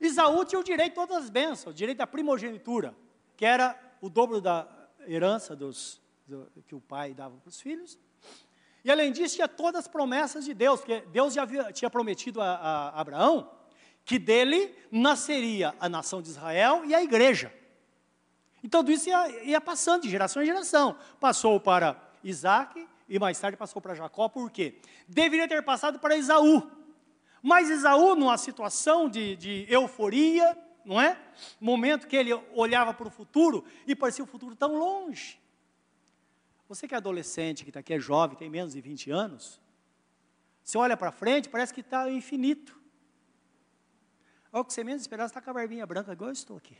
Isaú 0.00 0.46
tinha 0.46 0.58
o 0.58 0.64
direito 0.64 0.92
de 0.92 0.94
todas 0.94 1.24
as 1.24 1.30
bênçãos, 1.30 1.74
o 1.74 1.76
direito 1.76 1.98
da 1.98 2.06
primogenitura, 2.06 2.96
que 3.36 3.44
era 3.44 3.78
o 4.00 4.08
dobro 4.08 4.40
da 4.40 4.66
herança 5.06 5.54
dos, 5.54 6.00
do, 6.26 6.50
que 6.66 6.74
o 6.74 6.80
pai 6.80 7.12
dava 7.12 7.36
para 7.36 7.50
os 7.50 7.60
filhos. 7.60 7.98
E 8.82 8.90
além 8.90 9.12
disso, 9.12 9.34
tinha 9.34 9.48
todas 9.48 9.80
as 9.80 9.88
promessas 9.88 10.46
de 10.46 10.54
Deus, 10.54 10.80
porque 10.80 11.02
Deus 11.12 11.34
já 11.34 11.42
havia, 11.42 11.70
tinha 11.70 11.90
prometido 11.90 12.40
a, 12.40 12.54
a 12.54 13.00
Abraão 13.00 13.50
que 14.06 14.18
dele 14.18 14.74
nasceria 14.90 15.74
a 15.78 15.86
nação 15.86 16.22
de 16.22 16.30
Israel 16.30 16.82
e 16.86 16.94
a 16.94 17.02
igreja. 17.02 17.52
Então 18.64 18.80
tudo 18.80 18.92
isso 18.92 19.10
ia, 19.10 19.44
ia 19.44 19.60
passando 19.60 20.04
de 20.04 20.08
geração 20.08 20.42
em 20.42 20.46
geração. 20.46 20.96
Passou 21.20 21.60
para 21.60 22.02
Isaac 22.24 22.88
e 23.06 23.18
mais 23.18 23.38
tarde 23.38 23.58
passou 23.58 23.82
para 23.82 23.94
Jacó, 23.94 24.26
por 24.26 24.50
quê? 24.50 24.80
Deveria 25.06 25.46
ter 25.46 25.62
passado 25.62 25.98
para 25.98 26.16
Isaú, 26.16 26.70
mas 27.42 27.68
Esaú, 27.68 28.16
numa 28.16 28.38
situação 28.38 29.06
de, 29.06 29.36
de 29.36 29.66
euforia, 29.68 30.56
não 30.82 30.98
é? 30.98 31.20
Momento 31.60 32.08
que 32.08 32.16
ele 32.16 32.32
olhava 32.54 32.94
para 32.94 33.06
o 33.06 33.10
futuro 33.10 33.66
e 33.86 33.94
parecia 33.94 34.24
o 34.24 34.26
futuro 34.26 34.56
tão 34.56 34.78
longe. 34.78 35.38
Você 36.66 36.88
que 36.88 36.94
é 36.94 36.96
adolescente, 36.96 37.64
que 37.64 37.68
está 37.68 37.80
aqui, 37.80 37.92
é 37.92 38.00
jovem, 38.00 38.34
tem 38.34 38.48
menos 38.48 38.72
de 38.72 38.80
20 38.80 39.10
anos, 39.10 39.60
você 40.62 40.78
olha 40.78 40.96
para 40.96 41.12
frente, 41.12 41.50
parece 41.50 41.74
que 41.74 41.82
está 41.82 42.10
infinito. 42.10 42.80
Olha 44.50 44.62
o 44.62 44.64
que 44.64 44.72
você 44.72 44.82
menos 44.82 45.02
esperava, 45.02 45.26
está 45.26 45.42
com 45.42 45.50
a 45.50 45.52
barbinha 45.52 45.84
branca, 45.84 46.10
igual 46.14 46.30
eu 46.30 46.32
estou 46.32 46.56
aqui. 46.56 46.78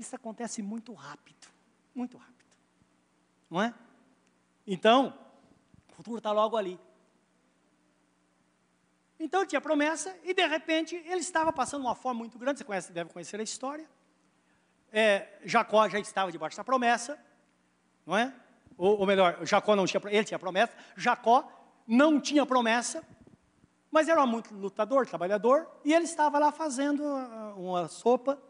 Isso 0.00 0.16
acontece 0.16 0.62
muito 0.62 0.94
rápido, 0.94 1.46
muito 1.94 2.16
rápido. 2.16 2.56
Não 3.50 3.60
é? 3.60 3.74
Então, 4.66 5.12
o 5.90 5.92
futuro 5.92 6.16
está 6.16 6.32
logo 6.32 6.56
ali. 6.56 6.80
Então 9.18 9.44
tinha 9.44 9.60
promessa 9.60 10.16
e 10.24 10.32
de 10.32 10.46
repente 10.46 10.96
ele 10.96 11.20
estava 11.20 11.52
passando 11.52 11.82
uma 11.82 11.94
fome 11.94 12.20
muito 12.20 12.38
grande. 12.38 12.60
Você 12.60 12.64
conhece, 12.64 12.90
deve 12.90 13.12
conhecer 13.12 13.38
a 13.38 13.42
história. 13.42 13.86
É, 14.90 15.38
Jacó 15.44 15.86
já 15.86 15.98
estava 15.98 16.32
debaixo 16.32 16.56
da 16.56 16.64
promessa, 16.64 17.22
não 18.06 18.16
é? 18.16 18.34
Ou, 18.78 19.00
ou, 19.00 19.06
melhor, 19.06 19.44
Jacó 19.44 19.76
não 19.76 19.84
tinha, 19.84 20.00
ele 20.06 20.24
tinha 20.24 20.38
promessa. 20.38 20.72
Jacó 20.96 21.46
não 21.86 22.18
tinha 22.18 22.46
promessa, 22.46 23.06
mas 23.90 24.08
era 24.08 24.24
muito 24.24 24.54
lutador, 24.54 25.06
trabalhador, 25.06 25.70
e 25.84 25.92
ele 25.92 26.06
estava 26.06 26.38
lá 26.38 26.50
fazendo 26.50 27.04
ah, 27.04 27.54
uma 27.54 27.86
sopa. 27.86 28.40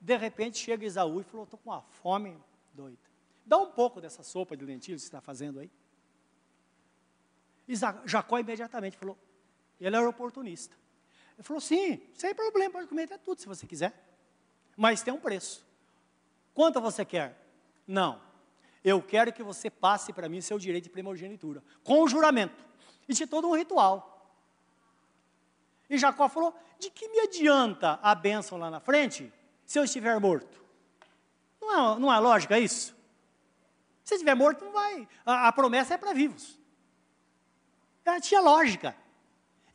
De 0.00 0.16
repente 0.16 0.58
chega 0.58 0.84
Isaú 0.84 1.20
e 1.20 1.24
falou: 1.24 1.44
"Estou 1.44 1.58
com 1.58 1.70
uma 1.70 1.82
fome 1.82 2.36
doida. 2.72 2.98
Dá 3.44 3.58
um 3.58 3.70
pouco 3.70 4.00
dessa 4.00 4.22
sopa 4.22 4.56
de 4.56 4.64
lentilha 4.64 4.96
que 4.96 5.02
você 5.02 5.06
está 5.06 5.20
fazendo 5.20 5.60
aí." 5.60 5.70
Jacó 8.04 8.38
imediatamente 8.38 8.96
falou: 8.96 9.16
ele 9.80 9.96
era 9.96 10.08
oportunista. 10.08 10.76
Ele 11.34 11.42
falou: 11.42 11.60
sim, 11.60 12.00
sem 12.14 12.34
problema, 12.34 12.72
pode 12.72 12.86
comer 12.86 13.04
até 13.04 13.18
tudo 13.18 13.40
se 13.40 13.48
você 13.48 13.66
quiser. 13.66 13.94
Mas 14.76 15.02
tem 15.02 15.12
um 15.12 15.20
preço. 15.20 15.64
Quanto 16.52 16.80
você 16.80 17.04
quer? 17.04 17.36
Não. 17.86 18.20
Eu 18.84 19.02
quero 19.02 19.32
que 19.32 19.42
você 19.42 19.70
passe 19.70 20.12
para 20.12 20.28
mim 20.28 20.40
seu 20.40 20.58
direito 20.58 20.84
de 20.84 20.90
primogenitura. 20.90 21.62
Com 21.82 22.06
juramento. 22.06 22.64
E 23.08 23.14
tinha 23.14 23.26
todo 23.26 23.48
um 23.48 23.56
ritual. 23.56 24.36
E 25.88 25.96
Jacó 25.96 26.28
falou: 26.28 26.54
de 26.78 26.90
que 26.90 27.08
me 27.08 27.20
adianta 27.20 27.98
a 28.02 28.14
bênção 28.14 28.58
lá 28.58 28.70
na 28.70 28.80
frente 28.80 29.32
se 29.70 29.78
eu 29.78 29.84
estiver 29.84 30.18
morto? 30.18 30.60
Não 31.60 31.70
é, 31.70 32.00
não 32.00 32.12
é 32.12 32.18
lógica 32.18 32.58
isso? 32.58 32.92
Se 34.02 34.14
estiver 34.14 34.34
morto, 34.34 34.64
não 34.64 34.72
vai. 34.72 35.06
A, 35.24 35.46
a 35.46 35.52
promessa 35.52 35.94
é 35.94 35.96
para 35.96 36.12
vivos. 36.12 36.58
Ela 38.04 38.20
tinha 38.20 38.40
lógica. 38.40 38.96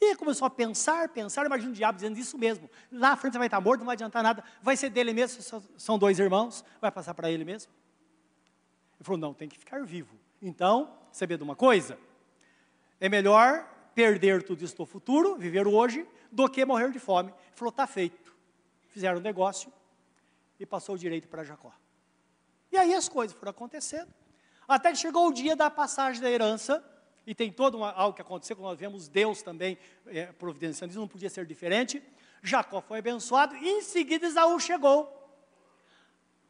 E 0.02 0.14
começou 0.18 0.48
a 0.48 0.50
pensar, 0.50 1.08
pensar, 1.08 1.46
imagina 1.46 1.72
o 1.72 1.74
diabo 1.74 1.96
dizendo 1.96 2.20
isso 2.20 2.38
mesmo. 2.38 2.70
Lá 2.92 3.14
à 3.14 3.16
frente 3.16 3.32
você 3.32 3.38
vai 3.38 3.48
estar 3.48 3.62
morto, 3.62 3.80
não 3.80 3.86
vai 3.86 3.94
adiantar 3.94 4.22
nada. 4.22 4.44
Vai 4.62 4.76
ser 4.76 4.90
dele 4.90 5.14
mesmo, 5.14 5.42
são 5.78 5.98
dois 5.98 6.20
irmãos, 6.20 6.66
vai 6.82 6.92
passar 6.92 7.14
para 7.14 7.32
ele 7.32 7.46
mesmo. 7.46 7.72
Ele 8.98 9.06
falou, 9.06 9.18
não, 9.18 9.34
tem 9.34 9.48
que 9.48 9.58
ficar 9.58 9.82
vivo. 9.86 10.14
Então, 10.42 10.94
saber 11.10 11.38
de 11.38 11.44
uma 11.44 11.56
coisa? 11.56 11.98
É 13.00 13.08
melhor 13.08 13.66
perder 13.96 14.44
tudo 14.44 14.62
isso 14.62 14.76
no 14.78 14.86
futuro, 14.86 15.38
viver 15.38 15.66
hoje, 15.66 16.06
do 16.30 16.50
que 16.50 16.66
morrer 16.66 16.92
de 16.92 17.00
fome. 17.00 17.30
Ele 17.30 17.56
falou, 17.56 17.70
está 17.70 17.88
feito. 17.88 18.36
Fizeram 18.90 19.20
um 19.20 19.24
negócio 19.24 19.72
e 20.60 20.66
passou 20.66 20.96
o 20.96 20.98
direito 20.98 21.28
para 21.28 21.44
Jacó. 21.44 21.74
E 22.72 22.78
aí 22.78 22.94
as 22.94 23.08
coisas 23.08 23.38
foram 23.38 23.52
acontecendo. 23.52 24.14
Até 24.68 24.92
que 24.92 24.98
chegou 24.98 25.28
o 25.28 25.34
dia 25.34 25.56
da 25.56 25.70
passagem 25.70 26.22
da 26.22 26.30
herança, 26.30 26.84
e 27.26 27.34
tem 27.34 27.52
todo 27.52 27.76
uma, 27.76 27.92
algo 27.92 28.16
que 28.16 28.22
aconteceu, 28.22 28.56
quando 28.56 28.70
nós 28.70 28.80
vemos 28.80 29.08
Deus 29.08 29.42
também 29.42 29.78
é, 30.06 30.28
providenciando 30.28 30.92
isso, 30.92 31.00
não 31.00 31.08
podia 31.08 31.30
ser 31.30 31.46
diferente. 31.46 32.04
Jacó 32.42 32.82
foi 32.82 33.00
abençoado, 33.00 33.56
e 33.56 33.68
em 33.68 33.82
seguida 33.82 34.26
Esaú 34.26 34.60
chegou. 34.60 35.12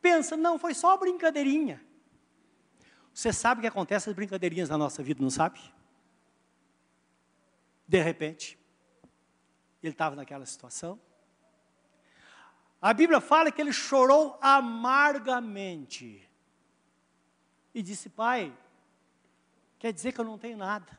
Pensa, 0.01 0.36
não, 0.36 0.60
foi 0.60 0.74
só 0.74 0.95
brincadeirinha. 0.97 1.82
Você 3.14 3.32
sabe 3.32 3.60
o 3.60 3.62
que 3.62 3.68
acontece 3.68 4.10
as 4.10 4.16
brincadeirinhas 4.16 4.70
na 4.70 4.78
nossa 4.78 5.01
vida, 5.01 5.22
não 5.24 5.30
sabe? 5.30 5.60
De 7.88 8.01
repente, 8.01 8.60
ele 9.82 9.93
estava 9.93 10.16
naquela 10.16 10.45
situação. 10.45 10.99
A 12.82 12.93
Bíblia 12.93 13.19
fala 13.19 13.51
que 13.51 13.61
ele 13.61 13.73
chorou 13.73 14.38
amargamente. 14.41 16.28
E 17.73 17.82
disse: 17.82 18.09
Pai, 18.09 18.53
quer 19.80 19.91
dizer 19.91 20.11
que 20.11 20.19
eu 20.19 20.26
não 20.26 20.38
tenho 20.38 20.57
nada. 20.57 20.97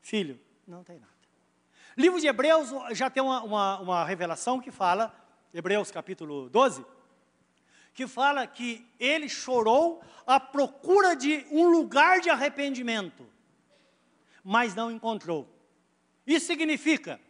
Filho, 0.00 0.38
não 0.66 0.82
tem 0.82 0.98
nada. 0.98 1.12
Livro 1.96 2.20
de 2.20 2.26
Hebreus 2.26 2.70
já 2.92 3.10
tem 3.10 3.22
uma, 3.22 3.42
uma, 3.42 3.80
uma 3.80 4.04
revelação 4.04 4.60
que 4.60 4.70
fala, 4.70 5.14
Hebreus 5.52 5.90
capítulo 5.90 6.48
12, 6.48 6.84
que 7.92 8.06
fala 8.06 8.46
que 8.46 8.86
ele 8.98 9.28
chorou 9.28 10.02
à 10.26 10.40
procura 10.40 11.14
de 11.14 11.46
um 11.50 11.68
lugar 11.68 12.20
de 12.20 12.30
arrependimento, 12.30 13.26
mas 14.42 14.74
não 14.74 14.90
encontrou. 14.90 15.46
Isso 16.26 16.46
significa 16.46 17.20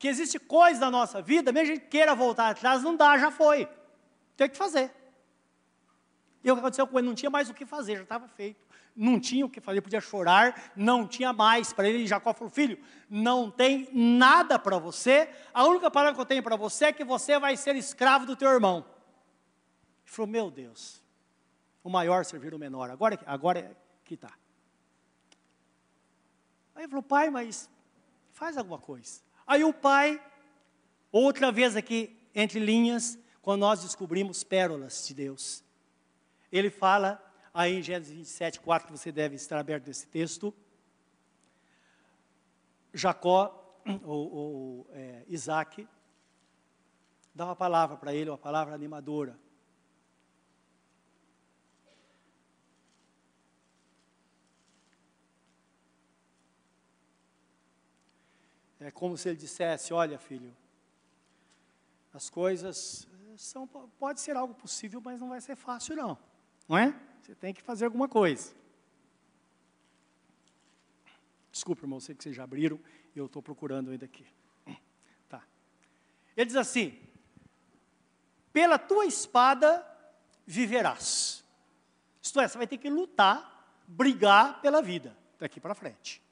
que 0.00 0.08
existe 0.08 0.38
coisa 0.38 0.80
na 0.80 0.90
nossa 0.90 1.20
vida, 1.20 1.52
mesmo 1.52 1.66
que 1.66 1.72
a 1.72 1.74
gente 1.76 1.88
queira 1.90 2.14
voltar 2.14 2.48
atrás, 2.48 2.82
não 2.82 2.96
dá, 2.96 3.18
já 3.18 3.30
foi. 3.30 3.68
Tem 4.34 4.48
que 4.48 4.56
fazer. 4.56 4.90
E 6.42 6.50
o 6.50 6.54
que 6.54 6.60
aconteceu 6.60 6.86
com 6.86 6.98
ele? 6.98 7.06
Não 7.06 7.14
tinha 7.14 7.28
mais 7.28 7.50
o 7.50 7.54
que 7.54 7.66
fazer, 7.66 7.96
já 7.96 8.02
estava 8.04 8.26
feito. 8.26 8.66
Não 8.96 9.20
tinha 9.20 9.44
o 9.44 9.50
que 9.50 9.60
fazer, 9.60 9.82
podia 9.82 10.00
chorar, 10.00 10.72
não 10.74 11.06
tinha 11.06 11.34
mais 11.34 11.74
para 11.74 11.86
ele. 11.86 12.06
Jacó 12.06 12.32
falou: 12.32 12.48
Filho, 12.48 12.82
não 13.10 13.50
tem 13.50 13.90
nada 13.92 14.58
para 14.58 14.78
você, 14.78 15.28
a 15.52 15.66
única 15.66 15.90
palavra 15.90 16.14
que 16.14 16.20
eu 16.22 16.24
tenho 16.24 16.42
para 16.42 16.56
você 16.56 16.86
é 16.86 16.92
que 16.94 17.04
você 17.04 17.38
vai 17.38 17.54
ser 17.54 17.76
escravo 17.76 18.24
do 18.24 18.34
teu 18.34 18.50
irmão. 18.50 18.78
Ele 18.78 20.06
falou: 20.06 20.30
Meu 20.30 20.50
Deus, 20.50 21.04
o 21.84 21.90
maior 21.90 22.24
servir 22.24 22.54
o 22.54 22.58
menor, 22.58 22.88
agora, 22.88 23.20
agora 23.26 23.58
é 23.58 23.76
que 24.02 24.14
está. 24.14 24.32
Aí 26.74 26.84
ele 26.84 26.88
falou: 26.88 27.02
Pai, 27.02 27.28
mas 27.28 27.68
faz 28.32 28.56
alguma 28.56 28.78
coisa. 28.78 29.28
Aí 29.50 29.64
o 29.64 29.72
pai, 29.72 30.22
outra 31.10 31.50
vez 31.50 31.74
aqui, 31.74 32.16
entre 32.32 32.60
linhas, 32.60 33.18
quando 33.42 33.62
nós 33.62 33.82
descobrimos 33.82 34.44
pérolas 34.44 35.04
de 35.08 35.12
Deus, 35.12 35.64
ele 36.52 36.70
fala 36.70 37.20
aí 37.52 37.80
em 37.80 37.82
Gênesis 37.82 38.14
27, 38.14 38.60
4, 38.60 38.86
que 38.86 38.96
você 38.96 39.10
deve 39.10 39.34
estar 39.34 39.58
aberto 39.58 39.88
nesse 39.88 40.06
texto. 40.06 40.54
Jacó, 42.94 43.76
ou, 44.04 44.32
ou 44.32 44.90
é, 44.92 45.24
Isaac, 45.26 45.84
dá 47.34 47.46
uma 47.46 47.56
palavra 47.56 47.96
para 47.96 48.14
ele, 48.14 48.30
uma 48.30 48.38
palavra 48.38 48.72
animadora. 48.72 49.36
É 58.80 58.90
como 58.90 59.16
se 59.16 59.28
ele 59.28 59.36
dissesse: 59.36 59.92
Olha, 59.92 60.18
filho, 60.18 60.56
as 62.14 62.30
coisas 62.30 63.06
são, 63.36 63.66
pode 63.66 64.20
ser 64.20 64.36
algo 64.36 64.54
possível, 64.54 65.00
mas 65.04 65.20
não 65.20 65.28
vai 65.28 65.40
ser 65.40 65.54
fácil, 65.54 65.94
não. 65.94 66.18
Não 66.66 66.78
é? 66.78 66.98
Você 67.22 67.34
tem 67.34 67.52
que 67.52 67.62
fazer 67.62 67.84
alguma 67.84 68.08
coisa. 68.08 68.54
Desculpa, 71.52 71.84
irmão, 71.84 72.00
sei 72.00 72.14
que 72.14 72.22
vocês 72.22 72.34
já 72.34 72.44
abriram 72.44 72.80
e 73.14 73.18
eu 73.18 73.26
estou 73.26 73.42
procurando 73.42 73.90
ainda 73.90 74.06
aqui. 74.06 74.26
Tá. 75.28 75.44
Ele 76.34 76.46
diz 76.46 76.56
assim: 76.56 76.98
Pela 78.52 78.78
tua 78.78 79.04
espada 79.04 79.86
viverás. 80.46 81.44
Isto 82.22 82.40
é, 82.40 82.48
você 82.48 82.56
vai 82.56 82.66
ter 82.66 82.78
que 82.78 82.88
lutar, 82.88 83.82
brigar 83.86 84.60
pela 84.60 84.80
vida, 84.80 85.16
daqui 85.38 85.60
para 85.60 85.74
frente 85.74 86.22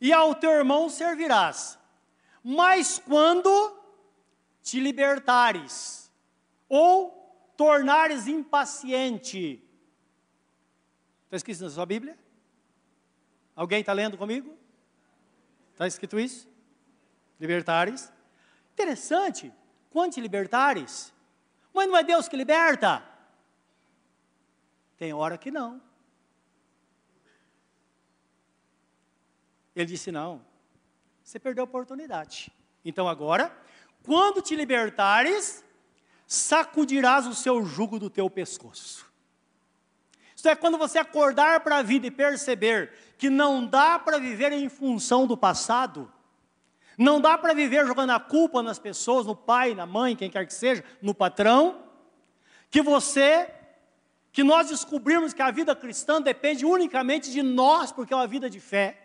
e 0.00 0.12
ao 0.12 0.34
teu 0.34 0.50
irmão 0.50 0.88
servirás. 0.88 1.78
Mas 2.42 2.98
quando 2.98 3.50
te 4.62 4.80
libertares, 4.80 6.10
ou 6.68 7.10
tornares 7.56 8.26
impaciente, 8.26 9.62
está 11.24 11.36
escrito 11.36 11.64
na 11.64 11.70
sua 11.70 11.86
Bíblia? 11.86 12.18
Alguém 13.54 13.80
está 13.80 13.92
lendo 13.92 14.18
comigo? 14.18 14.56
Está 15.72 15.86
escrito 15.86 16.18
isso? 16.18 16.48
Libertares. 17.38 18.12
Interessante. 18.72 19.52
Quando 19.90 20.14
te 20.14 20.20
libertares, 20.20 21.12
mas 21.72 21.88
não 21.88 21.96
é 21.96 22.02
Deus 22.02 22.28
que 22.28 22.36
liberta? 22.36 23.02
Tem 24.96 25.12
hora 25.12 25.38
que 25.38 25.50
não. 25.50 25.80
Ele 29.74 29.86
disse: 29.86 30.12
Não, 30.12 30.40
você 31.22 31.38
perdeu 31.38 31.62
a 31.62 31.64
oportunidade. 31.64 32.52
Então 32.84 33.08
agora, 33.08 33.50
quando 34.02 34.42
te 34.42 34.54
libertares, 34.54 35.64
sacudirás 36.26 37.26
o 37.26 37.34
seu 37.34 37.64
jugo 37.64 37.98
do 37.98 38.10
teu 38.10 38.28
pescoço. 38.28 39.10
Isso 40.36 40.48
é 40.48 40.54
quando 40.54 40.76
você 40.76 40.98
acordar 40.98 41.60
para 41.60 41.78
a 41.78 41.82
vida 41.82 42.06
e 42.06 42.10
perceber 42.10 42.92
que 43.16 43.30
não 43.30 43.64
dá 43.66 43.98
para 43.98 44.18
viver 44.18 44.52
em 44.52 44.68
função 44.68 45.26
do 45.26 45.36
passado, 45.36 46.12
não 46.98 47.20
dá 47.20 47.38
para 47.38 47.54
viver 47.54 47.86
jogando 47.86 48.10
a 48.10 48.20
culpa 48.20 48.62
nas 48.62 48.78
pessoas, 48.78 49.26
no 49.26 49.34
pai, 49.34 49.74
na 49.74 49.86
mãe, 49.86 50.14
quem 50.14 50.30
quer 50.30 50.46
que 50.46 50.52
seja, 50.52 50.84
no 51.00 51.14
patrão, 51.14 51.82
que 52.70 52.82
você, 52.82 53.50
que 54.32 54.44
nós 54.44 54.68
descobrimos 54.68 55.32
que 55.32 55.42
a 55.42 55.50
vida 55.50 55.74
cristã 55.74 56.20
depende 56.20 56.64
unicamente 56.64 57.30
de 57.30 57.42
nós, 57.42 57.90
porque 57.90 58.12
é 58.12 58.16
uma 58.16 58.26
vida 58.26 58.50
de 58.50 58.60
fé. 58.60 59.03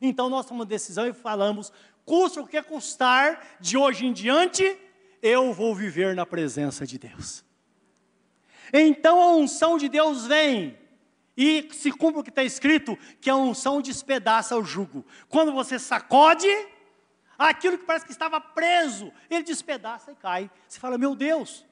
Então 0.00 0.28
nós 0.28 0.46
tomamos 0.46 0.66
decisão 0.66 1.06
e 1.06 1.12
falamos: 1.12 1.72
custa 2.04 2.40
o 2.40 2.46
que 2.46 2.62
custar, 2.62 3.56
de 3.60 3.76
hoje 3.76 4.06
em 4.06 4.12
diante, 4.12 4.78
eu 5.22 5.52
vou 5.52 5.74
viver 5.74 6.14
na 6.14 6.24
presença 6.24 6.86
de 6.86 6.98
Deus. 6.98 7.44
Então 8.72 9.20
a 9.20 9.34
unção 9.34 9.78
de 9.78 9.88
Deus 9.88 10.26
vem 10.26 10.76
e 11.36 11.68
se 11.72 11.90
cumpre 11.92 12.20
o 12.20 12.24
que 12.24 12.30
está 12.30 12.42
escrito, 12.42 12.96
que 13.20 13.28
a 13.28 13.36
unção 13.36 13.82
despedaça 13.82 14.56
o 14.56 14.64
jugo. 14.64 15.04
Quando 15.28 15.52
você 15.52 15.78
sacode, 15.78 16.48
aquilo 17.38 17.76
que 17.76 17.84
parece 17.84 18.06
que 18.06 18.12
estava 18.12 18.40
preso, 18.40 19.12
ele 19.28 19.42
despedaça 19.42 20.12
e 20.12 20.14
cai. 20.14 20.50
Você 20.66 20.80
fala, 20.80 20.96
meu 20.96 21.14
Deus, 21.14 21.64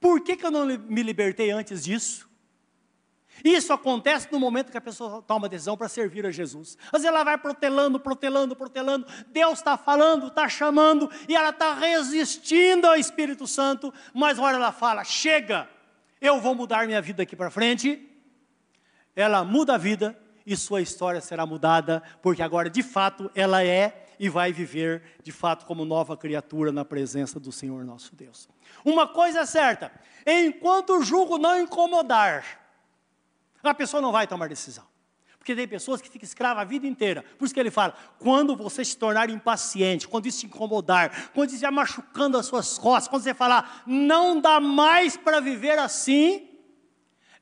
por 0.00 0.20
que, 0.22 0.36
que 0.36 0.46
eu 0.46 0.50
não 0.50 0.64
me 0.66 1.02
libertei 1.02 1.50
antes 1.50 1.84
disso? 1.84 2.29
Isso 3.44 3.72
acontece 3.72 4.28
no 4.30 4.38
momento 4.38 4.70
que 4.70 4.78
a 4.78 4.80
pessoa 4.80 5.22
toma 5.22 5.48
decisão 5.48 5.76
para 5.76 5.88
servir 5.88 6.26
a 6.26 6.30
Jesus. 6.30 6.76
Vezes 6.92 7.06
ela 7.06 7.24
vai 7.24 7.38
protelando, 7.38 7.98
protelando, 7.98 8.54
protelando. 8.56 9.06
Deus 9.28 9.58
está 9.58 9.76
falando, 9.76 10.28
está 10.28 10.48
chamando, 10.48 11.10
e 11.28 11.34
ela 11.34 11.50
está 11.50 11.74
resistindo 11.74 12.86
ao 12.86 12.96
Espírito 12.96 13.46
Santo. 13.46 13.92
Mas 14.14 14.38
hora 14.38 14.56
ela 14.56 14.72
fala: 14.72 15.04
chega, 15.04 15.68
eu 16.20 16.40
vou 16.40 16.54
mudar 16.54 16.86
minha 16.86 17.00
vida 17.00 17.22
aqui 17.22 17.34
para 17.34 17.50
frente. 17.50 18.06
Ela 19.16 19.44
muda 19.44 19.74
a 19.74 19.78
vida 19.78 20.18
e 20.46 20.56
sua 20.56 20.80
história 20.80 21.20
será 21.20 21.44
mudada, 21.44 22.02
porque 22.22 22.42
agora 22.42 22.70
de 22.70 22.82
fato 22.82 23.30
ela 23.34 23.64
é 23.64 24.06
e 24.18 24.28
vai 24.28 24.52
viver 24.52 25.02
de 25.22 25.32
fato 25.32 25.64
como 25.64 25.84
nova 25.84 26.16
criatura 26.16 26.70
na 26.70 26.84
presença 26.84 27.40
do 27.40 27.50
Senhor 27.50 27.84
nosso 27.84 28.14
Deus. 28.14 28.48
Uma 28.84 29.08
coisa 29.08 29.40
é 29.40 29.46
certa: 29.46 29.90
enquanto 30.26 30.98
o 30.98 31.02
jugo 31.02 31.38
não 31.38 31.58
incomodar, 31.58 32.59
a 33.68 33.74
pessoa 33.74 34.00
não 34.00 34.12
vai 34.12 34.26
tomar 34.26 34.48
decisão. 34.48 34.84
Porque 35.40 35.56
tem 35.56 35.66
pessoas 35.66 36.02
que 36.02 36.10
ficam 36.10 36.26
escravas 36.26 36.62
a 36.62 36.66
vida 36.66 36.86
inteira. 36.86 37.24
Por 37.38 37.46
isso 37.46 37.54
que 37.54 37.58
ele 37.58 37.70
fala: 37.70 37.94
quando 38.18 38.54
você 38.54 38.84
se 38.84 38.96
tornar 38.96 39.30
impaciente, 39.30 40.06
quando 40.06 40.26
isso 40.26 40.40
te 40.40 40.46
incomodar, 40.46 41.30
quando 41.32 41.48
isso 41.48 41.56
estiver 41.56 41.72
machucando 41.72 42.36
as 42.36 42.44
suas 42.44 42.76
costas, 42.76 43.08
quando 43.08 43.22
você 43.22 43.32
falar, 43.32 43.82
não 43.86 44.38
dá 44.38 44.60
mais 44.60 45.16
para 45.16 45.40
viver 45.40 45.78
assim, 45.78 46.46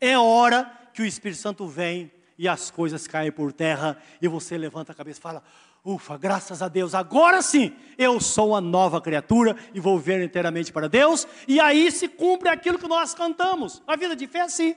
é 0.01 0.16
hora 0.16 0.71
que 0.95 1.03
o 1.03 1.05
Espírito 1.05 1.41
Santo 1.41 1.66
vem 1.66 2.11
e 2.39 2.47
as 2.47 2.71
coisas 2.71 3.09
caem 3.09 3.33
por 3.33 3.53
terra 3.53 3.99
e 4.23 4.29
você 4.29 4.57
levanta 4.57 4.93
a 4.93 4.95
cabeça 4.95 5.19
e 5.19 5.23
fala: 5.23 5.43
Ufa, 5.85 6.16
graças 6.16 6.62
a 6.62 6.69
Deus, 6.69 6.95
agora 6.95 7.43
sim 7.43 7.75
eu 7.99 8.21
sou 8.21 8.51
uma 8.51 8.61
nova 8.61 9.01
criatura 9.01 9.57
e 9.75 9.81
vou 9.81 9.99
viver 9.99 10.23
inteiramente 10.23 10.73
para 10.73 10.89
Deus, 10.89 11.27
e 11.49 11.59
aí 11.59 11.91
se 11.91 12.07
cumpre 12.07 12.49
aquilo 12.49 12.79
que 12.79 12.87
nós 12.87 13.12
cantamos. 13.12 13.83
A 13.89 13.97
vida 13.97 14.14
de 14.14 14.29
fé 14.29 14.39
é 14.39 14.43
assim 14.43 14.77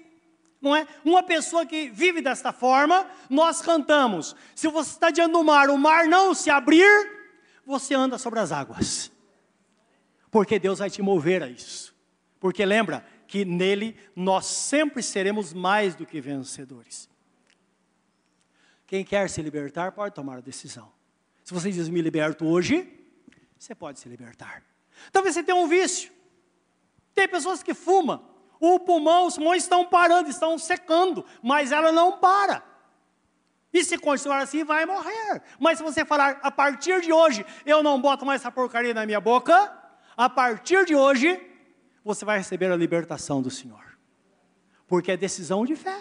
não 0.61 0.75
é? 0.75 0.87
Uma 1.03 1.23
pessoa 1.23 1.65
que 1.65 1.89
vive 1.89 2.21
desta 2.21 2.53
forma, 2.53 3.09
nós 3.29 3.61
cantamos. 3.61 4.35
Se 4.55 4.67
você 4.67 4.91
está 4.91 5.09
diante 5.09 5.31
do 5.31 5.43
mar, 5.43 5.69
o 5.69 5.77
mar 5.77 6.07
não 6.07 6.33
se 6.33 6.49
abrir, 6.51 7.09
você 7.65 7.95
anda 7.95 8.17
sobre 8.17 8.39
as 8.39 8.51
águas. 8.51 9.11
Porque 10.29 10.59
Deus 10.59 10.79
vai 10.79 10.89
te 10.89 11.01
mover 11.01 11.41
a 11.41 11.47
isso. 11.47 11.95
Porque 12.39 12.63
lembra 12.63 13.05
que 13.27 13.43
nele 13.43 13.97
nós 14.15 14.45
sempre 14.45 15.01
seremos 15.01 15.51
mais 15.53 15.95
do 15.95 16.05
que 16.05 16.21
vencedores. 16.21 17.09
Quem 18.85 19.03
quer 19.03 19.29
se 19.29 19.41
libertar 19.41 19.93
pode 19.93 20.13
tomar 20.13 20.37
a 20.37 20.41
decisão. 20.41 20.91
Se 21.43 21.53
você 21.53 21.71
diz 21.71 21.89
me 21.89 22.01
liberto 22.01 22.45
hoje, 22.45 22.87
você 23.57 23.73
pode 23.73 23.99
se 23.99 24.07
libertar. 24.07 24.63
Talvez 25.11 25.33
você 25.33 25.43
tenha 25.43 25.57
um 25.57 25.67
vício. 25.67 26.11
Tem 27.13 27.27
pessoas 27.27 27.63
que 27.63 27.73
fumam 27.73 28.30
o 28.61 28.79
pulmão, 28.79 29.25
os 29.25 29.35
pulmões 29.35 29.63
estão 29.63 29.83
parando, 29.83 30.29
estão 30.29 30.55
secando, 30.59 31.25
mas 31.41 31.71
ela 31.71 31.91
não 31.91 32.19
para. 32.19 32.63
E 33.73 33.83
se 33.83 33.97
continuar 33.97 34.43
assim, 34.43 34.63
vai 34.63 34.85
morrer. 34.85 35.41
Mas 35.59 35.79
se 35.79 35.83
você 35.83 36.05
falar, 36.05 36.39
a 36.43 36.51
partir 36.51 37.01
de 37.01 37.11
hoje, 37.11 37.43
eu 37.65 37.81
não 37.81 37.99
boto 37.99 38.23
mais 38.23 38.39
essa 38.39 38.51
porcaria 38.51 38.93
na 38.93 39.03
minha 39.03 39.19
boca, 39.19 39.75
a 40.15 40.29
partir 40.29 40.85
de 40.85 40.95
hoje, 40.95 41.41
você 42.03 42.23
vai 42.23 42.37
receber 42.37 42.71
a 42.71 42.75
libertação 42.75 43.41
do 43.41 43.49
Senhor. 43.49 43.97
Porque 44.85 45.11
é 45.11 45.17
decisão 45.17 45.65
de 45.65 45.75
fé. 45.75 45.99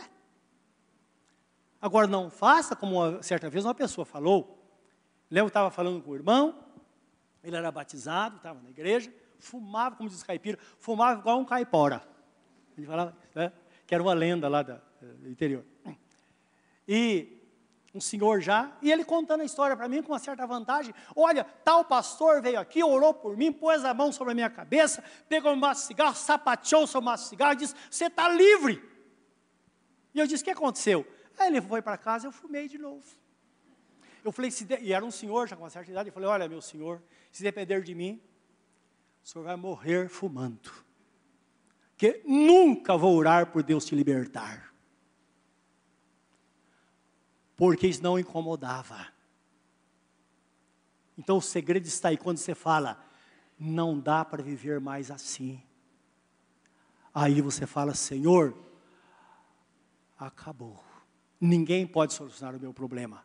Agora, 1.81 2.07
não 2.07 2.29
faça 2.29 2.77
como 2.77 2.97
uma, 2.97 3.23
certa 3.23 3.49
vez 3.49 3.65
uma 3.65 3.75
pessoa 3.75 4.05
falou. 4.05 4.63
Lembro 5.31 5.49
estava 5.49 5.71
falando 5.71 6.03
com 6.03 6.11
o 6.11 6.15
irmão, 6.15 6.63
ele 7.43 7.57
era 7.57 7.71
batizado, 7.73 8.37
estava 8.37 8.61
na 8.61 8.69
igreja, 8.69 9.11
fumava, 9.39 9.97
como 9.97 10.11
diz 10.11 10.23
caipira, 10.23 10.59
fumava 10.77 11.21
igual 11.21 11.39
um 11.39 11.45
caipora. 11.45 12.03
Ele 12.81 12.87
falava, 12.87 13.17
né, 13.35 13.53
que 13.87 13.95
era 13.95 14.03
uma 14.03 14.15
lenda 14.15 14.49
lá 14.49 14.63
da, 14.63 14.81
do 15.01 15.29
interior. 15.29 15.65
E 16.87 17.41
um 17.95 18.01
senhor 18.01 18.41
já, 18.41 18.77
e 18.81 18.91
ele 18.91 19.05
contando 19.05 19.41
a 19.41 19.45
história 19.45 19.77
para 19.77 19.89
mim 19.89 20.03
com 20.03 20.13
uma 20.13 20.19
certa 20.19 20.47
vantagem. 20.47 20.95
Olha, 21.15 21.45
tal 21.45 21.85
pastor 21.85 22.41
veio 22.41 22.59
aqui, 22.59 22.83
orou 22.83 23.13
por 23.13 23.37
mim, 23.37 23.53
pôs 23.53 23.85
a 23.85 23.93
mão 23.93 24.13
sobre 24.13 24.33
a 24.33 24.35
minha 24.35 24.51
cabeça, 24.51 25.03
pegou 25.29 25.53
um 25.53 25.57
maço 25.57 25.83
de 25.83 25.87
cigarro, 25.89 26.15
sapateou 26.15 26.87
seu 26.87 27.01
maço 27.01 27.25
de 27.25 27.31
cigarro 27.31 27.53
e 27.55 27.57
disse: 27.57 27.75
Você 27.91 28.07
está 28.07 28.29
livre. 28.29 28.83
E 30.15 30.21
eu 30.21 30.27
disse: 30.27 30.43
O 30.43 30.45
que 30.45 30.51
aconteceu? 30.51 31.07
Aí 31.39 31.49
ele 31.49 31.61
foi 31.61 31.83
para 31.83 31.99
casa, 31.99 32.27
eu 32.27 32.33
fumei 32.33 32.69
de 32.69 32.79
novo. 32.79 33.05
Eu 34.25 34.31
falei, 34.31 34.51
de... 34.51 34.79
e 34.83 34.93
era 34.93 35.05
um 35.05 35.11
senhor 35.11 35.49
já 35.49 35.57
com 35.57 35.65
uma 35.65 35.71
certa 35.71 35.91
idade, 35.91 36.11
eu 36.11 36.13
falei: 36.13 36.29
Olha, 36.29 36.49
meu 36.49 36.61
senhor, 36.61 37.03
se 37.33 37.43
depender 37.43 37.83
de 37.83 37.95
mim, 37.95 38.23
o 39.25 39.29
senhor 39.29 39.45
vai 39.45 39.57
morrer 39.57 40.09
fumando 40.09 40.90
que 42.01 42.23
nunca 42.25 42.97
vou 42.97 43.15
orar 43.15 43.53
por 43.53 43.63
Deus 43.63 43.85
te 43.85 43.95
libertar. 43.95 44.73
Porque 47.55 47.87
isso 47.87 48.03
não 48.03 48.19
incomodava. 48.19 49.07
Então 51.19 51.37
o 51.37 51.43
segredo 51.43 51.85
está 51.85 52.09
aí 52.09 52.17
quando 52.17 52.39
você 52.39 52.55
fala, 52.55 53.05
não 53.59 54.01
dá 54.01 54.25
para 54.25 54.43
viver 54.43 54.81
mais 54.81 55.11
assim. 55.11 55.63
Aí 57.13 57.43
você 57.43 57.67
fala, 57.67 57.95
Senhor, 57.95 58.57
acabou. 60.19 60.83
Ninguém 61.39 61.87
pode 61.87 62.15
solucionar 62.15 62.57
o 62.57 62.61
meu 62.61 62.73
problema. 62.73 63.23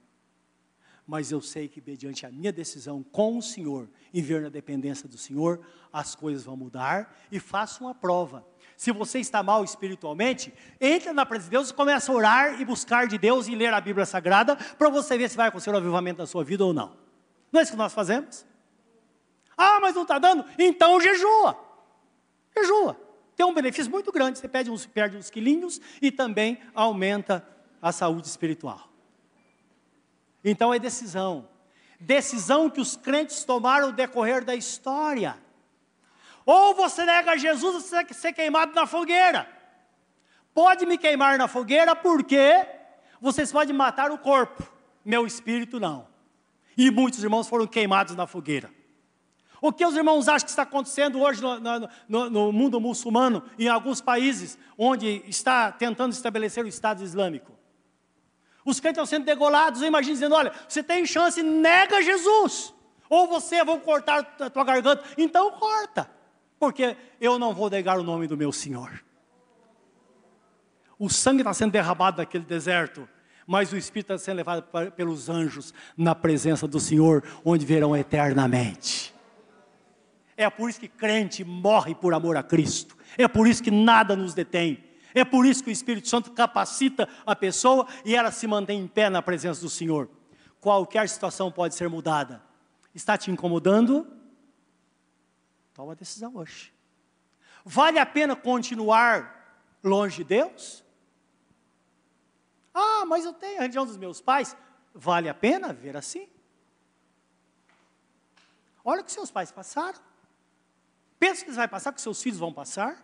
Mas 1.07 1.32
eu 1.32 1.39
sei 1.39 1.69
que, 1.69 1.80
mediante 1.80 2.26
a 2.26 2.32
minha 2.32 2.51
decisão 2.51 3.01
com 3.03 3.38
o 3.38 3.41
Senhor, 3.41 3.88
e 4.11 4.21
ver 4.21 4.41
na 4.41 4.49
dependência 4.49 5.07
do 5.07 5.17
Senhor, 5.17 5.65
as 5.93 6.13
coisas 6.13 6.43
vão 6.43 6.57
mudar. 6.57 7.15
E 7.32 7.39
faça 7.39 7.82
uma 7.82 7.95
prova 7.95 8.45
se 8.78 8.91
você 8.91 9.19
está 9.19 9.41
mal 9.41 9.63
espiritualmente, 9.63 10.53
entra 10.80 11.13
na 11.13 11.26
presença 11.26 11.49
de 11.49 11.51
Deus 11.51 11.69
e 11.69 11.73
começa 11.73 12.11
a 12.11 12.15
orar 12.15 12.59
e 12.59 12.65
buscar 12.65 13.07
de 13.07 13.17
Deus 13.17 13.47
e 13.47 13.55
ler 13.55 13.73
a 13.73 13.80
Bíblia 13.80 14.05
Sagrada 14.05 14.55
para 14.55 14.89
você 14.89 15.17
ver 15.17 15.30
se 15.30 15.38
vai 15.38 15.47
acontecer 15.47 15.69
um 15.69 15.78
avivamento 15.78 16.19
na 16.19 16.26
sua 16.26 16.43
vida 16.43 16.65
ou 16.65 16.73
não. 16.73 16.97
Não 17.51 17.59
é 17.59 17.63
isso 17.63 17.71
que 17.71 17.78
nós 17.78 17.93
fazemos? 17.93 18.45
Ah, 19.57 19.80
mas 19.80 19.95
não 19.95 20.01
está 20.01 20.19
dando? 20.19 20.45
Então 20.59 20.99
jejua. 20.99 21.57
Jejua. 22.55 22.99
Tem 23.36 23.45
um 23.45 23.53
benefício 23.53 23.91
muito 23.91 24.11
grande. 24.11 24.39
Você 24.39 24.47
perde 24.47 24.69
uns, 24.69 24.86
perde 24.86 25.17
uns 25.17 25.30
quilinhos 25.30 25.80
e 26.01 26.11
também 26.11 26.59
aumenta 26.73 27.47
a 27.82 27.91
saúde 27.91 28.28
espiritual. 28.28 28.89
Então 30.43 30.73
é 30.73 30.80
decisão. 30.80 31.47
Decisão 31.99 32.69
que 32.69 32.82
os 32.82 32.95
crentes 32.95 33.43
tomaram 33.43 33.88
no 33.88 33.93
decorrer 33.93 34.43
da 34.43 34.55
história. 34.55 35.38
Ou 36.45 36.75
você 36.75 37.03
nega 37.05 37.37
Jesus, 37.37 37.83
você 37.83 37.95
vai 37.95 38.13
ser 38.13 38.33
queimado 38.33 38.73
na 38.73 38.85
fogueira. 38.85 39.49
Pode 40.53 40.85
me 40.85 40.97
queimar 40.97 41.37
na 41.37 41.47
fogueira 41.47 41.95
porque 41.95 42.65
vocês 43.19 43.51
podem 43.51 43.75
matar 43.75 44.11
o 44.11 44.17
corpo, 44.17 44.63
meu 45.03 45.25
espírito 45.25 45.79
não. 45.79 46.07
E 46.77 46.91
muitos 46.91 47.23
irmãos 47.23 47.47
foram 47.47 47.65
queimados 47.65 48.15
na 48.15 48.27
fogueira. 48.27 48.69
O 49.59 49.73
que 49.73 49.85
os 49.85 49.95
irmãos 49.95 50.27
acham 50.27 50.45
que 50.45 50.51
está 50.51 50.61
acontecendo 50.61 51.19
hoje 51.19 51.41
no, 51.41 51.59
no, 52.07 52.29
no, 52.29 52.51
mundo 52.51 52.79
muçulmano, 52.79 53.43
em 53.57 53.67
alguns 53.67 53.99
países, 53.99 54.57
onde 54.77 55.23
está 55.27 55.71
tentando 55.71 56.11
estabelecer 56.11 56.63
o 56.63 56.67
Estado 56.67 57.03
Islâmico? 57.03 57.53
Os 58.63 58.79
crentes 58.79 58.97
estão 58.97 59.05
sendo 59.05 59.25
degolados, 59.25 59.81
eu 59.81 59.87
imagino 59.87 60.13
dizendo: 60.13 60.35
olha, 60.35 60.51
você 60.67 60.83
tem 60.83 61.05
chance, 61.05 61.41
nega 61.41 62.01
Jesus. 62.03 62.73
Ou 63.09 63.27
você, 63.27 63.63
vão 63.63 63.79
cortar 63.79 64.35
a 64.39 64.49
tua 64.49 64.63
garganta. 64.63 65.03
Então 65.17 65.51
corta 65.51 66.14
porque 66.60 66.95
eu 67.20 67.38
não 67.38 67.53
vou 67.53 67.70
negar 67.70 67.99
o 67.99 68.03
nome 68.03 68.28
do 68.28 68.38
meu 68.38 68.51
Senhor. 68.51 69.03
O 70.97 71.10
sangue 71.10 71.41
está 71.41 71.53
sendo 71.53 71.72
derramado 71.72 72.18
naquele 72.18 72.45
deserto, 72.45 73.07
mas 73.45 73.72
o 73.72 73.77
Espírito 73.77 74.14
está 74.14 74.26
sendo 74.26 74.38
levado 74.38 74.64
pelos 74.91 75.30
anjos 75.30 75.73
na 75.98 76.15
presença 76.15 76.68
do 76.68 76.80
Senhor, 76.80 77.23
onde 77.44 77.65
verão 77.65 77.95
eternamente. 77.95 79.14
É 80.38 80.49
por 80.49 80.69
isso 80.69 80.80
que 80.80 80.88
crente 80.88 81.44
morre 81.44 81.95
por 81.95 82.14
amor 82.14 82.36
a 82.38 82.44
Cristo. 82.44 82.98
É 83.18 83.27
por 83.27 83.48
isso 83.48 83.64
que 83.64 83.72
nada 83.72 84.15
nos 84.15 84.34
detém. 84.34 84.84
É 85.14 85.23
por 85.23 85.45
isso 85.45 85.64
que 85.64 85.69
o 85.69 85.72
Espírito 85.72 86.10
Santo 86.10 86.32
capacita 86.32 87.07
a 87.26 87.36
pessoa 87.36 87.88
e 88.03 88.15
ela 88.15 88.32
se 88.32 88.45
mantém 88.48 88.82
em 88.82 88.88
pé 88.88 89.10
na 89.10 89.22
presença 89.22 89.61
do 89.61 89.69
Senhor. 89.69 90.10
Qualquer 90.60 91.07
situação 91.07 91.49
pode 91.49 91.76
ser 91.76 91.88
mudada. 91.88 92.41
Está 92.94 93.18
te 93.18 93.32
incomodando? 93.32 94.06
Toma 95.76 95.91
a 95.91 95.95
decisão 95.95 96.35
hoje. 96.38 96.73
Vale 97.65 97.99
a 97.99 98.06
pena 98.06 98.34
continuar 98.34 99.60
longe 99.84 100.18
de 100.18 100.23
Deus? 100.23 100.84
Ah, 102.73 103.06
mas 103.06 103.26
eu 103.26 103.34
tenho 103.34 103.57
a 103.57 103.61
religião 103.61 103.85
dos 103.85 103.97
meus 103.97 104.22
pais. 104.22 104.56
Vale 104.93 105.27
a 105.27 105.34
pena 105.34 105.73
ver 105.73 105.97
assim? 105.97 106.30
Olha 108.85 109.02
o 109.02 109.03
que 109.03 109.11
seus 109.11 109.30
pais 109.30 109.52
passaram. 109.52 109.99
Pensa 111.19 111.43
que 111.43 111.52
você 111.52 111.57
vai 111.57 111.68
passar, 111.68 111.91
que 111.91 112.02
seus 112.02 112.22
filhos 112.22 112.39
vão 112.39 112.53
passar. 112.53 113.03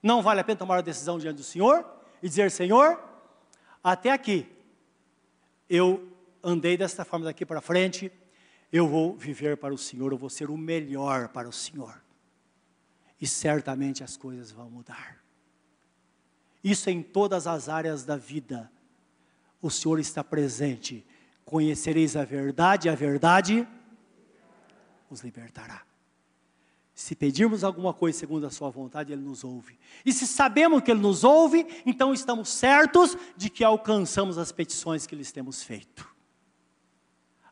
Não 0.00 0.22
vale 0.22 0.40
a 0.40 0.44
pena 0.44 0.58
tomar 0.58 0.78
a 0.78 0.82
decisão 0.82 1.18
diante 1.18 1.38
do 1.38 1.42
Senhor 1.42 1.84
e 2.22 2.28
dizer: 2.28 2.52
Senhor, 2.52 3.02
até 3.82 4.12
aqui, 4.12 4.48
eu 5.68 6.08
andei 6.40 6.76
desta 6.76 7.04
forma 7.04 7.24
daqui 7.24 7.44
para 7.44 7.60
frente, 7.60 8.12
eu 8.76 8.88
vou 8.88 9.16
viver 9.16 9.56
para 9.56 9.72
o 9.72 9.78
Senhor, 9.78 10.12
eu 10.12 10.18
vou 10.18 10.30
ser 10.30 10.50
o 10.50 10.56
melhor 10.56 11.28
para 11.28 11.48
o 11.48 11.52
Senhor. 11.52 12.02
E 13.20 13.26
certamente 13.26 14.04
as 14.04 14.16
coisas 14.16 14.50
vão 14.50 14.70
mudar. 14.70 15.22
Isso 16.62 16.90
em 16.90 17.02
todas 17.02 17.46
as 17.46 17.68
áreas 17.68 18.04
da 18.04 18.16
vida. 18.16 18.70
O 19.62 19.70
Senhor 19.70 19.98
está 19.98 20.22
presente. 20.22 21.06
Conhecereis 21.44 22.16
a 22.16 22.24
verdade, 22.24 22.88
a 22.88 22.94
verdade 22.94 23.66
os 25.08 25.20
libertará. 25.20 25.82
Se 26.92 27.14
pedirmos 27.14 27.62
alguma 27.62 27.94
coisa 27.94 28.18
segundo 28.18 28.46
a 28.46 28.50
Sua 28.50 28.70
vontade, 28.70 29.12
Ele 29.12 29.22
nos 29.22 29.44
ouve. 29.44 29.78
E 30.04 30.12
se 30.12 30.26
sabemos 30.26 30.82
que 30.82 30.90
Ele 30.90 31.00
nos 31.00 31.24
ouve, 31.24 31.66
então 31.84 32.12
estamos 32.12 32.48
certos 32.48 33.16
de 33.36 33.48
que 33.48 33.62
alcançamos 33.62 34.38
as 34.38 34.50
petições 34.50 35.06
que 35.06 35.14
lhes 35.14 35.30
temos 35.30 35.62
feito 35.62 36.15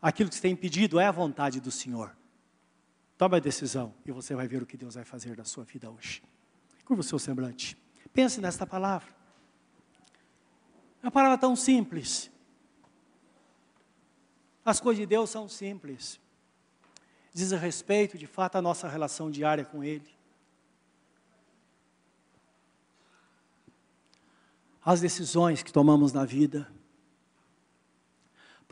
aquilo 0.05 0.29
que 0.29 0.35
você 0.35 0.43
tem 0.43 0.55
pedido 0.55 1.01
é 1.01 1.07
a 1.07 1.11
vontade 1.11 1.61
do 1.63 1.71
Senhor. 1.71 2.15
Tome 3.17 3.39
a 3.39 3.41
decisão 3.41 3.95
e 4.05 4.13
você 4.13 4.35
vai 4.35 4.47
ver 4.47 4.63
o 4.63 4.67
que 4.67 4.77
Deus 4.77 4.97
vai 4.97 5.05
fazer 5.05 5.35
na 5.35 5.45
sua 5.45 5.65
vida 5.65 5.91
hoje. 5.91 6.23
Curva 6.85 7.01
o 7.01 7.05
seu 7.05 7.19
semblante. 7.19 7.75
Pense 8.13 8.39
nesta 8.39 8.67
palavra. 8.67 9.09
É 11.03 11.07
uma 11.07 11.11
palavra 11.11 11.39
tão 11.39 11.57
simples. 11.57 12.31
As 14.63 14.79
coisas 14.79 15.01
de 15.01 15.07
Deus 15.07 15.31
são 15.31 15.49
simples. 15.49 16.21
Diz 17.33 17.55
a 17.55 17.57
respeito, 17.57 18.19
de 18.19 18.27
fato, 18.27 18.57
à 18.57 18.63
nossa 18.63 18.87
relação 18.87 19.31
diária 19.31 19.65
com 19.65 19.83
Ele. 19.83 20.15
As 24.85 25.01
decisões 25.01 25.63
que 25.63 25.73
tomamos 25.73 26.13
na 26.13 26.27
vida 26.27 26.71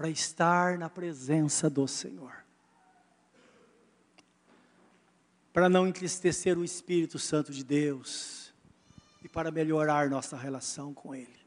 para 0.02 0.10
estar 0.10 0.78
na 0.78 0.90
presença 0.90 1.70
do 1.70 1.86
Senhor. 1.86 2.44
Para 5.52 5.68
não 5.68 5.86
entristecer 5.86 6.58
o 6.58 6.64
Espírito 6.64 7.20
Santo 7.20 7.52
de 7.52 7.62
Deus 7.62 8.52
e 9.22 9.28
para 9.28 9.52
melhorar 9.52 10.10
nossa 10.10 10.36
relação 10.36 10.92
com 10.92 11.14
Ele. 11.14 11.38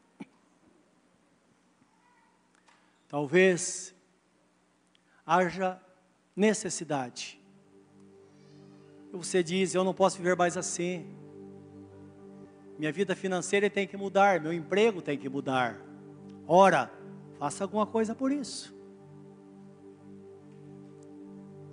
Talvez 3.06 3.94
haja 5.26 5.78
necessidade. 6.34 7.38
Você 9.12 9.42
diz: 9.42 9.74
Eu 9.74 9.84
não 9.84 9.92
posso 9.92 10.16
viver 10.16 10.34
mais 10.34 10.56
assim. 10.56 11.14
Minha 12.78 12.90
vida 12.90 13.14
financeira 13.14 13.68
tem 13.68 13.86
que 13.86 13.98
mudar, 13.98 14.40
meu 14.40 14.50
emprego 14.54 15.02
tem 15.02 15.18
que 15.18 15.28
mudar. 15.28 15.78
Ora, 16.48 16.90
faça 17.38 17.64
alguma 17.64 17.86
coisa 17.86 18.14
por 18.14 18.32
isso. 18.32 18.74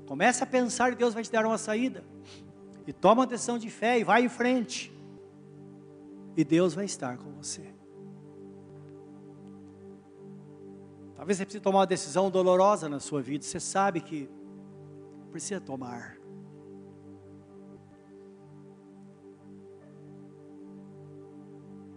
Comece 0.05 0.43
a 0.43 0.47
pensar 0.47 0.91
que 0.91 0.97
Deus 0.97 1.13
vai 1.13 1.23
te 1.23 1.31
dar 1.31 1.45
uma 1.45 1.57
saída. 1.57 2.03
E 2.85 2.91
toma 2.91 3.21
uma 3.21 3.27
decisão 3.27 3.57
de 3.57 3.69
fé 3.69 3.99
e 3.99 4.03
vai 4.03 4.25
em 4.25 4.29
frente. 4.29 4.93
E 6.35 6.43
Deus 6.43 6.73
vai 6.73 6.85
estar 6.85 7.17
com 7.17 7.31
você. 7.31 7.73
Talvez 11.15 11.37
você 11.37 11.45
precise 11.45 11.63
tomar 11.63 11.79
uma 11.79 11.87
decisão 11.87 12.29
dolorosa 12.29 12.89
na 12.89 12.99
sua 12.99 13.21
vida. 13.21 13.45
Você 13.45 13.59
sabe 13.59 14.01
que 14.01 14.29
precisa 15.31 15.61
tomar. 15.61 16.17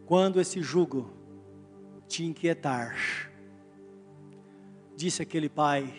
Quando 0.07 0.41
esse 0.41 0.63
jugo 0.63 1.11
te 2.07 2.25
inquietar, 2.25 2.95
disse 4.97 5.23
aquele 5.23 5.49
pai. 5.49 5.95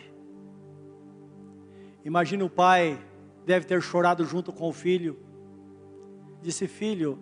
Imagina 2.03 2.43
o 2.43 2.49
pai 2.49 2.99
deve 3.45 3.65
ter 3.65 3.81
chorado 3.81 4.25
junto 4.25 4.51
com 4.51 4.67
o 4.67 4.73
filho. 4.73 5.17
Disse: 6.41 6.67
Filho, 6.67 7.19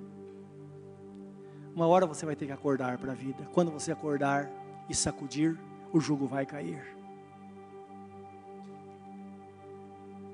uma 1.76 1.86
hora 1.86 2.06
você 2.06 2.26
vai 2.26 2.36
ter 2.36 2.46
que 2.46 2.52
acordar 2.52 2.98
para 2.98 3.12
a 3.12 3.16
vida. 3.16 3.48
Quando 3.52 3.70
você 3.70 3.92
acordar 3.92 4.50
e 4.90 4.96
sacudir, 4.96 5.60
o 5.92 6.00
jugo 6.00 6.26
vai 6.28 6.46
cair. 6.46 6.96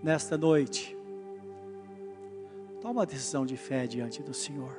Nesta 0.03 0.37
noite, 0.37 0.97
toma 2.79 3.01
uma 3.01 3.05
decisão 3.05 3.45
de 3.45 3.57
fé 3.57 3.85
diante 3.85 4.23
do 4.23 4.33
Senhor. 4.33 4.75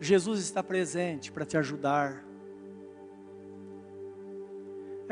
Jesus 0.00 0.40
está 0.40 0.62
presente 0.62 1.30
para 1.30 1.44
te 1.44 1.56
ajudar. 1.56 2.31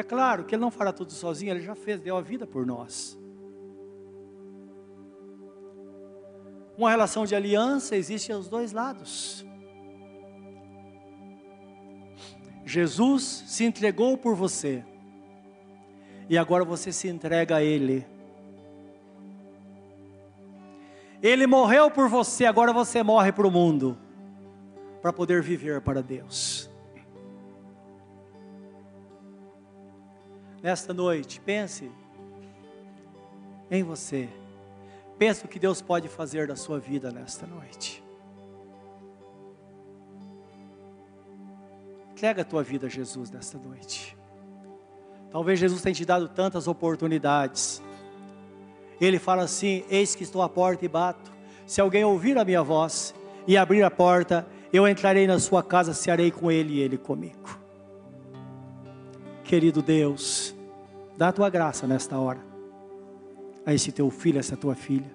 É 0.01 0.03
claro 0.03 0.45
que 0.45 0.55
Ele 0.55 0.63
não 0.63 0.71
fará 0.71 0.95
tudo 0.95 1.13
sozinho, 1.13 1.53
Ele 1.53 1.61
já 1.61 1.75
fez, 1.75 2.01
deu 2.01 2.17
a 2.17 2.23
vida 2.23 2.47
por 2.47 2.65
nós. 2.65 3.19
Uma 6.75 6.89
relação 6.89 7.27
de 7.27 7.35
aliança 7.35 7.95
existe 7.95 8.33
aos 8.33 8.49
dois 8.49 8.73
lados. 8.73 9.45
Jesus 12.65 13.45
se 13.47 13.63
entregou 13.63 14.17
por 14.17 14.35
você. 14.35 14.83
E 16.31 16.39
agora 16.39 16.65
você 16.65 16.91
se 16.93 17.07
entrega 17.07 17.57
a 17.57 17.63
Ele. 17.63 18.07
Ele 21.23 21.47
morreu 21.47 21.91
por 21.91 22.09
você, 22.09 22.47
agora 22.47 22.73
você 22.73 23.03
morre 23.03 23.33
para 23.33 23.47
o 23.47 23.51
mundo. 23.51 23.99
Para 25.03 25.13
poder 25.13 25.43
viver 25.43 25.83
para 25.83 26.03
Deus. 26.03 26.50
Nesta 30.63 30.93
noite, 30.93 31.41
pense 31.41 31.91
em 33.71 33.83
você. 33.83 34.29
Pense 35.19 35.45
o 35.45 35.49
que 35.49 35.59
Deus 35.59 35.81
pode 35.81 36.09
fazer 36.09 36.47
da 36.47 36.57
sua 36.57 36.79
vida 36.79 37.11
nesta 37.11 37.47
noite. 37.47 38.03
Entrega 42.13 42.43
a 42.43 42.45
tua 42.45 42.63
vida 42.63 42.87
a 42.87 42.91
Jesus 42.91 43.31
nesta 43.31 43.57
noite. 43.57 44.17
Talvez 45.31 45.59
Jesus 45.59 45.81
tenha 45.81 45.95
te 45.95 46.05
dado 46.05 46.29
tantas 46.29 46.67
oportunidades. 46.67 47.83
Ele 49.01 49.19
fala 49.19 49.45
assim: 49.45 49.85
Eis 49.89 50.15
que 50.15 50.25
estou 50.25 50.43
à 50.43 50.49
porta 50.49 50.85
e 50.85 50.89
bato. 50.89 51.33
Se 51.67 51.81
alguém 51.81 52.05
ouvir 52.05 52.37
a 52.37 52.45
minha 52.45 52.63
voz 52.63 53.15
e 53.47 53.57
abrir 53.57 53.83
a 53.83 53.91
porta, 53.91 54.47
eu 54.73 54.87
entrarei 54.87 55.27
na 55.27 55.39
sua 55.39 55.63
casa, 55.63 55.95
cearei 55.95 56.31
com 56.31 56.51
ele 56.51 56.75
e 56.75 56.81
ele 56.81 56.99
comigo. 56.99 57.60
Querido 59.51 59.83
Deus, 59.83 60.55
dá 61.19 61.31
a 61.31 61.33
tua 61.33 61.51
graça 61.51 61.85
nesta 61.85 62.17
hora 62.17 62.39
a 63.67 63.75
esse 63.75 63.91
teu 63.91 64.09
filho, 64.09 64.37
a 64.37 64.39
essa 64.39 64.57
tua 64.57 64.77
filha, 64.77 65.11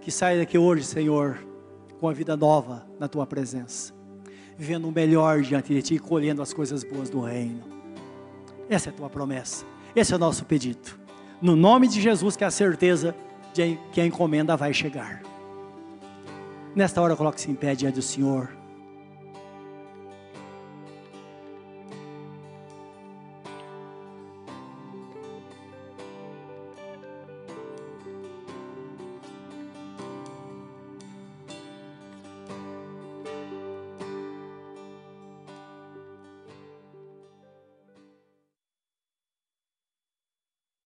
que 0.00 0.08
saia 0.08 0.38
daqui 0.38 0.56
hoje, 0.56 0.84
Senhor, 0.84 1.36
com 1.98 2.08
a 2.08 2.12
vida 2.12 2.36
nova 2.36 2.86
na 2.96 3.08
tua 3.08 3.26
presença 3.26 3.92
vivendo 4.56 4.86
o 4.86 4.92
melhor 4.92 5.42
diante 5.42 5.74
de 5.74 5.82
Ti 5.82 5.94
e 5.96 5.98
colhendo 5.98 6.40
as 6.40 6.52
coisas 6.52 6.84
boas 6.84 7.10
do 7.10 7.20
reino. 7.20 7.60
Essa 8.70 8.90
é 8.90 8.92
a 8.92 8.94
tua 8.94 9.10
promessa, 9.10 9.66
esse 9.96 10.12
é 10.12 10.16
o 10.16 10.18
nosso 10.20 10.44
pedido. 10.44 10.96
No 11.42 11.56
nome 11.56 11.88
de 11.88 12.00
Jesus, 12.00 12.36
que 12.36 12.44
é 12.44 12.46
a 12.46 12.52
certeza 12.52 13.16
de 13.52 13.76
que 13.92 14.00
a 14.00 14.06
encomenda 14.06 14.56
vai 14.56 14.72
chegar. 14.72 15.22
Nesta 16.72 17.02
hora, 17.02 17.16
coloque-se 17.16 17.50
em 17.50 17.56
pé 17.56 17.74
diante 17.74 17.96
do 17.96 18.02
Senhor. 18.02 18.57